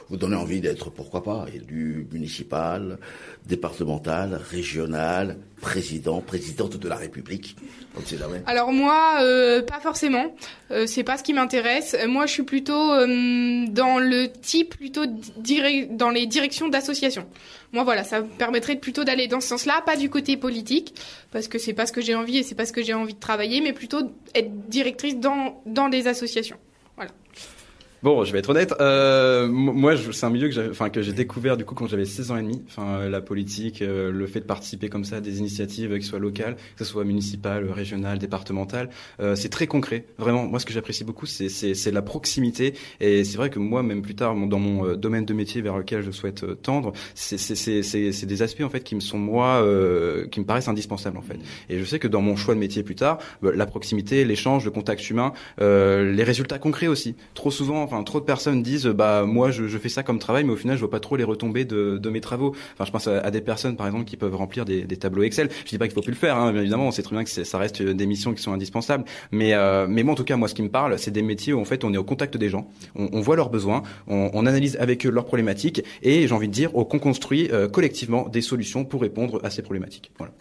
vous, 0.10 0.18
donnait 0.18 0.36
envie 0.36 0.60
d'être, 0.60 0.90
pourquoi 0.90 1.24
pas, 1.24 1.46
élu 1.54 2.08
municipal, 2.12 2.98
départemental, 3.46 4.40
régional, 4.50 5.38
président, 5.62 6.20
présidente 6.20 6.78
de 6.78 6.90
la 6.90 6.98
République. 6.98 7.56
On 7.98 8.06
sait 8.06 8.18
jamais. 8.18 8.42
Alors 8.46 8.74
moi, 8.74 9.20
euh, 9.22 9.62
pas 9.62 9.80
forcément. 9.80 10.36
C'est 10.88 11.04
pas 11.04 11.18
ce 11.18 11.24
qui 11.24 11.34
m'intéresse. 11.34 11.96
Moi, 12.08 12.26
je 12.26 12.32
suis 12.32 12.44
plutôt 12.44 12.74
dans 12.74 14.00
le 14.00 14.26
type, 14.42 14.76
plutôt 14.76 15.06
dans 15.92 16.10
les 16.10 16.26
directions 16.26 16.68
d'associations. 16.68 17.28
Moi, 17.74 17.84
voilà, 17.84 18.04
ça 18.04 18.22
me 18.22 18.28
permettrait 18.28 18.76
plutôt 18.76 19.04
d'aller 19.04 19.28
dans 19.28 19.42
ce 19.42 19.48
sens-là, 19.48 19.82
pas 19.84 19.96
du 19.98 20.10
côté 20.10 20.38
politique, 20.38 20.96
parce 21.32 21.48
que 21.48 21.58
c'est 21.58 21.74
pas 21.74 21.88
ce 21.88 21.92
que 21.92 22.02
j'ai 22.02 22.14
envie 22.14 22.38
et 22.38 22.44
c'est 22.44 22.56
pas 22.56 22.68
ce 22.68 22.74
que 22.74 22.84
j'ai 22.84 22.94
envie 22.94 23.16
de 23.16 23.20
travailler, 23.20 23.62
mais 23.62 23.74
plutôt 23.74 24.02
être 24.36 24.70
directrice 24.70 25.18
dans 25.18 25.62
dans 25.66 25.90
des 25.90 26.08
associations. 26.08 26.58
Bon, 28.04 28.26
je 28.26 28.34
vais 28.34 28.40
être 28.40 28.50
honnête. 28.50 28.76
Euh, 28.82 29.48
moi, 29.48 29.94
c'est 29.96 30.26
un 30.26 30.30
milieu 30.30 30.50
que 30.50 30.54
j'ai, 30.54 30.70
enfin, 30.70 30.90
découvert 30.90 31.56
du 31.56 31.64
coup 31.64 31.74
quand 31.74 31.88
j'avais 31.88 32.04
16 32.04 32.32
ans 32.32 32.36
et 32.36 32.42
demi. 32.42 32.62
Enfin, 32.68 32.98
euh, 32.98 33.10
la 33.10 33.22
politique, 33.22 33.82
euh, 33.82 34.12
le 34.12 34.28
fait 34.28 34.42
de 34.42 34.46
participer 34.46 34.90
comme 34.90 35.06
ça 35.06 35.18
à 35.18 35.22
des 35.22 35.40
initiatives 35.40 35.98
qui 35.98 36.06
soient 36.06 36.20
locales, 36.20 36.58
que 36.76 36.84
ce 36.84 36.92
soit 36.92 37.06
municipales, 37.06 37.72
régionales, 37.72 38.20
départementales, 38.20 38.90
euh, 39.22 39.38
c'est 39.38 39.48
très 39.48 39.68
concret. 39.68 40.06
Vraiment, 40.18 40.46
moi, 40.46 40.60
ce 40.60 40.66
que 40.66 40.74
j'apprécie 40.74 41.06
beaucoup, 41.06 41.26
c'est, 41.26 41.92
la 41.94 42.02
proximité. 42.02 42.74
Et 43.00 43.24
c'est 43.24 43.38
vrai 43.38 43.50
que 43.50 43.60
moi, 43.60 43.84
même 43.84 44.02
plus 44.02 44.16
tard, 44.16 44.36
dans 44.36 44.60
mon 44.60 44.86
euh, 44.86 44.96
domaine 44.98 45.24
de 45.24 45.34
métier 45.34 45.62
vers 45.62 45.78
lequel 45.78 46.02
je 46.02 46.12
souhaite 46.12 46.62
tendre, 46.62 46.92
c'est, 47.16 47.38
des 48.26 48.42
aspects 48.42 48.64
en 48.64 48.70
fait 48.70 48.84
qui 48.84 48.96
me 48.96 49.00
sont 49.00 49.18
moi, 49.18 49.66
qui 50.30 50.42
me 50.42 50.46
paraissent 50.46 50.68
indispensables 50.68 51.18
en 51.18 51.22
fait. 51.22 51.40
Et 51.70 51.80
je 51.80 51.86
sais 51.86 52.00
que 52.00 52.10
dans 52.10 52.22
mon 52.22 52.36
choix 52.36 52.54
de 52.54 52.60
métier 52.60 52.84
plus 52.84 52.96
tard, 52.96 53.20
bah, 53.42 53.52
la 53.56 53.66
proximité, 53.66 54.26
l'échange, 54.26 54.66
le 54.66 54.72
contact 54.72 55.10
humain, 55.10 55.32
les 55.60 56.24
résultats 56.24 56.60
concrets 56.60 56.88
aussi. 56.88 57.16
Trop 57.34 57.50
souvent 57.50 57.93
enfin 57.94 58.04
trop 58.04 58.20
de 58.20 58.26
personnes 58.26 58.64
disent 58.64 58.88
bah 58.88 59.26
moi 59.26 59.52
je, 59.52 59.68
je, 59.68 59.78
fais 59.78 59.90
ça 59.90 60.04
comme 60.04 60.20
travail 60.20 60.44
mais 60.44 60.54
au 60.54 60.56
final 60.56 60.76
je 60.76 60.82
vois 60.82 60.90
pas 60.90 61.00
trop 61.00 61.16
les 61.16 61.24
retombées 61.24 61.66
de, 61.66 61.98
de 61.98 62.10
mes 62.10 62.22
travaux. 62.22 62.56
Enfin 62.74 62.86
je 62.86 62.92
pense 62.92 63.08
à, 63.08 63.32
des 63.32 63.42
personnes 63.42 63.76
par 63.76 63.88
exemple 63.88 64.06
qui 64.06 64.18
peuvent 64.18 64.36
remplir 64.36 64.66
des, 64.66 64.82
des 64.82 64.98
tableaux 64.98 65.24
Excel. 65.24 65.50
Je 65.66 65.70
dis 65.70 65.78
pas 65.78 65.88
qu'il 65.88 65.94
faut 65.94 66.02
plus 66.02 66.12
le 66.12 66.18
faire 66.18 66.38
hein, 66.38 66.54
évidemment 66.56 66.88
on 66.88 66.92
sait 66.92 67.04
très 67.04 67.16
bien 67.16 67.24
que 67.24 67.30
ça 67.30 67.58
reste 67.58 67.82
des 67.82 68.06
missions 68.06 68.34
qui 68.34 68.42
sont 68.42 68.54
indispensables. 68.54 69.06
Mais 69.32 69.54
euh, 69.54 69.88
mais 69.88 70.04
moi 70.04 70.14
en 70.14 70.16
tout 70.16 70.24
cas 70.24 70.38
moi 70.38 70.48
ce 70.48 70.56
qui 70.56 70.64
me 70.64 70.70
parle 70.70 70.98
c'est 71.00 71.12
des 71.12 71.22
métiers 71.22 71.54
où 71.54 71.60
en 71.60 71.66
fait 71.66 71.84
on 71.84 71.94
est 71.94 71.98
au 71.98 72.04
contact 72.04 72.38
des 72.38 72.50
gens. 72.50 72.68
On, 72.96 73.10
on 73.14 73.22
voit 73.22 73.36
leurs 73.36 73.50
besoins 73.50 73.84
on, 74.08 74.32
on, 74.34 74.46
analyse 74.46 74.78
avec 74.80 75.06
eux 75.06 75.10
leurs 75.10 75.26
problématiques 75.26 75.84
et 76.02 76.28
j'ai 76.28 76.34
envie 76.34 76.48
de 76.48 76.54
dire 76.54 76.70
on 76.76 76.84
construit 76.86 77.50
euh, 77.52 77.68
collectivement 77.68 78.28
des 78.30 78.42
solutions 78.42 78.86
pour 78.86 79.02
répondre 79.02 79.40
à 79.44 79.50
ces 79.50 79.62
problématiques. 79.62 80.12
Voilà. 80.18 80.34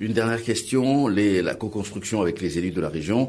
Une 0.00 0.14
dernière 0.14 0.42
question, 0.42 1.08
les, 1.08 1.42
la 1.42 1.54
co-construction 1.54 2.22
avec 2.22 2.40
les 2.40 2.56
élus 2.56 2.70
de 2.70 2.80
la 2.80 2.88
région. 2.88 3.28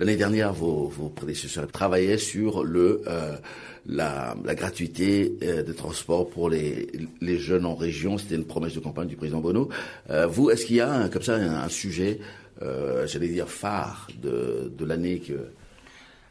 L'année 0.00 0.16
dernière, 0.16 0.54
vos, 0.54 0.88
prédécesseurs 1.14 1.70
travaillaient 1.70 2.16
sur 2.16 2.64
le, 2.64 3.02
euh, 3.06 3.36
la, 3.84 4.34
la, 4.42 4.54
gratuité 4.54 5.36
euh, 5.42 5.62
de 5.62 5.74
transport 5.74 6.30
pour 6.30 6.48
les, 6.48 6.90
les, 7.20 7.38
jeunes 7.38 7.66
en 7.66 7.74
région. 7.74 8.16
C'était 8.16 8.36
une 8.36 8.46
promesse 8.46 8.72
de 8.72 8.80
campagne 8.80 9.08
du 9.08 9.16
président 9.16 9.40
Bono. 9.40 9.68
Euh, 10.08 10.26
vous, 10.26 10.48
est-ce 10.48 10.64
qu'il 10.64 10.76
y 10.76 10.80
a 10.80 10.90
un, 10.90 11.10
comme 11.10 11.20
ça 11.20 11.34
un, 11.34 11.64
un 11.64 11.68
sujet, 11.68 12.18
euh, 12.62 13.06
j'allais 13.06 13.28
dire 13.28 13.50
phare 13.50 14.08
de, 14.22 14.72
de 14.74 14.84
l'année 14.86 15.18
que 15.18 15.34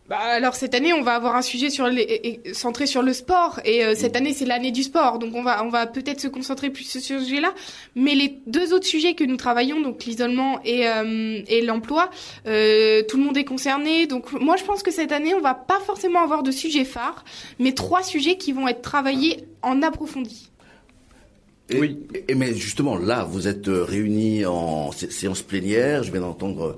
bah, 0.10 0.18
alors 0.18 0.56
cette 0.56 0.74
année, 0.74 0.92
on 0.92 1.04
va 1.04 1.14
avoir 1.14 1.36
un 1.36 1.44
sujet 1.44 1.70
sur 1.70 1.86
les, 1.88 2.42
centré 2.54 2.88
sur 2.88 3.04
le 3.04 3.14
sport 3.14 3.60
et 3.64 3.86
euh, 3.86 3.94
cette 3.94 4.16
année 4.16 4.34
c'est 4.34 4.46
l'année 4.46 4.72
du 4.72 4.82
sport, 4.82 5.20
donc 5.20 5.36
on 5.36 5.44
va 5.44 5.64
on 5.64 5.70
va 5.70 5.86
peut-être 5.86 6.20
se 6.20 6.28
concentrer 6.28 6.72
plus 6.72 6.86
sur 6.86 7.00
ce 7.00 7.20
sujet-là. 7.20 7.54
Mais 7.96 8.16
les 8.16 8.40
deux 8.48 8.74
autres 8.74 8.88
sujets 8.88 9.14
que 9.14 9.24
nous 9.24 9.38
travaillons, 9.38 9.82
donc 9.82 10.04
l'isolement 10.06 10.62
et 10.66 10.88
euh, 10.88 11.44
et 11.48 11.62
l'emploi, 11.62 12.10
euh, 12.48 13.04
tout 13.08 13.18
le 13.18 13.24
monde 13.24 13.38
est 13.38 13.44
concerné. 13.44 14.08
Donc 14.08 14.32
moi 14.32 14.56
je 14.58 14.64
pense 14.64 14.82
que 14.82 14.90
cette 14.90 15.12
année 15.12 15.36
on 15.36 15.42
va 15.42 15.54
pas 15.54 15.80
forcément 15.86 16.24
avoir 16.24 16.42
de 16.42 16.50
sujet 16.50 16.86
phare, 16.86 17.24
mais 17.60 17.74
trois 17.74 18.02
sujets 18.02 18.36
qui 18.36 18.52
vont 18.52 18.68
être 18.68 18.82
travaillés 18.82 19.46
en 19.62 19.84
approfondi. 19.84 20.50
oui. 21.72 22.00
Et, 22.28 22.34
mais 22.34 22.56
justement 22.56 22.98
là, 22.98 23.26
vous 23.26 23.48
êtes 23.48 23.68
réunis 23.68 24.44
en 24.48 24.92
séance 24.92 25.44
plénière. 25.44 26.02
Je 26.02 26.12
viens 26.12 26.22
d'entendre 26.22 26.78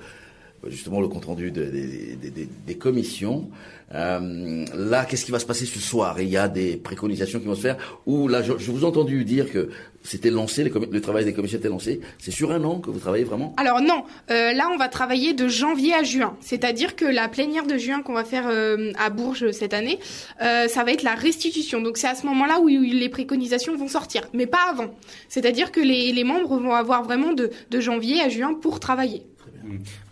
justement 0.67 1.01
le 1.01 1.07
compte 1.07 1.25
rendu 1.25 1.51
des 1.51 2.75
commissions. 2.75 3.49
Euh, 3.93 4.65
là, 4.73 5.05
qu'est-ce 5.05 5.25
qui 5.25 5.31
va 5.31 5.39
se 5.39 5.45
passer 5.45 5.65
ce 5.65 5.79
soir? 5.79 6.19
Il 6.21 6.29
y 6.29 6.37
a 6.37 6.47
des 6.47 6.77
préconisations 6.77 7.39
qui 7.39 7.45
vont 7.45 7.55
se 7.55 7.61
faire. 7.61 8.01
Ou 8.05 8.29
je, 8.29 8.71
vous 8.71 8.81
ai 8.81 8.85
entendu 8.85 9.25
dire 9.25 9.51
que 9.51 9.69
c'était 10.03 10.29
lancé, 10.29 10.63
le 10.63 11.01
travail 11.01 11.25
des 11.25 11.33
commissions 11.33 11.59
était 11.59 11.69
lancé. 11.69 11.99
C'est 12.17 12.31
sur 12.31 12.51
un 12.51 12.63
an 12.63 12.79
que 12.79 12.89
vous 12.89 12.99
travaillez 12.99 13.23
vraiment? 13.23 13.53
Alors 13.57 13.81
non, 13.81 14.03
euh, 14.31 14.53
là 14.53 14.69
on 14.73 14.77
va 14.77 14.87
travailler 14.87 15.33
de 15.33 15.47
janvier 15.47 15.93
à 15.93 16.03
juin. 16.03 16.37
C'est-à-dire 16.39 16.95
que 16.95 17.05
la 17.05 17.27
plénière 17.27 17.67
de 17.67 17.77
juin 17.77 18.01
qu'on 18.01 18.13
va 18.13 18.23
faire 18.23 18.47
euh, 18.47 18.93
à 18.97 19.09
Bourges 19.09 19.51
cette 19.51 19.73
année, 19.73 19.99
ça 20.39 20.83
va 20.83 20.91
être 20.91 21.03
la 21.03 21.15
restitution. 21.15 21.81
Donc 21.81 21.97
c'est 21.97 22.07
à 22.07 22.15
ce 22.15 22.25
moment-là 22.27 22.59
où 22.61 22.67
les 22.67 23.09
préconisations 23.09 23.75
vont 23.75 23.87
sortir, 23.87 24.27
mais 24.33 24.47
pas 24.47 24.69
avant. 24.69 24.91
C'est-à-dire 25.27 25.71
que 25.71 25.81
les, 25.81 26.23
membres 26.23 26.57
vont 26.57 26.73
avoir 26.73 27.03
vraiment 27.03 27.33
de 27.33 27.79
janvier 27.79 28.21
à 28.21 28.29
juin 28.29 28.53
pour 28.53 28.79
travailler. 28.79 29.23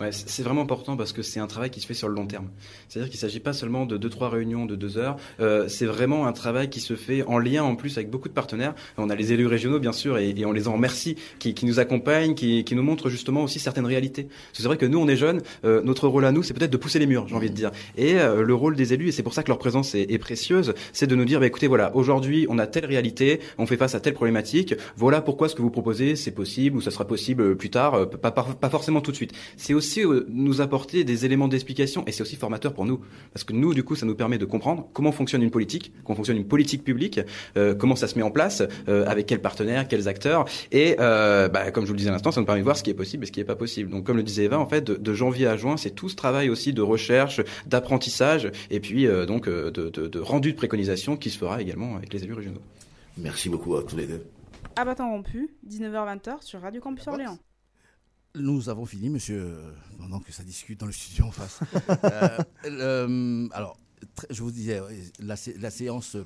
Ouais, 0.00 0.10
c'est 0.12 0.42
vraiment 0.42 0.62
important 0.62 0.96
parce 0.96 1.12
que 1.12 1.22
c'est 1.22 1.40
un 1.40 1.46
travail 1.46 1.70
qui 1.70 1.80
se 1.80 1.86
fait 1.86 1.94
sur 1.94 2.08
le 2.08 2.14
long 2.14 2.26
terme. 2.26 2.48
C'est-à-dire 2.88 3.10
qu'il 3.10 3.18
ne 3.18 3.20
s'agit 3.20 3.40
pas 3.40 3.52
seulement 3.52 3.86
de 3.86 3.96
deux 3.96 4.08
trois 4.08 4.28
réunions 4.28 4.66
de 4.66 4.76
deux 4.76 4.98
heures. 4.98 5.16
Euh, 5.40 5.68
c'est 5.68 5.86
vraiment 5.86 6.26
un 6.26 6.32
travail 6.32 6.70
qui 6.70 6.80
se 6.80 6.94
fait 6.94 7.22
en 7.24 7.38
lien 7.38 7.62
en 7.62 7.76
plus 7.76 7.96
avec 7.96 8.10
beaucoup 8.10 8.28
de 8.28 8.34
partenaires. 8.34 8.74
On 8.96 9.10
a 9.10 9.14
les 9.14 9.32
élus 9.32 9.46
régionaux 9.46 9.78
bien 9.78 9.92
sûr 9.92 10.18
et, 10.18 10.34
on 10.44 10.52
les 10.52 10.68
en 10.68 10.72
remercie, 10.72 11.16
qui, 11.38 11.54
nous 11.64 11.80
accompagnent, 11.80 12.34
qui, 12.34 12.64
nous 12.74 12.82
montrent 12.82 13.10
justement 13.10 13.42
aussi 13.42 13.58
certaines 13.58 13.86
réalités. 13.86 14.28
C'est 14.52 14.62
vrai 14.62 14.76
que 14.76 14.86
nous 14.86 14.98
on 14.98 15.08
est 15.08 15.16
jeunes, 15.16 15.42
euh, 15.64 15.82
notre 15.82 16.08
rôle 16.08 16.24
à 16.24 16.32
nous 16.32 16.42
c'est 16.42 16.54
peut-être 16.54 16.70
de 16.70 16.76
pousser 16.76 16.98
les 16.98 17.06
murs, 17.06 17.28
j'ai 17.28 17.34
envie 17.34 17.50
de 17.50 17.54
dire. 17.54 17.70
Et 17.96 18.16
euh, 18.16 18.42
le 18.42 18.54
rôle 18.54 18.76
des 18.76 18.92
élus 18.92 19.08
et 19.08 19.12
c'est 19.12 19.22
pour 19.22 19.34
ça 19.34 19.42
que 19.42 19.48
leur 19.48 19.58
présence 19.58 19.94
est, 19.94 20.18
précieuse, 20.18 20.74
c'est 20.92 21.06
de 21.06 21.14
nous 21.14 21.24
dire 21.24 21.40
bah, 21.40 21.46
écoutez 21.46 21.66
voilà 21.66 21.94
aujourd'hui 21.96 22.46
on 22.48 22.58
a 22.58 22.66
telle 22.66 22.86
réalité, 22.86 23.40
on 23.58 23.66
fait 23.66 23.76
face 23.76 23.94
à 23.94 24.00
telle 24.00 24.14
problématique. 24.14 24.74
Voilà 24.96 25.20
pourquoi 25.20 25.48
ce 25.48 25.54
que 25.54 25.62
vous 25.62 25.70
proposez 25.70 26.16
c'est 26.16 26.30
possible 26.30 26.76
ou 26.76 26.80
ça 26.80 26.90
sera 26.90 27.06
possible 27.06 27.56
plus 27.56 27.70
tard, 27.70 28.08
pas, 28.10 28.30
pas, 28.30 28.42
pas 28.42 28.70
forcément 28.70 29.00
tout 29.00 29.10
de 29.10 29.16
suite 29.16 29.32
c'est 29.56 29.74
aussi 29.74 30.04
euh, 30.04 30.26
nous 30.28 30.60
apporter 30.60 31.04
des 31.04 31.24
éléments 31.24 31.48
d'explication 31.48 32.04
et 32.06 32.12
c'est 32.12 32.22
aussi 32.22 32.36
formateur 32.36 32.74
pour 32.74 32.84
nous 32.84 33.00
parce 33.32 33.44
que 33.44 33.52
nous 33.52 33.74
du 33.74 33.82
coup 33.82 33.94
ça 33.94 34.06
nous 34.06 34.14
permet 34.14 34.38
de 34.38 34.44
comprendre 34.44 34.88
comment 34.92 35.12
fonctionne 35.12 35.42
une 35.42 35.50
politique, 35.50 35.92
comment 36.04 36.16
fonctionne 36.16 36.36
une 36.36 36.46
politique 36.46 36.84
publique, 36.84 37.20
euh, 37.56 37.74
comment 37.74 37.96
ça 37.96 38.08
se 38.08 38.16
met 38.16 38.22
en 38.22 38.30
place, 38.30 38.62
euh, 38.88 39.06
avec 39.06 39.26
quels 39.26 39.40
partenaires, 39.40 39.88
quels 39.88 40.08
acteurs 40.08 40.44
et 40.72 40.96
euh, 41.00 41.48
bah, 41.48 41.70
comme 41.70 41.84
je 41.84 41.88
vous 41.88 41.94
le 41.94 41.98
disais 41.98 42.10
à 42.10 42.12
l'instant, 42.12 42.32
ça 42.32 42.40
nous 42.40 42.46
permet 42.46 42.60
de 42.60 42.64
voir 42.64 42.76
ce 42.76 42.82
qui 42.82 42.90
est 42.90 42.94
possible 42.94 43.24
et 43.24 43.26
ce 43.26 43.32
qui 43.32 43.40
n'est 43.40 43.44
pas 43.44 43.56
possible. 43.56 43.90
Donc 43.90 44.04
comme 44.04 44.16
le 44.16 44.22
disait 44.22 44.44
Eva, 44.44 44.58
en 44.58 44.66
fait 44.66 44.82
de, 44.82 44.94
de 44.94 45.14
janvier 45.14 45.46
à 45.46 45.56
juin, 45.56 45.76
c'est 45.76 45.90
tout 45.90 46.08
ce 46.08 46.16
travail 46.16 46.50
aussi 46.50 46.72
de 46.72 46.82
recherche, 46.82 47.40
d'apprentissage 47.66 48.50
et 48.70 48.80
puis 48.80 49.06
euh, 49.06 49.26
donc 49.26 49.48
de, 49.48 49.70
de, 49.70 49.88
de 49.88 50.18
rendu 50.18 50.52
de 50.52 50.56
préconisation 50.56 51.16
qui 51.16 51.30
se 51.30 51.38
fera 51.38 51.60
également 51.60 51.96
avec 51.96 52.12
les 52.12 52.24
élus 52.24 52.34
régionaux. 52.34 52.62
Merci 53.16 53.48
beaucoup 53.48 53.76
à 53.76 53.82
tous 53.82 53.96
les 53.96 54.06
deux. 54.06 54.24
À 54.76 54.84
bâton 54.84 55.10
rompu, 55.10 55.50
19h-20h 55.68 56.42
sur 56.42 56.60
Radio 56.60 56.80
Campus 56.80 57.06
Orléans. 57.08 57.38
Nous 58.36 58.68
avons 58.68 58.86
fini, 58.86 59.10
monsieur, 59.10 59.56
pendant 59.98 60.20
que 60.20 60.30
ça 60.32 60.44
discute 60.44 60.78
dans 60.78 60.86
le 60.86 60.92
studio 60.92 61.26
en 61.26 61.32
face. 61.32 61.60
euh, 62.04 62.38
euh, 62.64 63.48
alors, 63.52 63.76
je 64.30 64.42
vous 64.42 64.52
disais, 64.52 64.80
la, 65.18 65.34
la 65.58 65.70
séance 65.70 66.14
euh, 66.14 66.24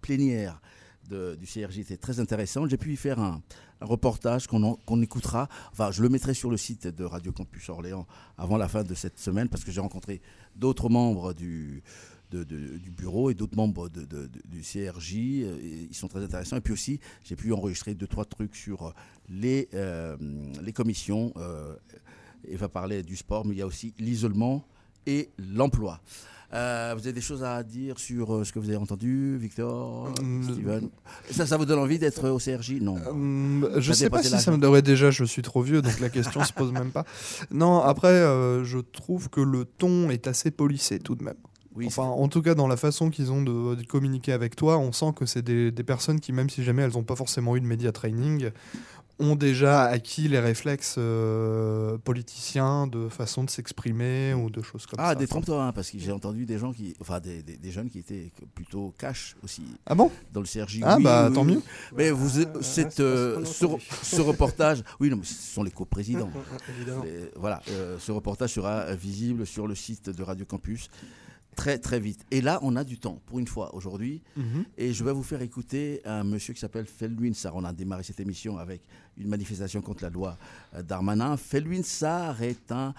plénière 0.00 0.60
de, 1.08 1.34
du 1.34 1.46
CRJ 1.46 1.78
était 1.80 1.96
très 1.96 2.20
intéressante. 2.20 2.70
J'ai 2.70 2.76
pu 2.76 2.92
y 2.92 2.96
faire 2.96 3.18
un, 3.18 3.42
un 3.80 3.86
reportage 3.86 4.46
qu'on 4.46 4.76
qu 4.76 5.02
écoutera. 5.02 5.48
Enfin, 5.72 5.90
je 5.90 6.02
le 6.02 6.08
mettrai 6.08 6.32
sur 6.32 6.48
le 6.48 6.56
site 6.56 6.86
de 6.86 7.04
Radio 7.04 7.32
Campus 7.32 7.68
Orléans 7.70 8.06
avant 8.38 8.56
la 8.56 8.68
fin 8.68 8.84
de 8.84 8.94
cette 8.94 9.18
semaine 9.18 9.48
parce 9.48 9.64
que 9.64 9.72
j'ai 9.72 9.80
rencontré 9.80 10.22
d'autres 10.54 10.88
membres 10.88 11.34
du, 11.34 11.82
de, 12.30 12.44
de, 12.44 12.78
du 12.78 12.90
bureau 12.90 13.30
et 13.30 13.34
d'autres 13.34 13.56
membres 13.56 13.88
de, 13.88 14.06
du 14.48 14.60
CRJ. 14.60 15.14
Et 15.14 15.88
ils 15.90 15.94
sont 15.94 16.08
très 16.08 16.22
intéressants. 16.22 16.56
Et 16.56 16.60
puis 16.60 16.72
aussi, 16.72 17.00
j'ai 17.24 17.36
pu 17.36 17.52
enregistrer 17.52 17.94
deux, 17.94 18.06
trois 18.06 18.24
trucs 18.24 18.56
sur 18.56 18.94
les, 19.28 19.68
euh, 19.74 20.16
les 20.62 20.72
commissions. 20.72 21.32
Euh, 21.36 21.74
Eva 22.48 22.68
parlait 22.68 23.02
du 23.02 23.16
sport, 23.16 23.44
mais 23.44 23.54
il 23.54 23.58
y 23.58 23.62
a 23.62 23.66
aussi 23.66 23.94
l'isolement 23.98 24.66
et 25.06 25.30
l'emploi. 25.38 26.00
Euh, 26.54 26.94
vous 26.96 27.00
avez 27.00 27.12
des 27.12 27.20
choses 27.20 27.42
à 27.42 27.62
dire 27.64 27.98
sur 27.98 28.32
euh, 28.32 28.44
ce 28.44 28.52
que 28.52 28.60
vous 28.60 28.68
avez 28.68 28.76
entendu, 28.76 29.36
Victor, 29.36 30.12
mmh. 30.22 30.42
Steven? 30.44 30.90
Ça, 31.30 31.44
ça 31.44 31.56
vous 31.56 31.64
donne 31.64 31.80
envie 31.80 31.98
d'être 31.98 32.28
au 32.28 32.38
CRJ 32.38 32.74
Non. 32.80 32.96
Euh, 32.96 33.80
je 33.80 33.90
ne 33.90 33.94
sais 33.94 34.08
pas 34.08 34.22
si 34.22 34.30
ça 34.30 34.52
me 34.52 34.58
donnerait 34.58 34.82
déjà, 34.82 35.10
je 35.10 35.24
suis 35.24 35.42
trop 35.42 35.62
vieux, 35.62 35.82
donc 35.82 35.98
la 35.98 36.08
question 36.08 36.44
se 36.44 36.52
pose 36.52 36.72
même 36.72 36.92
pas. 36.92 37.04
Non, 37.50 37.80
après, 37.80 38.08
euh, 38.08 38.64
je 38.64 38.78
trouve 38.78 39.28
que 39.28 39.40
le 39.40 39.64
ton 39.64 40.08
est 40.10 40.28
assez 40.28 40.52
polissé 40.52 41.00
tout 41.00 41.16
de 41.16 41.24
même. 41.24 41.36
Oui, 41.76 41.86
enfin, 41.86 42.04
en 42.04 42.28
tout 42.28 42.42
cas, 42.42 42.54
dans 42.54 42.68
la 42.68 42.76
façon 42.76 43.10
qu'ils 43.10 43.30
ont 43.32 43.42
de, 43.42 43.74
de, 43.74 43.82
communiquer 43.84 44.32
avec 44.32 44.56
toi, 44.56 44.78
on 44.78 44.92
sent 44.92 45.12
que 45.14 45.26
c'est 45.26 45.42
des, 45.42 45.70
des, 45.70 45.84
personnes 45.84 46.20
qui, 46.20 46.32
même 46.32 46.48
si 46.48 46.64
jamais 46.64 46.82
elles 46.82 46.92
n'ont 46.92 47.04
pas 47.04 47.16
forcément 47.16 47.54
eu 47.54 47.60
de 47.60 47.66
média 47.66 47.92
training, 47.92 48.50
ont 49.18 49.34
déjà 49.34 49.84
acquis 49.84 50.28
les 50.28 50.38
réflexes 50.38 50.96
euh, 50.98 51.96
politiciens 51.98 52.86
de 52.86 53.08
façon 53.08 53.44
de 53.44 53.50
s'exprimer 53.50 54.34
ou 54.34 54.50
de 54.50 54.60
choses 54.60 54.86
comme 54.86 54.98
ah, 55.00 55.04
ça. 55.04 55.10
Ah, 55.10 55.14
détrompe-toi, 55.14 55.64
hein, 55.64 55.72
parce 55.72 55.90
que 55.90 55.98
j'ai 55.98 56.12
entendu 56.12 56.44
des 56.44 56.58
gens 56.58 56.72
qui, 56.72 56.94
enfin, 57.00 57.20
des, 57.20 57.42
des, 57.42 57.56
des, 57.56 57.70
jeunes 57.70 57.88
qui 57.88 57.98
étaient 57.98 58.30
plutôt 58.54 58.94
cash 58.98 59.36
aussi. 59.42 59.62
Ah 59.86 59.94
bon? 59.94 60.10
Dans 60.32 60.40
le 60.40 60.46
CRJ. 60.46 60.80
Ah 60.82 60.96
oui, 60.98 61.04
bah 61.04 61.28
oui, 61.28 61.34
tant 61.34 61.46
oui. 61.46 61.54
mieux. 61.54 61.62
Mais 61.96 62.10
vous, 62.10 62.40
euh, 62.40 62.44
cette, 62.60 63.00
euh, 63.00 63.44
ce, 63.44 63.66
ce, 64.02 64.20
reportage, 64.20 64.82
oui, 65.00 65.08
non, 65.08 65.16
mais 65.16 65.24
ce 65.24 65.54
sont 65.54 65.62
les 65.62 65.70
coprésidents. 65.70 66.30
Les, 67.04 67.30
voilà, 67.36 67.62
euh, 67.70 67.96
ce 67.98 68.12
reportage 68.12 68.52
sera 68.52 68.94
visible 68.94 69.46
sur 69.46 69.66
le 69.66 69.74
site 69.74 70.10
de 70.10 70.22
Radio 70.22 70.44
Campus 70.44 70.90
très 71.56 71.78
très 71.78 71.98
vite. 71.98 72.24
Et 72.30 72.40
là, 72.40 72.58
on 72.62 72.76
a 72.76 72.84
du 72.84 72.98
temps 72.98 73.18
pour 73.26 73.38
une 73.38 73.48
fois 73.48 73.74
aujourd'hui. 73.74 74.22
Mm 74.36 74.42
-hmm. 74.42 74.64
Et 74.82 74.92
je 74.96 75.02
vais 75.04 75.12
vous 75.12 75.24
faire 75.32 75.42
écouter 75.42 76.00
un 76.04 76.24
monsieur 76.32 76.52
qui 76.54 76.60
s'appelle 76.60 76.86
Felwin 76.98 77.34
Sarr. 77.34 77.56
On 77.56 77.64
a 77.64 77.72
démarré 77.72 78.02
cette 78.04 78.20
émission 78.20 78.52
avec 78.58 78.80
une 79.16 79.28
manifestation 79.28 79.80
contre 79.82 80.02
la 80.04 80.10
loi 80.10 80.30
Darmanin. 80.90 81.36
Felwin 81.36 81.82
Sarr 81.82 82.42
est 82.42 82.70
un 82.70 82.94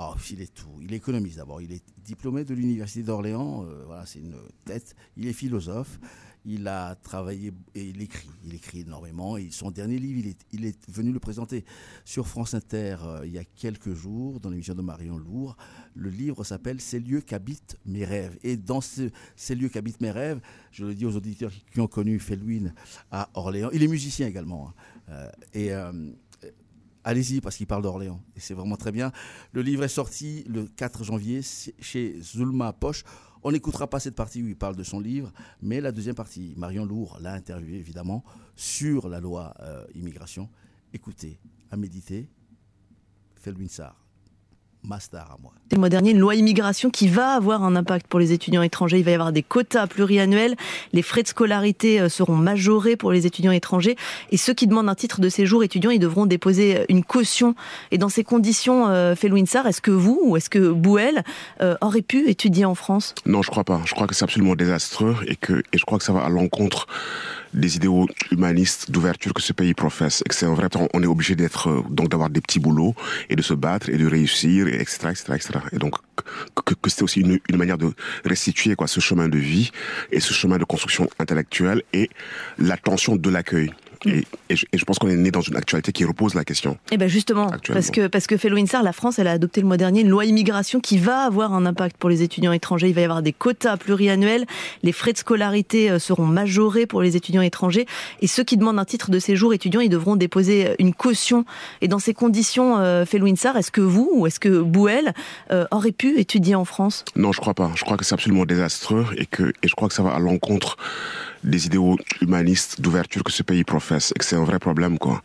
Oh, 0.00 0.14
il 0.30 0.40
est 0.40 0.54
tout. 0.54 0.78
Il 0.80 0.92
est 0.92 0.96
économiste 0.96 1.38
d'abord. 1.38 1.60
Il 1.60 1.72
est 1.72 1.82
diplômé 2.04 2.44
de 2.44 2.54
l'université 2.54 3.02
d'Orléans. 3.02 3.64
Euh, 3.64 3.82
voilà, 3.84 4.06
c'est 4.06 4.20
une 4.20 4.36
tête. 4.64 4.94
Il 5.16 5.26
est 5.26 5.32
philosophe. 5.32 5.98
Il 6.44 6.66
a 6.68 6.94
travaillé 6.94 7.52
et 7.74 7.84
il 7.84 8.00
écrit. 8.00 8.28
Il 8.44 8.54
écrit 8.54 8.80
énormément. 8.80 9.36
Et 9.36 9.50
son 9.50 9.70
dernier 9.70 9.98
livre, 9.98 10.34
il 10.52 10.64
est, 10.64 10.90
venu 10.90 11.12
le 11.12 11.18
présenter 11.18 11.64
sur 12.04 12.26
France 12.26 12.54
Inter 12.54 12.96
euh, 13.02 13.26
il 13.26 13.32
y 13.32 13.38
a 13.38 13.44
quelques 13.44 13.94
jours 13.94 14.40
dans 14.40 14.50
l'émission 14.50 14.74
de 14.74 14.82
Marion 14.82 15.18
Lourd. 15.18 15.56
Le 15.94 16.10
livre 16.10 16.44
s'appelle 16.44 16.80
Ces 16.80 17.00
lieux 17.00 17.20
qu'habitent 17.20 17.76
mes 17.84 18.04
rêves. 18.04 18.38
Et 18.42 18.56
dans 18.56 18.80
ce, 18.80 19.10
ces 19.36 19.54
lieux 19.54 19.68
qu'habitent 19.68 20.00
mes 20.00 20.10
rêves, 20.10 20.40
je 20.72 20.84
le 20.84 20.94
dis 20.94 21.06
aux 21.06 21.16
auditeurs 21.16 21.52
qui 21.72 21.80
ont 21.80 21.88
connu 21.88 22.18
Felwin 22.18 22.72
à 23.10 23.28
Orléans. 23.34 23.70
Il 23.72 23.82
est 23.82 23.88
musicien 23.88 24.26
également. 24.26 24.68
Hein. 24.68 24.74
Euh, 25.10 25.30
et 25.54 25.72
allez-y 27.08 27.40
parce 27.40 27.56
qu'il 27.56 27.66
parle 27.66 27.82
d'Orléans 27.82 28.20
et 28.36 28.40
c'est 28.40 28.54
vraiment 28.54 28.76
très 28.76 28.92
bien. 28.92 29.12
Le 29.52 29.62
livre 29.62 29.84
est 29.84 29.88
sorti 29.88 30.44
le 30.46 30.66
4 30.66 31.04
janvier 31.04 31.40
chez 31.80 32.20
Zulma 32.20 32.72
Poche. 32.72 33.04
On 33.42 33.52
n'écoutera 33.52 33.88
pas 33.88 34.00
cette 34.00 34.14
partie 34.14 34.42
où 34.42 34.48
il 34.48 34.56
parle 34.56 34.76
de 34.76 34.82
son 34.82 35.00
livre, 35.00 35.32
mais 35.62 35.80
la 35.80 35.92
deuxième 35.92 36.14
partie, 36.14 36.54
Marion 36.56 36.84
Lourd 36.84 37.18
l'a 37.20 37.32
interviewé 37.32 37.78
évidemment 37.78 38.24
sur 38.56 39.08
la 39.08 39.20
loi 39.20 39.54
euh, 39.60 39.84
immigration. 39.94 40.48
Écoutez, 40.92 41.38
à 41.70 41.76
méditer, 41.76 42.28
Felwin 43.36 43.68
À 45.12 45.36
moi. 45.42 45.52
Le 45.70 45.78
mois 45.78 45.90
dernier, 45.90 46.12
une 46.12 46.18
loi 46.18 46.34
immigration 46.34 46.88
qui 46.88 47.08
va 47.08 47.32
avoir 47.32 47.62
un 47.62 47.76
impact 47.76 48.06
pour 48.06 48.18
les 48.18 48.32
étudiants 48.32 48.62
étrangers. 48.62 48.98
Il 48.98 49.04
va 49.04 49.10
y 49.10 49.14
avoir 49.14 49.32
des 49.32 49.42
quotas 49.42 49.86
pluriannuels. 49.86 50.56
Les 50.92 51.02
frais 51.02 51.22
de 51.22 51.28
scolarité 51.28 52.08
seront 52.08 52.36
majorés 52.36 52.96
pour 52.96 53.12
les 53.12 53.26
étudiants 53.26 53.52
étrangers. 53.52 53.96
Et 54.30 54.36
ceux 54.38 54.54
qui 54.54 54.66
demandent 54.66 54.88
un 54.88 54.94
titre 54.94 55.20
de 55.20 55.28
séjour 55.28 55.62
étudiant, 55.62 55.90
ils 55.90 55.98
devront 55.98 56.26
déposer 56.26 56.86
une 56.88 57.04
caution. 57.04 57.54
Et 57.90 57.98
dans 57.98 58.08
ces 58.08 58.24
conditions, 58.24 58.88
euh, 58.88 59.14
Felwin 59.14 59.46
Sarr, 59.46 59.66
est-ce 59.66 59.82
que 59.82 59.90
vous 59.90 60.20
ou 60.22 60.36
est-ce 60.36 60.50
que 60.50 60.70
Bouel 60.70 61.22
euh, 61.60 61.76
aurait 61.80 62.02
pu 62.02 62.28
étudier 62.28 62.64
en 62.64 62.74
France? 62.74 63.14
Non, 63.26 63.42
je 63.42 63.50
crois 63.50 63.64
pas. 63.64 63.82
Je 63.84 63.94
crois 63.94 64.06
que 64.06 64.14
c'est 64.14 64.24
absolument 64.24 64.54
désastreux 64.54 65.16
et 65.26 65.36
que 65.36 65.62
et 65.72 65.78
je 65.78 65.84
crois 65.84 65.98
que 65.98 66.04
ça 66.04 66.12
va 66.12 66.20
à 66.24 66.28
l'encontre 66.28 66.86
des 67.54 67.76
idéaux 67.76 68.06
humanistes 68.30 68.90
d'ouverture 68.90 69.34
que 69.34 69.42
ce 69.42 69.52
pays 69.52 69.74
professe. 69.74 70.22
Que 70.28 70.34
c'est 70.34 70.46
un 70.46 70.54
vrai 70.54 70.68
on 70.92 71.02
est 71.02 71.06
obligé 71.06 71.34
d'être 71.34 71.84
donc 71.90 72.08
d'avoir 72.10 72.30
des 72.30 72.40
petits 72.40 72.60
boulots 72.60 72.94
et 73.30 73.36
de 73.36 73.42
se 73.42 73.54
battre 73.54 73.88
et 73.88 73.96
de 73.96 74.06
réussir 74.06 74.68
et 74.68 74.80
etc 74.80 75.08
etc 75.10 75.24
etc 75.34 75.60
et 75.72 75.78
donc 75.78 75.94
que, 76.64 76.74
aussi 77.02 77.20
une, 77.20 77.38
une, 77.48 77.56
manière 77.56 77.78
de 77.78 77.92
restituer 78.24 78.74
quoi 78.74 78.86
ce 78.86 79.00
chemin 79.00 79.28
de 79.28 79.38
vie 79.38 79.70
et 80.12 80.20
ce 80.20 80.32
chemin 80.32 80.58
de 80.58 80.64
construction 80.64 81.08
intellectuelle 81.18 81.82
et 81.92 82.10
l'attention 82.58 83.16
de 83.16 83.30
l'accueil 83.30 83.72
et, 84.04 84.24
et, 84.48 84.56
je, 84.56 84.66
et, 84.72 84.78
je, 84.78 84.84
pense 84.84 84.98
qu'on 84.98 85.08
est 85.08 85.16
né 85.16 85.30
dans 85.30 85.40
une 85.40 85.56
actualité 85.56 85.92
qui 85.92 86.04
repose 86.04 86.34
la 86.34 86.44
question. 86.44 86.78
Et 86.90 86.96
ben 86.96 87.08
justement, 87.08 87.50
parce 87.66 87.90
que 87.90 88.06
parce 88.06 88.26
que 88.26 88.36
Insar, 88.58 88.82
la 88.82 88.92
France, 88.92 89.18
elle 89.18 89.28
a 89.28 89.32
adopté 89.32 89.60
le 89.60 89.66
mois 89.66 89.76
dernier 89.76 90.00
une 90.00 90.08
loi 90.08 90.24
immigration 90.24 90.80
qui 90.80 90.98
va 90.98 91.20
avoir 91.20 91.52
un 91.52 91.66
impact 91.66 91.96
pour 91.96 92.10
les 92.10 92.22
étudiants 92.22 92.52
étrangers. 92.52 92.88
Il 92.88 92.94
va 92.94 93.02
y 93.02 93.04
avoir 93.04 93.22
des 93.22 93.32
quotas 93.32 93.76
pluriannuels, 93.76 94.46
les 94.82 94.92
frais 94.92 95.12
de 95.12 95.18
scolarité 95.18 95.98
seront 95.98 96.26
majorés 96.26 96.86
pour 96.86 97.02
les 97.02 97.16
étudiants 97.16 97.42
étrangers, 97.42 97.86
et 98.20 98.26
ceux 98.26 98.44
qui 98.44 98.56
demandent 98.56 98.78
un 98.78 98.84
titre 98.84 99.10
de 99.10 99.18
séjour 99.18 99.52
étudiant, 99.54 99.80
ils 99.80 99.88
devront 99.88 100.16
déposer 100.16 100.74
une 100.78 100.94
caution. 100.94 101.44
Et 101.80 101.88
dans 101.88 101.98
ces 101.98 102.14
conditions, 102.14 102.78
euh, 102.78 103.04
Insar, 103.20 103.56
est-ce 103.56 103.70
que 103.70 103.80
vous 103.80 104.10
ou 104.14 104.26
est-ce 104.26 104.40
que 104.40 104.60
Bouel 104.62 105.12
euh, 105.50 105.66
aurait 105.70 105.92
pu 105.92 106.18
étudier 106.18 106.54
en 106.54 106.64
France? 106.64 107.04
Non, 107.16 107.32
je 107.32 107.40
crois 107.40 107.54
pas. 107.54 107.70
Je 107.74 107.84
crois 107.84 107.96
que 107.96 108.04
c'est 108.04 108.14
absolument 108.14 108.46
désastreux 108.46 109.06
et 109.16 109.26
que 109.26 109.52
et 109.62 109.68
je 109.68 109.74
crois 109.74 109.88
que 109.88 109.94
ça 109.94 110.02
va 110.02 110.10
à 110.10 110.18
l'encontre 110.18 110.76
des 111.44 111.66
idéaux 111.66 111.96
humanistes 112.20 112.80
d'ouverture 112.80 113.24
que 113.24 113.32
ce 113.32 113.42
pays 113.42 113.64
professe 113.64 114.12
et 114.14 114.18
que 114.18 114.24
c'est 114.24 114.36
un 114.36 114.44
vrai 114.44 114.58
problème 114.58 114.98
quoi. 114.98 115.22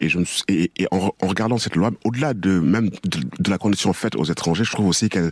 Et, 0.00 0.08
je 0.08 0.18
me 0.18 0.24
suis- 0.24 0.44
et, 0.48 0.70
en, 0.90 1.12
regardant 1.20 1.58
cette 1.58 1.76
loi, 1.76 1.90
au-delà 2.04 2.34
de 2.34 2.58
même 2.58 2.90
de, 3.04 3.50
la 3.50 3.58
condition 3.58 3.92
faite 3.92 4.16
aux 4.16 4.24
étrangers, 4.24 4.64
je 4.64 4.70
trouve 4.70 4.86
aussi 4.86 5.08
qu'elle 5.08 5.30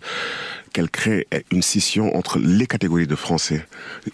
qu'elle 0.73 0.91
crée 0.91 1.27
une 1.51 1.63
scission 1.63 2.15
entre 2.15 2.39
les 2.39 2.67
catégories 2.67 3.07
de 3.07 3.15
Français, 3.17 3.67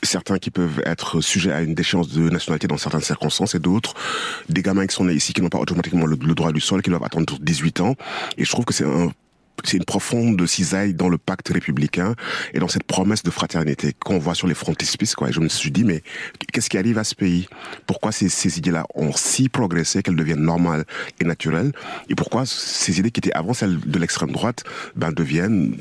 certains 0.03 0.39
qui 0.39 0.51
peuvent 0.51 0.83
être 0.87 1.21
sujets 1.21 1.53
à 1.53 1.62
une 1.62 1.75
déchéance 1.75 2.09
de 2.11 2.31
nationalité 2.31 2.69
dans 2.69 2.77
certaines 2.77 3.01
circonstances 3.01 3.55
et 3.57 3.59
d'autres 3.59 3.95
des 4.49 4.62
gamins 4.62 4.87
qui 4.87 4.95
sont 4.95 5.05
nés 5.05 5.15
ici 5.15 5.33
qui 5.33 5.43
n'ont 5.43 5.49
pas 5.49 5.59
automatiquement 5.59 6.07
le 6.07 6.17
droit 6.17 6.53
du 6.53 6.61
sol, 6.61 6.81
qui 6.83 6.91
doivent 6.91 7.05
attendre 7.05 7.37
18 7.41 7.81
ans. 7.81 7.97
Et 8.39 8.45
je 8.45 8.51
trouve 8.51 8.65
que 8.65 8.73
c'est 8.73 8.85
un 8.85 9.11
c'est 9.63 9.77
une 9.77 9.85
profonde 9.85 10.45
cisaille 10.47 10.95
dans 10.95 11.09
le 11.09 11.19
pacte 11.19 11.49
républicain 11.49 12.15
et 12.53 12.59
dans 12.59 12.69
cette 12.69 12.85
promesse 12.85 13.23
de 13.23 13.31
fraternité 13.31 13.93
qu'on 13.93 14.19
voit 14.19 14.35
sur 14.35 14.47
les 14.47 14.55
frontispices. 14.55 15.15
Quoi. 15.15 15.31
Je 15.31 15.41
me 15.41 15.49
suis 15.49 15.71
dit, 15.71 15.85
mais 15.85 16.03
qu'est-ce 16.53 16.69
qui 16.69 16.79
arrive 16.79 16.99
à 16.99 17.05
ce 17.05 17.15
pays? 17.15 17.49
Pourquoi 17.87 18.13
ces, 18.13 18.59
idées-là 18.59 18.87
ont 18.95 19.13
si 19.13 19.49
progressé 19.49 20.03
qu'elles 20.03 20.17
deviennent 20.17 20.43
normales 20.43 20.85
et 21.21 21.25
naturelles? 21.25 21.73
Et 22.09 22.15
pourquoi 22.15 22.45
ces 22.47 22.99
idées 22.99 23.11
qui 23.11 23.21
étaient 23.21 23.33
avant 23.33 23.55
celles 23.55 23.79
de 23.79 23.99
l'extrême 23.99 24.33
droite 24.33 24.65
ben, 24.97 25.13
deviennent 25.13 25.77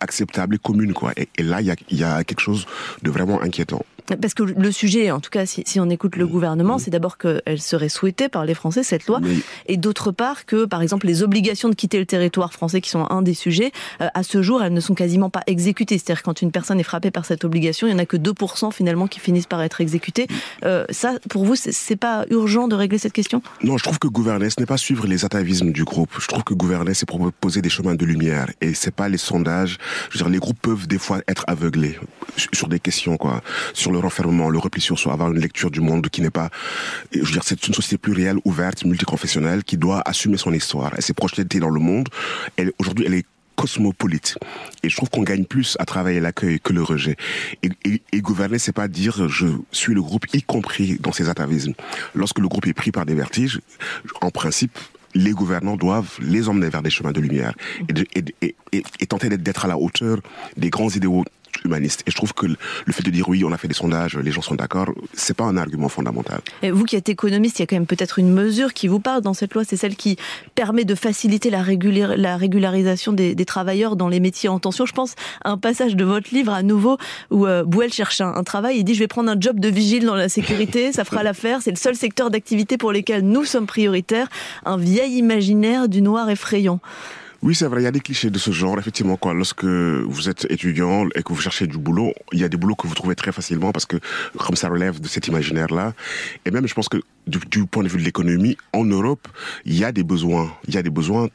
acceptables 0.00 0.56
et 0.56 0.58
communes 0.58 0.94
quoi? 0.94 1.12
Et, 1.16 1.42
là, 1.42 1.60
il 1.60 1.98
y 1.98 2.04
a 2.04 2.24
quelque 2.24 2.40
chose 2.40 2.66
de 3.02 3.10
vraiment 3.10 3.40
inquiétant. 3.42 3.84
Parce 4.20 4.34
que 4.34 4.42
le 4.42 4.72
sujet, 4.72 5.10
en 5.10 5.20
tout 5.20 5.30
cas, 5.30 5.44
si, 5.46 5.62
si 5.66 5.80
on 5.80 5.90
écoute 5.90 6.16
le 6.16 6.26
gouvernement, 6.26 6.78
c'est 6.78 6.90
d'abord 6.90 7.18
qu'elle 7.18 7.60
serait 7.60 7.88
souhaitée 7.88 8.28
par 8.28 8.44
les 8.44 8.54
Français, 8.54 8.82
cette 8.82 9.06
loi, 9.06 9.20
et 9.66 9.76
d'autre 9.76 10.12
part 10.12 10.46
que, 10.46 10.64
par 10.64 10.82
exemple, 10.82 11.06
les 11.06 11.22
obligations 11.22 11.68
de 11.68 11.74
quitter 11.74 11.98
le 11.98 12.06
territoire 12.06 12.52
français, 12.52 12.80
qui 12.80 12.90
sont 12.90 13.06
un 13.10 13.22
des 13.22 13.34
sujets, 13.34 13.72
euh, 14.00 14.08
à 14.14 14.22
ce 14.22 14.42
jour, 14.42 14.62
elles 14.62 14.72
ne 14.72 14.80
sont 14.80 14.94
quasiment 14.94 15.30
pas 15.30 15.42
exécutées. 15.46 15.98
C'est-à-dire 15.98 16.22
quand 16.22 16.40
une 16.42 16.50
personne 16.52 16.80
est 16.80 16.84
frappée 16.84 17.10
par 17.10 17.24
cette 17.24 17.44
obligation, 17.44 17.86
il 17.86 17.90
n'y 17.90 17.96
en 17.96 18.02
a 18.02 18.06
que 18.06 18.16
2% 18.16 18.70
finalement 18.72 19.06
qui 19.08 19.20
finissent 19.20 19.46
par 19.46 19.62
être 19.62 19.80
exécutés. 19.80 20.26
Euh, 20.64 20.84
ça, 20.90 21.14
pour 21.28 21.44
vous, 21.44 21.54
c'est- 21.56 21.96
pas 21.98 22.24
urgent 22.30 22.68
de 22.68 22.76
régler 22.76 22.98
cette 22.98 23.12
question? 23.12 23.42
Non, 23.64 23.76
je 23.76 23.82
trouve 23.82 23.98
que 23.98 24.06
gouverner, 24.06 24.50
ce 24.50 24.60
n'est 24.60 24.66
pas 24.66 24.76
suivre 24.76 25.06
les 25.08 25.24
atavismes 25.24 25.72
du 25.72 25.82
groupe. 25.82 26.10
Je 26.20 26.28
trouve 26.28 26.44
que 26.44 26.54
gouverner, 26.54 26.94
c'est 26.94 27.06
proposer 27.06 27.60
des 27.60 27.70
chemins 27.70 27.96
de 27.96 28.04
lumière. 28.04 28.48
Et 28.60 28.72
c'est 28.72 28.94
pas 28.94 29.08
les 29.08 29.18
sondages. 29.18 29.78
Je 30.10 30.18
veux 30.18 30.22
dire, 30.24 30.30
les 30.30 30.38
groupes 30.38 30.60
peuvent 30.62 30.86
des 30.86 30.98
fois 30.98 31.18
être 31.26 31.44
aveuglés 31.48 31.98
sur 32.52 32.68
des 32.68 32.78
questions, 32.78 33.16
quoi. 33.16 33.42
Sur 33.74 33.90
le 33.90 33.97
renfermement, 33.98 34.48
le 34.48 34.58
repli 34.58 34.80
sur 34.80 34.98
soi, 34.98 35.12
avoir 35.12 35.30
une 35.30 35.40
lecture 35.40 35.70
du 35.70 35.80
monde 35.80 36.08
qui 36.08 36.22
n'est 36.22 36.30
pas, 36.30 36.50
je 37.12 37.20
veux 37.20 37.32
dire, 37.32 37.44
c'est 37.44 37.66
une 37.66 37.74
société 37.74 37.98
plurielle, 37.98 38.38
ouverte, 38.44 38.84
multiconfessionnelle, 38.84 39.64
qui 39.64 39.76
doit 39.76 40.02
assumer 40.04 40.36
son 40.36 40.52
histoire. 40.52 40.92
Elle 40.96 41.02
s'est 41.02 41.14
projetée 41.14 41.60
dans 41.60 41.70
le 41.70 41.80
monde. 41.80 42.08
Elle, 42.56 42.72
aujourd'hui, 42.78 43.04
elle 43.06 43.14
est 43.14 43.26
cosmopolite. 43.56 44.38
Et 44.84 44.88
je 44.88 44.96
trouve 44.96 45.10
qu'on 45.10 45.24
gagne 45.24 45.44
plus 45.44 45.76
à 45.80 45.84
travailler 45.84 46.20
l'accueil 46.20 46.60
que 46.60 46.72
le 46.72 46.82
rejet. 46.82 47.16
Et, 47.64 47.70
et, 47.84 48.02
et 48.12 48.20
gouverner, 48.20 48.58
c'est 48.58 48.72
pas 48.72 48.86
dire 48.86 49.28
je 49.28 49.46
suis 49.72 49.94
le 49.94 50.02
groupe, 50.02 50.26
y 50.32 50.42
compris 50.42 50.98
dans 51.00 51.12
ses 51.12 51.28
atavismes. 51.28 51.74
Lorsque 52.14 52.38
le 52.38 52.46
groupe 52.46 52.66
est 52.68 52.72
pris 52.74 52.92
par 52.92 53.04
des 53.04 53.14
vertiges, 53.14 53.60
en 54.20 54.30
principe, 54.30 54.78
les 55.14 55.32
gouvernants 55.32 55.76
doivent 55.76 56.18
les 56.20 56.48
emmener 56.48 56.68
vers 56.68 56.82
des 56.82 56.90
chemins 56.90 57.12
de 57.12 57.20
lumière 57.20 57.54
et, 57.88 59.06
tenter 59.06 59.28
d'être 59.30 59.64
à 59.64 59.68
la 59.68 59.78
hauteur 59.78 60.18
des 60.56 60.70
grands 60.70 60.90
idéaux 60.90 61.24
humanistes. 61.64 62.02
Et 62.06 62.10
je 62.10 62.16
trouve 62.16 62.34
que 62.34 62.46
le 62.46 62.92
fait 62.92 63.02
de 63.02 63.10
dire 63.10 63.28
oui, 63.28 63.44
on 63.44 63.52
a 63.52 63.58
fait 63.58 63.68
des 63.68 63.74
sondages, 63.74 64.16
les 64.16 64.30
gens 64.30 64.42
sont 64.42 64.54
d'accord, 64.54 64.90
c'est 65.12 65.36
pas 65.36 65.44
un 65.44 65.56
argument 65.56 65.88
fondamental. 65.88 66.40
Et 66.62 66.70
vous 66.70 66.84
qui 66.84 66.96
êtes 66.96 67.08
économiste, 67.08 67.58
il 67.58 67.62
y 67.62 67.64
a 67.64 67.66
quand 67.66 67.76
même 67.76 67.86
peut-être 67.86 68.18
une 68.18 68.32
mesure 68.32 68.72
qui 68.74 68.88
vous 68.88 69.00
parle 69.00 69.22
dans 69.22 69.34
cette 69.34 69.54
loi, 69.54 69.64
c'est 69.64 69.76
celle 69.76 69.96
qui 69.96 70.16
permet 70.54 70.84
de 70.84 70.94
faciliter 70.94 71.50
la, 71.50 71.64
la 72.16 72.36
régularisation 72.36 73.12
des, 73.12 73.34
des 73.34 73.44
travailleurs 73.44 73.96
dans 73.96 74.08
les 74.08 74.20
métiers 74.20 74.48
en 74.48 74.58
tension. 74.58 74.86
Je 74.86 74.92
pense 74.92 75.14
à 75.44 75.50
un 75.50 75.58
passage 75.58 75.96
de 75.96 76.04
votre 76.04 76.34
livre 76.34 76.52
à 76.52 76.62
nouveau 76.62 76.98
où 77.30 77.46
euh, 77.46 77.64
Bouel 77.64 77.92
cherche 77.92 78.20
un, 78.20 78.34
un 78.34 78.44
travail, 78.44 78.78
il 78.78 78.84
dit 78.84 78.94
je 78.94 79.00
vais 79.00 79.08
prendre 79.08 79.30
un 79.30 79.40
job 79.40 79.60
de 79.60 79.68
vigile 79.68 80.04
dans 80.04 80.14
la 80.14 80.28
sécurité, 80.28 80.92
ça 80.92 81.04
fera 81.04 81.22
l'affaire, 81.22 81.62
c'est 81.62 81.70
le 81.70 81.76
seul 81.76 81.94
secteur 81.94 82.30
d'activité 82.30 82.76
pour 82.78 82.92
lesquels 82.92 83.22
nous 83.22 83.44
sommes 83.44 83.66
prioritaires, 83.66 84.28
un 84.64 84.76
vieil 84.76 85.16
imaginaire 85.16 85.88
du 85.88 86.02
noir 86.02 86.30
effrayant. 86.30 86.80
Oui, 87.40 87.54
c'est 87.54 87.66
vrai, 87.66 87.82
il 87.82 87.84
y 87.84 87.86
a 87.86 87.92
des 87.92 88.00
clichés 88.00 88.30
de 88.30 88.38
ce 88.38 88.50
genre. 88.50 88.78
Effectivement, 88.78 89.16
quoi, 89.16 89.32
lorsque 89.32 89.64
vous 89.64 90.28
êtes 90.28 90.50
étudiant 90.50 91.06
et 91.14 91.22
que 91.22 91.32
vous 91.32 91.40
cherchez 91.40 91.68
du 91.68 91.78
boulot, 91.78 92.12
il 92.32 92.40
y 92.40 92.44
a 92.44 92.48
des 92.48 92.56
boulots 92.56 92.74
que 92.74 92.88
vous 92.88 92.94
trouvez 92.94 93.14
très 93.14 93.30
facilement 93.30 93.70
parce 93.70 93.86
que, 93.86 93.96
comme 94.36 94.56
ça 94.56 94.68
relève 94.68 95.00
de 95.00 95.06
cet 95.06 95.28
imaginaire-là. 95.28 95.94
Et 96.44 96.50
même, 96.50 96.66
je 96.66 96.74
pense 96.74 96.88
que 96.88 96.98
du, 97.28 97.66
point 97.66 97.84
de 97.84 97.88
vue 97.88 97.98
de 97.98 98.04
l'économie, 98.04 98.56
en 98.72 98.84
Europe, 98.84 99.28
il 99.64 99.78
y 99.78 99.84
a 99.84 99.92
des 99.92 100.02
besoins. 100.02 100.52
Il 100.66 100.74
y 100.74 100.78
a 100.78 100.82
des 100.82 100.90
besoins 100.90 101.28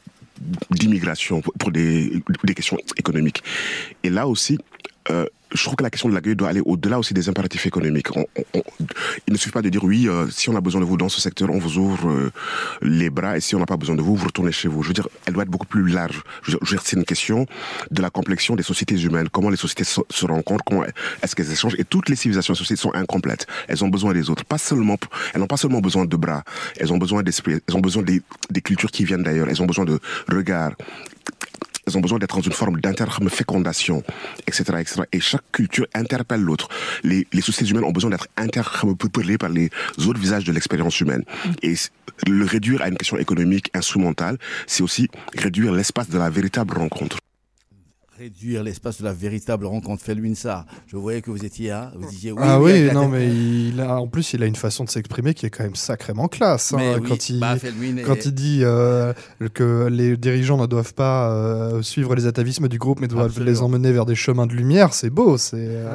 d'immigration 0.71 1.41
pour, 1.41 1.53
pour 1.53 1.71
des, 1.71 2.21
des 2.43 2.53
questions 2.53 2.77
économiques. 2.97 3.41
Et 4.03 4.09
là 4.09 4.27
aussi, 4.27 4.59
euh, 5.09 5.25
je 5.53 5.63
trouve 5.63 5.75
que 5.75 5.83
la 5.83 5.89
question 5.89 6.09
de 6.09 6.13
l'accueil 6.13 6.35
doit 6.35 6.49
aller 6.49 6.61
au-delà 6.65 6.99
aussi 6.99 7.13
des 7.13 7.29
impératifs 7.29 7.65
économiques. 7.65 8.15
On- 8.15 8.25
on- 8.37 8.43
on- 8.55 8.63
il 9.27 9.33
ne 9.33 9.37
suffit 9.37 9.51
pas 9.51 9.61
de 9.61 9.69
dire 9.69 9.83
oui, 9.83 10.07
euh, 10.07 10.27
si 10.29 10.49
on 10.49 10.55
a 10.55 10.61
besoin 10.61 10.81
de 10.81 10.85
vous 10.85 10.97
dans 10.97 11.09
ce 11.09 11.21
secteur, 11.21 11.49
on 11.51 11.59
vous 11.59 11.77
ouvre 11.77 12.09
euh, 12.09 12.31
les 12.81 13.09
bras, 13.09 13.37
et 13.37 13.39
si 13.41 13.55
on 13.55 13.59
n'a 13.59 13.65
pas 13.65 13.77
besoin 13.77 13.95
de 13.95 14.01
vous, 14.01 14.15
vous 14.15 14.25
retournez 14.25 14.51
chez 14.51 14.67
vous. 14.67 14.83
Je 14.83 14.89
veux 14.89 14.93
dire, 14.93 15.07
elle 15.25 15.33
doit 15.33 15.43
être 15.43 15.49
beaucoup 15.49 15.67
plus 15.67 15.87
large. 15.87 16.21
Je 16.43 16.51
veux 16.53 16.59
dire, 16.67 16.81
c'est 16.83 16.95
une 16.97 17.05
question 17.05 17.45
de 17.91 18.01
la 18.01 18.09
complexion 18.09 18.55
des 18.55 18.63
sociétés 18.63 18.99
humaines, 19.01 19.29
comment 19.29 19.49
les 19.49 19.57
sociétés 19.57 19.83
se, 19.83 20.25
rencontrent, 20.25 20.63
comment 20.65 20.83
est-ce 21.21 21.35
qu'elles 21.35 21.51
échangent, 21.51 21.75
et 21.77 21.83
toutes 21.85 22.09
les 22.09 22.15
civilisations 22.15 22.55
sociétés 22.55 22.81
sont 22.81 22.93
incomplètes. 22.93 23.45
Elles 23.67 23.83
ont 23.83 23.89
besoin 23.89 24.13
des 24.13 24.29
autres, 24.29 24.45
pas 24.45 24.57
seulement, 24.57 24.97
elles 25.33 25.41
n'ont 25.41 25.47
pas 25.47 25.57
seulement 25.57 25.81
besoin 25.81 26.05
de 26.05 26.15
bras, 26.15 26.43
elles 26.79 26.91
ont 26.93 26.97
besoin 26.97 27.23
d'esprit, 27.23 27.59
elles 27.67 27.75
ont 27.75 27.81
besoin 27.81 28.03
des 28.03 28.61
cultures 28.61 28.91
qui 28.91 29.05
viennent 29.05 29.23
d'ailleurs, 29.23 29.47
elles 29.49 29.61
ont 29.61 29.65
besoin 29.65 29.85
de 29.85 29.99
regards, 30.29 30.73
elles 31.88 31.97
ont 31.97 32.01
besoin 32.01 32.19
d'être 32.19 32.36
dans 32.36 32.41
une 32.41 32.51
forme 32.53 32.79
d'interfécondation, 32.79 34.03
etc., 34.47 34.63
etc. 34.79 35.01
Et 35.11 35.19
chaque 35.19 35.43
culture 35.51 35.86
interpelle 35.93 36.41
l'autre. 36.41 36.69
Les, 37.03 37.27
les 37.34 37.41
sociétés 37.41 37.71
humaines 37.71 37.84
ont 37.84 37.91
besoin 37.91 38.09
d'être 38.09 38.27
interpellées 38.38 39.38
par 39.38 39.49
les 39.49 39.69
autres 40.07 40.19
visages 40.19 40.43
de 40.45 40.51
l'expérience 40.51 40.99
humaine. 41.01 41.23
Et 41.61 41.75
c- 41.75 41.89
le 42.27 42.45
réduire 42.45 42.81
à 42.81 42.88
une 42.88 42.97
question 42.97 43.17
économique 43.17 43.69
instrumentale, 43.73 44.38
c'est 44.67 44.84
aussi 44.84 45.09
réduire 45.36 45.73
l'espace 45.73 46.09
de 46.09 46.17
la 46.17 46.29
véritable 46.29 46.77
rencontre. 46.77 47.17
Réduire 48.24 48.63
l'espace 48.63 48.99
de 48.99 49.03
la 49.03 49.11
véritable 49.11 49.65
rencontre. 49.65 50.01
Felwin 50.01 50.34
Sarr, 50.34 50.65
je 50.88 50.95
voyais 50.95 51.21
que 51.21 51.30
vous 51.30 51.43
étiez 51.43 51.67
là. 51.71 51.91
Vous 51.93 52.07
disiez 52.09 52.32
oui. 52.32 52.39
ah 52.41 52.61
oui, 52.61 52.89
non, 52.93 53.09
mais 53.09 53.28
il 53.28 53.82
a, 53.82 53.99
en 53.99 54.07
plus, 54.07 54.32
il 54.32 54.41
a 54.41 54.45
une 54.45 54.55
façon 54.55 54.86
de 54.86 54.89
s'exprimer 54.89 55.34
qui 55.34 55.45
est 55.45 55.49
quand 55.49 55.63
même 55.65 55.76
sacrément 55.76 56.30
classe. 56.30 56.71
hein, 56.71 56.78
Mais 56.78 56.95
oui, 56.95 57.09
quand 57.09 57.28
il, 57.28 57.41
bah, 57.41 57.57
Felwin 57.57 57.97
est- 57.97 58.03
quand 58.03 58.24
il 58.26 58.32
dit 58.34 58.59
euh, 58.63 59.11
que 59.53 59.88
les 59.91 60.15
dirigeants 60.15 60.57
ne 60.57 60.67
doivent 60.67 60.93
pas 60.93 61.34
euh, 61.34 61.82
suivre 61.82 62.15
les 62.15 62.26
atavismes 62.26 62.69
du 62.69 62.78
groupe, 62.78 63.01
mais 63.01 63.09
doivent 63.09 63.26
Absolument. 63.26 63.51
les 63.51 63.61
emmener 63.61 63.91
vers 63.91 64.05
des 64.05 64.15
chemins 64.15 64.47
de 64.47 64.53
lumière, 64.53 64.93
c'est 64.93 65.09
beau. 65.09 65.38
C'est. 65.38 65.57
euh, 65.57 65.93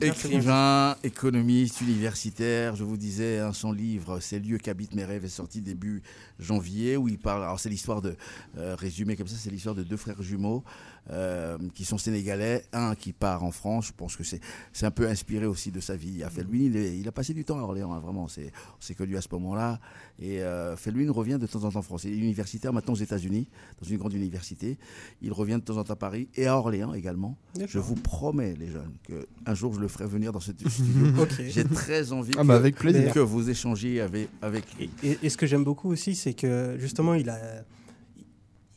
Écrivain, 0.00 0.94
économiste, 1.02 1.80
universitaire, 1.80 2.76
je 2.76 2.84
vous 2.84 2.96
disais, 2.96 3.40
hein, 3.40 3.52
son 3.52 3.72
livre 3.72 4.20
Ces 4.20 4.38
lieux 4.38 4.58
qu'habitent 4.58 4.94
mes 4.94 5.04
rêves 5.04 5.24
est 5.24 5.28
sorti 5.28 5.62
début 5.62 6.00
janvier, 6.38 6.96
où 6.96 7.08
il 7.08 7.18
parle. 7.18 7.42
Alors, 7.42 7.58
c'est 7.58 7.70
l'histoire 7.70 8.02
de. 8.02 8.14
euh, 8.56 8.76
résumé 8.78 9.16
comme 9.16 9.26
ça, 9.26 9.34
c'est 9.36 9.50
l'histoire 9.50 9.74
de 9.74 9.82
deux 9.82 9.96
frères 9.96 10.22
jumeaux 10.22 10.62
euh, 11.10 11.58
qui 11.74 11.84
sont 11.84 11.98
sénégalais. 11.98 12.64
Un 12.72 12.94
qui 12.94 13.12
part 13.12 13.44
en 13.44 13.50
France, 13.50 13.88
je 13.88 13.92
pense 13.92 14.16
que 14.16 14.24
c'est 14.24 14.40
c'est 14.72 14.86
un 14.86 14.90
peu 14.90 15.06
inspiré 15.08 15.46
aussi 15.46 15.70
de 15.70 15.80
sa 15.80 15.96
vie. 15.96 16.22
À 16.22 16.30
Felwin, 16.30 16.64
il, 16.66 16.76
est- 16.76 16.98
il 16.98 17.06
a 17.08 17.12
passé 17.12 17.34
du 17.34 17.44
temps 17.44 17.58
à 17.58 17.62
Orléans, 17.62 17.92
hein, 17.92 18.00
vraiment. 18.00 18.28
C'est- 18.28 18.52
On 18.78 18.80
s'est 18.80 18.94
connu 18.94 19.16
à 19.16 19.20
ce 19.20 19.28
moment-là. 19.32 19.80
Et 20.18 20.42
euh, 20.42 20.76
Felwin 20.76 21.10
revient 21.10 21.38
de 21.40 21.46
temps 21.46 21.64
en 21.64 21.70
temps 21.70 21.78
en 21.78 21.82
France. 21.82 22.04
Il 22.04 22.12
est 22.14 22.16
universitaire 22.18 22.72
maintenant 22.72 22.94
aux 22.94 22.96
États-Unis, 22.96 23.48
dans 23.82 23.86
une 23.88 23.98
grande 23.98 24.14
université. 24.14 24.78
Il 25.22 25.32
revient 25.32 25.54
de 25.54 25.60
temps 25.60 25.76
en 25.76 25.84
temps 25.84 25.92
à 25.92 25.96
Paris 25.96 26.28
et 26.36 26.46
à 26.46 26.56
Orléans 26.56 26.94
également. 26.94 27.36
Je 27.66 27.78
vous 27.78 27.94
promets, 27.96 28.54
les 28.58 28.68
jeunes, 28.68 28.94
que 29.04 29.26
un 29.44 29.54
jour 29.54 29.74
je 29.74 29.80
le 29.80 29.88
ferai 29.88 30.06
venir 30.06 30.32
dans 30.32 30.40
ce 30.40 30.52
studio. 30.68 31.26
J'ai 31.48 31.64
très 31.64 32.12
envie 32.12 32.32
Ah 32.36 32.42
que, 32.42 32.46
bah 32.46 32.54
avec 32.56 32.76
plaisir. 32.76 33.12
que 33.12 33.20
vous 33.20 33.48
échangiez 33.50 34.00
avec, 34.00 34.28
avec 34.42 34.64
lui. 34.78 34.90
Et, 35.02 35.18
et 35.22 35.28
ce 35.28 35.36
que 35.36 35.46
j'aime 35.46 35.64
beaucoup 35.64 35.90
aussi, 35.90 36.14
c'est 36.14 36.34
que 36.34 36.76
justement, 36.78 37.14
il 37.14 37.28
a, 37.28 37.38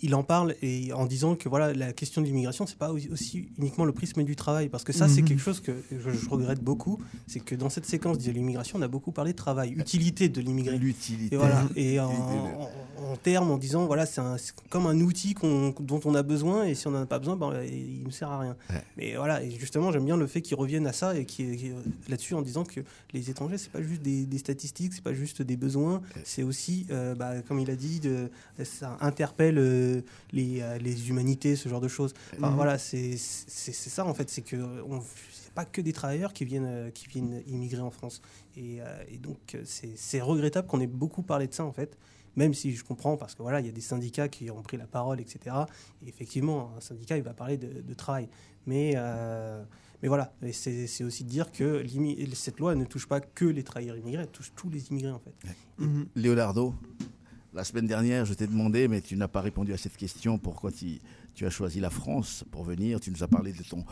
il 0.02 0.16
en 0.16 0.24
parle 0.24 0.56
et 0.62 0.93
en 0.93 1.06
disant 1.06 1.36
que 1.36 1.50
voilà, 1.50 1.74
la 1.74 1.91
question 1.93 2.22
de 2.22 2.28
l'immigration, 2.28 2.66
c'est 2.66 2.78
pas 2.78 2.91
aussi- 2.91 3.50
uniquement 3.58 3.86
le 3.86 3.91
prisme 3.91 4.24
du 4.24 4.36
travail, 4.36 4.70
parce 4.70 4.84
que 4.84 4.93
ça, 4.93 5.08
c'est 5.08 5.22
Mhm. 5.22 5.28
quelque 5.28 5.41
chose 5.41 5.60
que 5.60 5.72
je, 5.91 6.10
je 6.10 6.30
regrette 6.30 6.62
beaucoup, 6.64 7.00
c'est 7.28 7.39
que 7.39 7.56
dans 7.56 7.70
cette 7.70 7.86
séquence 7.86 8.18
de 8.18 8.32
l'immigration, 8.32 8.80
on 8.80 8.82
a 8.82 8.88
beaucoup 8.88 9.12
parlé 9.12 9.32
de 9.32 9.38
travail, 9.38 9.72
utilité 9.74 10.30
de 10.30 10.41
l'immigré. 10.41 10.78
L'utilité. 10.78 11.36
Et 11.36 11.38
voilà, 11.38 11.64
et 11.76 12.00
en, 12.00 12.10
en- 12.10 12.70
en 13.12 13.16
termes, 13.16 13.50
en 13.52 13.58
disant 13.58 13.86
voilà, 13.88 14.06
c'est 14.06 14.22
comme 14.70 14.86
un 14.88 15.00
outil 15.02 15.34
dont 15.80 16.02
on 16.06 16.16
a 16.16 16.24
besoin, 16.24 16.66
et 16.66 16.76
si 16.76 16.88
on 16.88 16.91
n'en 16.91 17.02
a 17.02 17.06
pas 17.06 17.20
besoin, 17.20 17.36
ben, 17.36 17.54
il 17.64 18.04
ne 18.06 18.12
sert 18.12 18.30
à 18.30 18.39
rien. 18.39 18.56
Ouais. 18.70 18.82
Mais 18.97 19.16
voilà, 19.16 19.43
et 19.43 19.52
justement, 19.52 19.91
j'aime 19.91 20.06
bien 20.06 20.18
le 20.18 20.28
fait 20.28 20.41
qu'ils 20.41 20.58
reviennent 20.58 20.88
à 20.88 20.93
ça 20.93 21.18
et 21.18 21.26
qui 21.26 21.72
là-dessus 22.10 22.36
en 22.36 22.41
disant 22.41 22.64
que 22.64 22.82
les 23.14 23.30
étrangers, 23.30 23.58
c'est 23.58 23.72
pas 23.72 23.82
juste 23.82 24.02
des, 24.02 24.26
des 24.26 24.38
statistiques, 24.38 24.93
c'est 24.93 25.04
pas 25.04 25.14
juste 25.14 25.41
des 25.41 25.58
besoins, 25.58 26.02
c'est 26.24 26.43
aussi, 26.43 26.86
euh, 26.91 27.16
bah, 27.16 27.41
comme 27.47 27.60
il 27.60 27.70
a 27.72 27.76
dit, 27.76 28.00
de, 28.00 28.30
ça 28.64 28.97
interpelle 29.02 29.58
euh, 29.58 29.89
euh, 30.62 30.78
les 30.80 31.10
humanités, 31.10 31.56
ce 31.56 31.68
genre 31.70 31.82
de 31.82 31.88
choses. 31.88 32.14
Enfin, 32.38 32.50
Mhm. 32.50 32.56
Voilà, 32.56 32.78
c'est 32.78 33.18
ça 33.18 34.06
en 34.06 34.14
fait, 34.14 34.30
c'est 34.30 34.42
que 34.42 34.56
on- 34.84 35.02
pas 35.56 35.66
que 35.66 35.82
des 35.82 35.94
travailleurs 35.94 36.32
qui 36.34 36.46
viennent, 36.46 36.66
euh, 36.68 36.90
qui 36.92 37.08
viennent 37.08 37.42
immigrer 37.48 37.82
en 37.82 37.90
France. 37.92 38.22
Et, 38.56 38.82
euh, 38.82 38.86
et 39.10 39.18
donc, 39.18 39.58
c'est 39.66 40.22
regrettable 40.22 40.68
qu'on 40.68 40.80
ait 40.80 40.88
beaucoup 40.88 41.24
parlé 41.24 41.48
de 41.48 41.54
ça 41.54 41.66
en 41.66 41.74
fait. 41.74 41.98
Même 42.36 42.54
si 42.54 42.74
je 42.76 42.84
comprends, 42.86 43.18
parce 43.18 43.34
que 43.36 43.42
voilà, 43.42 43.60
il 43.60 43.66
y 43.66 43.70
a 43.70 43.72
des 43.74 43.82
syndicats 43.82 44.30
qui 44.30 44.50
ont 44.52 44.62
pris 44.62 44.78
la 44.78 44.86
parole, 44.88 45.20
etc. 45.20 45.56
Et 46.06 46.08
effectivement, 46.10 46.72
un 46.78 46.80
syndicat, 46.80 47.18
il 47.18 47.24
va 47.24 47.34
parler 47.34 47.58
de, 47.58 47.82
de 47.82 47.94
travail. 47.94 48.30
Mais, 48.68 48.94
euh, 48.96 49.64
Mais 50.02 50.08
voilà, 50.08 50.32
c'est 50.54 51.04
aussi 51.04 51.26
de 51.26 51.30
dire 51.30 51.52
que 51.52 51.84
cette 52.34 52.60
loi 52.60 52.74
ne 52.76 52.86
touche 52.86 53.08
pas 53.08 53.20
que 53.20 53.44
les 53.44 53.64
travailleurs 53.64 53.98
immigrés, 53.98 54.22
elle 54.24 54.30
touche 54.32 54.54
tous 54.56 54.70
les 54.70 54.88
immigrés 54.90 55.12
en 55.12 55.20
fait. 55.20 55.34
Leonardo, 56.16 56.74
la 57.54 57.64
semaine 57.64 57.88
dernière, 57.88 58.26
je 58.26 58.34
t'ai 58.34 58.47
demandé, 58.47 58.88
mais 58.88 59.02
tu 59.02 59.16
n'as 59.16 59.28
pas 59.28 59.41
répondu 59.41 59.74
à 59.74 59.78
cette 59.78 59.97
question, 59.97 60.38
pourquoi 60.38 60.72
tu, 60.72 61.00
as 61.45 61.50
choisi 61.50 61.80
la 61.80 61.89
France 61.89 62.43
pour 62.52 62.64
venir? 62.64 63.00
Tu 63.00 63.12
nous 63.12 63.24
as 63.24 63.28
parlé 63.28 63.54
de, 63.54 63.64
ton, 63.64 63.84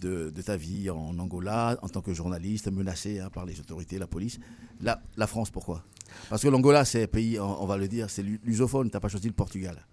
de, 0.00 0.30
ta 0.42 0.56
vie 0.56 0.88
en 0.88 1.18
Angola, 1.18 1.78
en 1.82 1.88
tant 1.88 2.00
que 2.00 2.14
journaliste, 2.14 2.70
menacé 2.70 3.20
hein, 3.20 3.28
par 3.30 3.44
les 3.44 3.58
autorités, 3.60 3.98
la 3.98 4.06
police. 4.06 4.38
La, 4.80 5.00
la 5.16 5.26
France, 5.26 5.50
pourquoi? 5.50 5.84
Parce 6.30 6.42
que 6.42 6.48
l'Angola, 6.48 6.84
c'est 6.84 7.02
un 7.02 7.06
pays, 7.06 7.38
on 7.38 7.66
va 7.66 7.76
le 7.76 7.88
dire, 7.88 8.08
c'est 8.08 8.22
lusophone, 8.22 8.88
tu 8.88 8.96
n'as 8.96 9.00
pas 9.00 9.08
choisi 9.08 9.26
le 9.26 9.34
Portugal. 9.34 9.84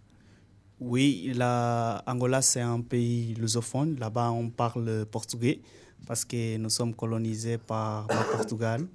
Oui, 0.79 1.31
la 1.35 2.03
Angola, 2.07 2.41
c'est 2.41 2.61
un 2.61 2.81
pays 2.81 3.33
lusophone. 3.35 3.97
Là-bas, 3.99 4.31
on 4.31 4.49
parle 4.49 5.05
portugais 5.05 5.61
parce 6.05 6.25
que 6.25 6.57
nous 6.57 6.69
sommes 6.69 6.93
colonisés 6.93 7.57
par 7.57 8.07
le 8.09 8.35
Portugal. 8.35 8.85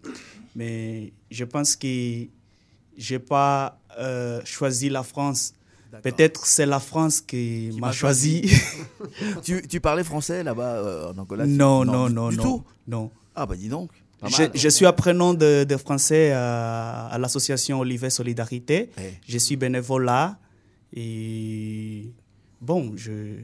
Mais 0.55 1.13
je 1.31 1.45
pense 1.45 1.77
que 1.77 2.27
je 2.97 3.15
n'ai 3.15 3.19
pas 3.19 3.78
euh, 3.99 4.41
choisi 4.45 4.89
la 4.89 5.03
France. 5.03 5.55
Peut-être 6.03 6.45
c'est 6.47 6.67
la 6.67 6.81
France 6.81 7.21
qui, 7.23 7.71
m'a 7.81 7.93
choisi. 7.93 8.51
tu, 9.43 9.81
parlais 9.81 10.05
français 10.05 10.43
là-bas 10.43 10.63
euh, 10.63 11.13
en 11.13 11.19
Angola 11.19 11.47
Non, 11.47 11.85
non, 11.85 12.11
non, 12.11 12.29
du 12.29 12.37
non, 12.37 12.43
tout 12.43 12.65
non. 12.87 13.11
Ah 13.35 13.47
bah 13.47 13.57
dis 13.57 13.69
donc. 13.69 13.91
Je, 14.55 14.69
suis 14.69 14.85
apprenant 14.85 15.33
de, 15.33 15.77
français 15.77 16.33
à, 16.33 17.17
l'association 17.19 17.81
Olivet 17.81 18.11
Solidarité. 18.11 18.91
Eh. 18.99 19.13
Je 19.27 19.39
suis 19.39 19.57
bénévole 19.57 20.05
là. 20.05 20.39
Et 20.95 22.13
bon, 22.61 22.93
je, 22.97 23.37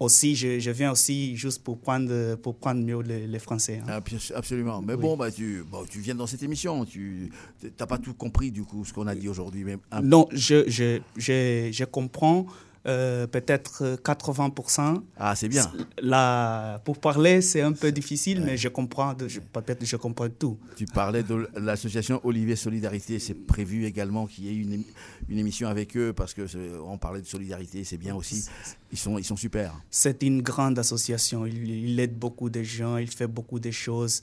aussi, 0.00 0.34
je, 0.34 0.70
viens 0.70 0.92
aussi 0.92 1.36
juste 1.36 1.62
pour 1.62 1.78
prendre, 1.78 2.36
pour 2.36 2.56
prendre 2.56 2.82
mieux 2.82 3.00
les, 3.02 3.38
Français. 3.38 3.82
Hein. 3.86 4.00
Absolument. 4.34 4.82
Mais 4.82 4.96
bon, 4.96 5.16
bah, 5.16 5.30
tu, 5.30 5.62
tu 5.90 6.00
viens 6.00 6.14
dans 6.14 6.26
cette 6.26 6.42
émission. 6.42 6.84
Tu 6.84 7.30
n'as 7.78 7.86
pas 7.86 7.98
tout 7.98 8.14
compris, 8.14 8.50
du 8.50 8.64
coup, 8.64 8.84
ce 8.84 8.92
qu'on 8.92 9.06
a 9.06 9.14
dit 9.14 9.28
aujourd'hui. 9.28 9.64
Non, 10.02 10.28
je, 10.32 10.68
je, 10.68 11.00
je, 11.16 11.70
je 11.72 11.84
comprends. 11.84 12.46
Euh, 12.86 13.26
peut-être 13.26 13.98
80%. 14.02 15.02
Ah, 15.16 15.34
c'est 15.34 15.48
bien. 15.48 15.64
Là, 16.00 16.78
pour 16.78 16.98
parler, 16.98 17.40
c'est 17.42 17.60
un 17.60 17.72
peu 17.72 17.92
difficile, 17.92 18.42
mais 18.44 18.56
je 18.56 18.68
comprends, 18.68 19.14
peut-être 19.14 19.84
je 19.84 19.96
comprends 19.96 20.28
tout. 20.28 20.58
Tu 20.76 20.86
parlais 20.86 21.22
de 21.22 21.48
l'association 21.56 22.20
Olivier 22.24 22.56
Solidarité. 22.56 23.18
C'est 23.18 23.34
prévu 23.34 23.84
également 23.84 24.26
qu'il 24.26 24.44
y 24.44 24.48
ait 24.48 24.54
une, 24.54 24.84
une, 25.28 25.38
émission 25.38 25.68
avec 25.68 25.96
eux 25.96 26.12
parce 26.12 26.34
que 26.34 26.42
on 26.86 26.98
parlait 26.98 27.20
de 27.20 27.26
solidarité, 27.26 27.84
c'est 27.84 27.98
bien 27.98 28.14
aussi. 28.14 28.44
Ils 28.90 28.98
sont, 28.98 29.18
ils 29.18 29.24
sont 29.24 29.36
super. 29.36 29.74
C'est 29.90 30.22
une 30.22 30.40
grande 30.40 30.78
association. 30.78 31.44
Il, 31.44 32.00
aide 32.00 32.18
beaucoup 32.18 32.48
de 32.48 32.62
gens, 32.62 32.96
il 32.96 33.10
fait 33.10 33.26
beaucoup 33.26 33.60
de 33.60 33.70
choses. 33.70 34.22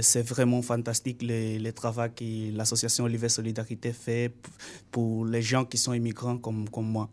C'est 0.00 0.22
vraiment 0.22 0.62
fantastique 0.62 1.22
le, 1.22 1.58
le 1.58 1.72
travail 1.72 2.10
que 2.14 2.56
l'association 2.56 3.04
Olivier 3.04 3.28
Solidarité 3.28 3.92
fait 3.92 4.32
pour 4.90 5.24
les 5.24 5.42
gens 5.42 5.64
qui 5.64 5.78
sont 5.78 5.92
immigrants 5.92 6.38
comme, 6.38 6.68
comme 6.68 6.90
moi. 6.90 7.08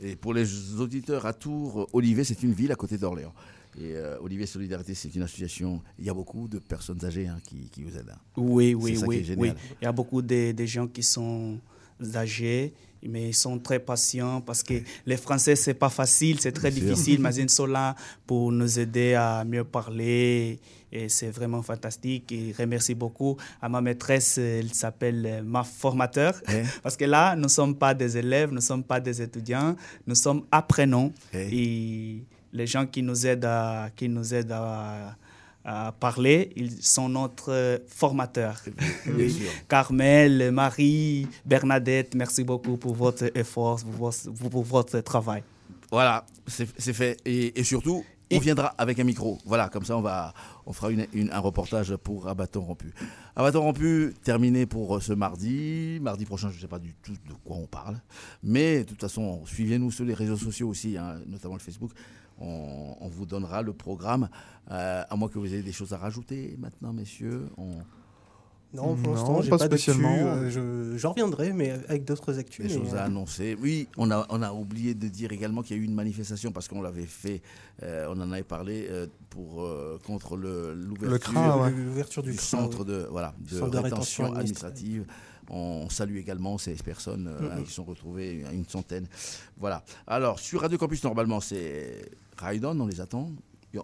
Et 0.00 0.16
pour 0.16 0.34
les 0.34 0.74
auditeurs 0.80 1.24
à 1.26 1.32
Tours, 1.32 1.88
Olivier, 1.92 2.24
c'est 2.24 2.42
une 2.42 2.52
ville 2.52 2.72
à 2.72 2.76
côté 2.76 2.98
d'Orléans. 2.98 3.34
Et 3.78 3.94
euh, 3.94 4.18
Olivier 4.20 4.46
Solidarité, 4.46 4.94
c'est 4.94 5.14
une 5.14 5.22
association. 5.22 5.80
Il 5.98 6.04
y 6.04 6.10
a 6.10 6.14
beaucoup 6.14 6.48
de 6.48 6.58
personnes 6.58 7.04
âgées 7.04 7.28
hein, 7.28 7.38
qui, 7.46 7.68
qui, 7.70 7.84
vous 7.84 7.96
aident. 7.96 8.12
Hein. 8.12 8.18
Oui, 8.36 8.74
oui, 8.74 8.98
oui, 9.06 9.34
oui. 9.36 9.52
Il 9.80 9.84
y 9.84 9.86
a 9.86 9.92
beaucoup 9.92 10.22
de, 10.22 10.52
de 10.52 10.64
gens 10.66 10.88
qui 10.88 11.02
sont 11.02 11.58
âgés 12.14 12.72
mais 13.08 13.28
ils 13.28 13.34
sont 13.34 13.58
très 13.58 13.78
patients 13.78 14.40
parce 14.40 14.62
que 14.62 14.74
les 15.06 15.16
Français, 15.16 15.56
c'est 15.56 15.74
pas 15.74 15.88
facile, 15.88 16.40
c'est 16.40 16.52
très 16.52 16.70
difficile, 16.70 17.20
mais 17.20 17.34
ils 17.34 17.50
sont 17.50 17.66
là 17.66 17.94
pour 18.26 18.52
nous 18.52 18.78
aider 18.78 19.14
à 19.14 19.44
mieux 19.44 19.64
parler. 19.64 20.58
Et 20.92 21.08
c'est 21.08 21.30
vraiment 21.30 21.62
fantastique. 21.62 22.32
Et 22.32 22.52
remercie 22.58 22.94
beaucoup 22.94 23.36
à 23.62 23.68
ma 23.68 23.80
maîtresse, 23.80 24.38
elle 24.38 24.74
s'appelle 24.74 25.42
ma 25.44 25.62
formateur, 25.62 26.34
parce 26.82 26.96
que 26.96 27.04
là, 27.04 27.36
nous 27.36 27.44
ne 27.44 27.48
sommes 27.48 27.76
pas 27.76 27.94
des 27.94 28.16
élèves, 28.16 28.48
nous 28.50 28.56
ne 28.56 28.60
sommes 28.60 28.82
pas 28.82 28.98
des 28.98 29.22
étudiants, 29.22 29.76
nous 30.06 30.16
sommes 30.16 30.44
apprenants. 30.50 31.12
Et 31.32 32.24
les 32.52 32.66
gens 32.66 32.86
qui 32.86 33.02
nous 33.02 33.26
aident 33.26 33.44
à, 33.44 33.90
qui 33.94 34.08
nous 34.08 34.34
aident 34.34 34.52
à, 34.52 35.16
parler, 35.98 36.50
ils 36.56 36.82
sont 36.82 37.08
notre 37.08 37.82
formateurs. 37.86 38.60
Carmel, 39.68 40.50
Marie, 40.50 41.26
Bernadette, 41.44 42.14
merci 42.14 42.44
beaucoup 42.44 42.76
pour 42.76 42.94
votre 42.94 43.30
effort, 43.36 43.80
pour 43.80 44.10
votre, 44.10 44.50
pour 44.50 44.64
votre 44.64 45.00
travail. 45.00 45.42
Voilà, 45.90 46.24
c'est 46.46 46.92
fait. 46.92 47.16
Et, 47.24 47.58
et 47.58 47.64
surtout, 47.64 48.04
on 48.32 48.38
viendra 48.38 48.68
avec 48.78 48.98
un 49.00 49.04
micro. 49.04 49.38
Voilà, 49.44 49.68
comme 49.68 49.84
ça, 49.84 49.96
on, 49.96 50.02
va, 50.02 50.32
on 50.66 50.72
fera 50.72 50.90
une, 50.90 51.30
un 51.32 51.38
reportage 51.40 51.96
pour 51.96 52.28
Abaton 52.28 52.60
Rompu. 52.60 52.92
Abaton 53.34 53.62
Rompu, 53.62 54.14
terminé 54.22 54.66
pour 54.66 54.96
euh, 54.96 55.00
ce 55.00 55.12
mardi. 55.12 55.98
Mardi 56.00 56.24
prochain, 56.26 56.48
je 56.50 56.56
ne 56.56 56.60
sais 56.60 56.68
pas 56.68 56.78
du 56.78 56.94
tout 57.02 57.12
de 57.12 57.34
quoi 57.44 57.56
on 57.56 57.66
parle. 57.66 58.00
Mais 58.42 58.80
de 58.80 58.84
toute 58.84 59.00
façon, 59.00 59.44
suivez-nous 59.46 59.90
sur 59.90 60.04
les 60.04 60.14
réseaux 60.14 60.36
sociaux 60.36 60.68
aussi, 60.68 60.96
hein, 60.96 61.16
notamment 61.26 61.54
le 61.54 61.60
Facebook. 61.60 61.90
On, 62.40 63.08
vous 63.08 63.26
donnera 63.26 63.62
le 63.62 63.72
programme. 63.72 64.28
Euh, 64.70 65.02
à 65.08 65.16
moins 65.16 65.28
que 65.28 65.38
vous 65.38 65.52
ayez 65.52 65.62
des 65.62 65.72
choses 65.72 65.92
à 65.92 65.98
rajouter 65.98 66.56
maintenant, 66.58 66.92
messieurs. 66.92 67.48
On, 67.58 67.72
non, 68.72 68.94
pour 68.94 69.14
l'instant, 69.14 69.40
pas, 69.50 69.58
pas 69.58 69.66
spécialement. 69.66 70.14
Euh, 70.16 70.96
J'en 70.96 71.10
reviendrai, 71.10 71.52
mais 71.52 71.70
avec 71.88 72.04
d'autres 72.04 72.38
actus. 72.38 72.66
Des 72.66 72.72
choses 72.72 72.94
à 72.94 73.04
annoncer. 73.04 73.56
Oui, 73.60 73.88
on 73.96 74.10
a, 74.12 74.26
on 74.28 74.42
a 74.42 74.52
oublié 74.52 74.94
de 74.94 75.08
dire 75.08 75.32
également 75.32 75.62
qu'il 75.62 75.76
y 75.76 75.80
a 75.80 75.82
eu 75.82 75.84
une 75.84 75.94
manifestation 75.94 76.52
parce 76.52 76.68
qu'on 76.68 76.80
l'avait 76.80 77.06
fait, 77.06 77.42
euh, 77.82 78.06
on 78.08 78.20
en 78.20 78.30
avait 78.30 78.44
parlé 78.44 78.86
euh, 78.88 79.06
pour 79.28 79.68
contre 80.06 80.36
l'ouverture 80.36 82.22
du, 82.22 82.34
centre 82.34 82.84
de 82.84 83.08
voilà 83.10 83.34
de, 83.40 83.78
rétention 83.78 84.34
administrative. 84.34 85.04
On 85.50 85.88
salue 85.90 86.16
également 86.16 86.58
ces 86.58 86.74
personnes 86.74 87.28
hein, 87.28 87.62
qui 87.62 87.72
sont 87.72 87.84
retrouvées, 87.84 88.44
une 88.52 88.64
centaine. 88.66 89.06
Voilà. 89.58 89.82
Alors, 90.06 90.38
sur 90.38 90.60
Radio 90.60 90.78
Campus, 90.78 91.02
normalement, 91.02 91.40
c'est 91.40 92.08
Raidon, 92.38 92.78
on 92.78 92.86
les 92.86 93.00
attend. 93.00 93.30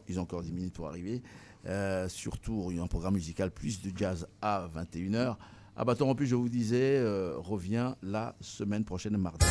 Ils 0.08 0.18
ont 0.18 0.22
encore 0.22 0.42
10 0.42 0.52
minutes 0.52 0.74
pour 0.74 0.88
arriver. 0.88 1.22
Euh, 1.66 2.08
surtout, 2.08 2.68
il 2.70 2.76
y 2.76 2.80
a 2.80 2.82
un 2.82 2.86
programme 2.86 3.14
musical 3.14 3.50
plus 3.50 3.82
de 3.82 3.90
jazz 3.96 4.26
à 4.40 4.68
21h. 4.74 5.36
À 5.76 5.84
Bâton 5.84 6.14
plus, 6.14 6.26
je 6.26 6.34
vous 6.34 6.48
disais, 6.48 6.96
euh, 6.98 7.34
revient 7.36 7.94
la 8.02 8.34
semaine 8.40 8.84
prochaine, 8.84 9.16
mardi. 9.16 9.44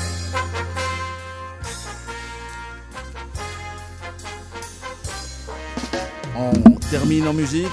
On 6.37 6.51
termine 6.89 7.27
en 7.27 7.33
musique 7.33 7.67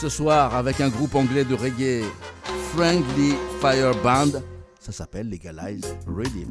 ce 0.00 0.08
soir 0.08 0.54
avec 0.54 0.80
un 0.80 0.88
groupe 0.88 1.14
anglais 1.16 1.44
de 1.44 1.54
reggae, 1.54 2.04
Friendly 2.74 3.34
Fire 3.60 3.94
Band. 4.02 4.40
Ça 4.80 4.92
s'appelle 4.92 5.28
Legalize 5.28 5.96
Rhythm. 6.06 6.48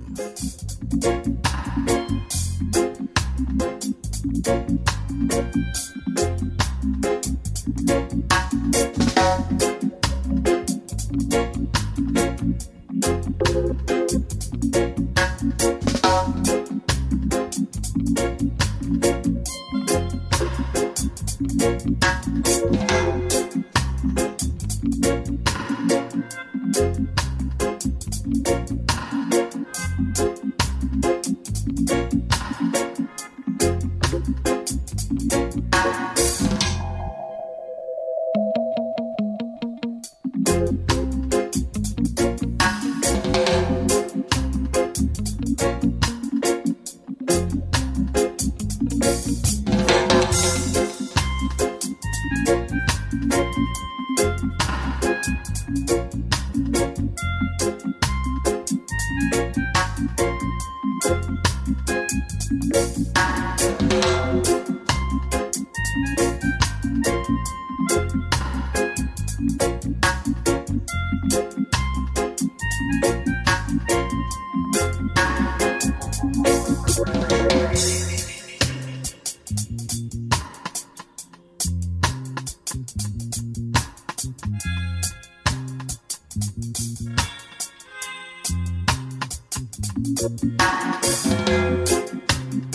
Thank 90.16 90.56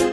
you. 0.01 0.12